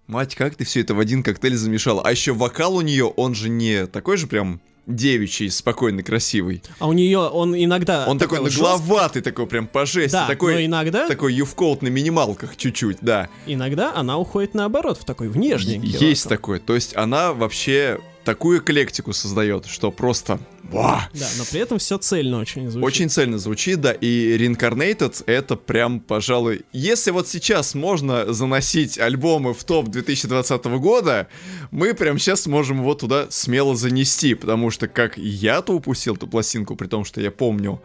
Мать, 0.08 0.36
как 0.36 0.56
ты 0.56 0.66
все 0.66 0.82
это 0.82 0.94
в 0.94 1.00
один 1.00 1.24
коктейль 1.24 1.56
замешал? 1.56 2.02
А 2.04 2.12
еще 2.12 2.34
вокал 2.34 2.76
у 2.76 2.82
нее, 2.82 3.06
он 3.06 3.34
же 3.34 3.50
не 3.50 3.88
такой 3.88 4.18
же 4.18 4.28
прям 4.28 4.62
девичий, 4.86 5.50
спокойный, 5.50 6.04
красивый. 6.04 6.62
А 6.78 6.88
у 6.88 6.94
нее 6.94 7.18
он 7.18 7.56
иногда... 7.56 8.06
Он 8.08 8.20
такой 8.20 8.38
жёст- 8.42 8.62
нагловатый, 8.62 9.24
такой 9.24 9.48
прям 9.48 9.66
по 9.66 9.88
жести, 9.88 10.12
Да, 10.14 10.28
такой, 10.28 10.54
но 10.54 10.66
иногда, 10.66 11.08
такой 11.08 11.34
юфкоут 11.34 11.82
на 11.82 11.88
минималках 11.88 12.56
чуть-чуть, 12.56 12.98
да. 13.02 13.28
иногда 13.48 13.94
она 13.96 14.20
уходит 14.20 14.54
наоборот, 14.54 15.00
в 15.00 15.06
такой 15.06 15.28
внешненький. 15.28 15.90
Есть 15.90 16.30
такое. 16.30 16.60
То 16.60 16.76
есть 16.76 16.96
она 16.96 17.34
вообще 17.34 18.00
такую 18.26 18.60
эклектику 18.60 19.14
создает, 19.14 19.68
что 19.68 19.92
просто... 19.92 20.40
Ва! 20.64 21.08
Да, 21.14 21.28
но 21.38 21.46
при 21.46 21.62
этом 21.62 21.78
все 21.78 21.98
цельно 21.98 22.40
очень 22.40 22.70
звучит. 22.70 22.84
Очень 22.84 23.10
цельно 23.10 23.38
звучит, 23.38 23.80
да, 23.80 23.94
и 23.94 24.36
Reincarnated 24.38 25.24
это 25.28 25.56
прям, 25.56 26.00
пожалуй, 26.00 26.66
если 26.74 27.12
вот 27.12 27.28
сейчас 27.30 27.76
можно 27.76 28.34
заносить 28.34 28.98
альбомы 28.98 29.54
в 29.54 29.64
топ 29.64 29.90
2020 29.90 30.66
года, 30.66 31.28
мы 31.72 31.94
прям 31.94 32.18
сейчас 32.18 32.48
можем 32.48 32.80
его 32.80 32.96
туда 32.96 33.28
смело 33.30 33.76
занести, 33.76 34.34
потому 34.34 34.72
что 34.72 34.88
как 34.88 35.18
я-то 35.18 35.74
упустил 35.74 36.16
эту 36.16 36.28
пластинку, 36.28 36.76
при 36.76 36.88
том, 36.88 37.06
что 37.06 37.22
я 37.22 37.32
помню 37.32 37.82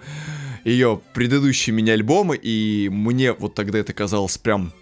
ее 0.65 1.01
предыдущие 1.15 1.75
мини-альбомы, 1.75 2.39
и 2.43 2.89
мне 2.91 3.33
вот 3.33 3.55
тогда 3.55 3.79
это 3.79 3.93
казалось 3.93 4.39
прям... 4.39 4.73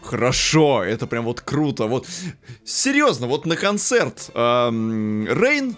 «М, 0.00 0.08
Хорошо, 0.08 0.82
это 0.84 1.06
прям 1.06 1.24
вот 1.24 1.40
круто. 1.40 1.84
Вот 1.86 2.06
серьезно, 2.64 3.26
вот 3.26 3.46
на 3.46 3.56
концерт 3.56 4.30
Рейн 4.34 5.76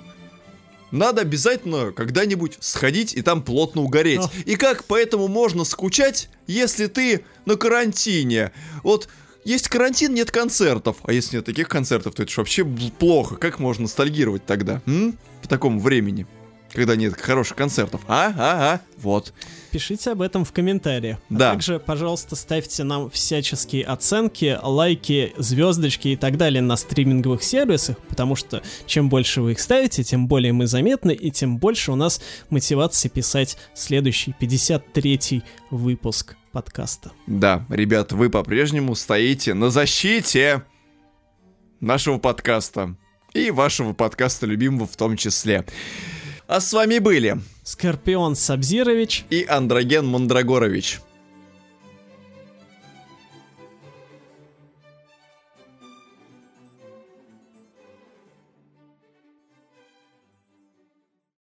надо 0.91 1.23
обязательно 1.23 1.93
когда-нибудь 1.93 2.57
сходить 2.61 3.15
и 3.15 3.23
там 3.23 3.43
плотно 3.43 3.83
угореть. 3.83 4.21
Ах. 4.25 4.31
И 4.45 4.57
как 4.57 4.85
поэтому 4.85 5.29
можно 5.29 5.65
скучать, 5.65 6.29
если 6.47 6.87
ты 6.87 7.25
на 7.47 7.57
карантине? 7.57 8.53
Вот 8.83 9.09
есть 9.45 9.69
карантин, 9.69 10.15
нет 10.15 10.31
концертов. 10.33 10.97
А 11.05 11.13
если 11.13 11.37
нет 11.37 11.45
таких 11.45 11.69
концертов, 11.69 12.15
то 12.15 12.23
это 12.25 12.33
ж 12.33 12.37
вообще 12.39 12.65
плохо. 12.65 13.37
Как 13.37 13.59
можно 13.59 13.83
ностальгировать 13.83 14.45
тогда? 14.47 14.83
М? 14.87 15.17
По 15.43 15.49
такому 15.49 15.81
времени. 15.81 16.27
Когда 16.73 16.97
нет 16.97 17.21
хороших 17.21 17.57
концертов. 17.57 18.03
А, 18.07 18.29
а, 18.29 18.35
а. 18.39 18.81
Вот. 18.99 19.33
Пишите 19.71 20.11
об 20.11 20.23
этом 20.23 20.45
в 20.45 20.53
комментариях. 20.53 21.19
Да. 21.29 21.51
А 21.51 21.53
также, 21.53 21.79
пожалуйста, 21.79 22.37
ставьте 22.37 22.85
нам 22.85 23.11
всяческие 23.11 23.85
оценки, 23.85 24.59
лайки, 24.61 25.33
звездочки 25.37 26.09
и 26.09 26.17
так 26.17 26.37
далее 26.37 26.63
на 26.63 26.77
стриминговых 26.77 27.43
сервисах, 27.43 27.99
потому 28.09 28.37
что 28.37 28.63
чем 28.87 29.09
больше 29.09 29.43
вы 29.43 29.53
их 29.53 29.61
ставите, 29.61 30.03
тем 30.03 30.27
более 30.27 30.53
мы 30.53 30.67
заметны, 30.67 31.13
и 31.13 31.31
тем 31.31 31.59
больше 31.59 31.93
у 31.93 31.97
нас 31.97 32.21
мотивации 32.51 33.09
писать 33.09 33.57
следующий, 33.75 34.35
53-й 34.41 35.43
выпуск 35.71 36.37
подкаста. 36.53 37.13
Да, 37.27 37.65
ребят, 37.69 38.13
вы 38.13 38.29
по-прежнему 38.29 38.95
стоите 38.95 39.55
на 39.55 39.71
защите 39.71 40.65
нашего 41.81 42.19
подкаста. 42.19 42.97
И 43.33 43.53
вашего 43.53 43.93
подкаста 43.93 44.47
любимого 44.47 44.89
в 44.89 44.97
том 44.97 45.17
числе. 45.17 45.65
А 46.53 46.59
с 46.59 46.73
вами 46.73 46.99
были 46.99 47.39
Скорпион 47.63 48.35
Сабзирович. 48.35 49.25
и 49.31 49.47
Андроген 49.49 50.05
Мандрагорович. 50.05 50.99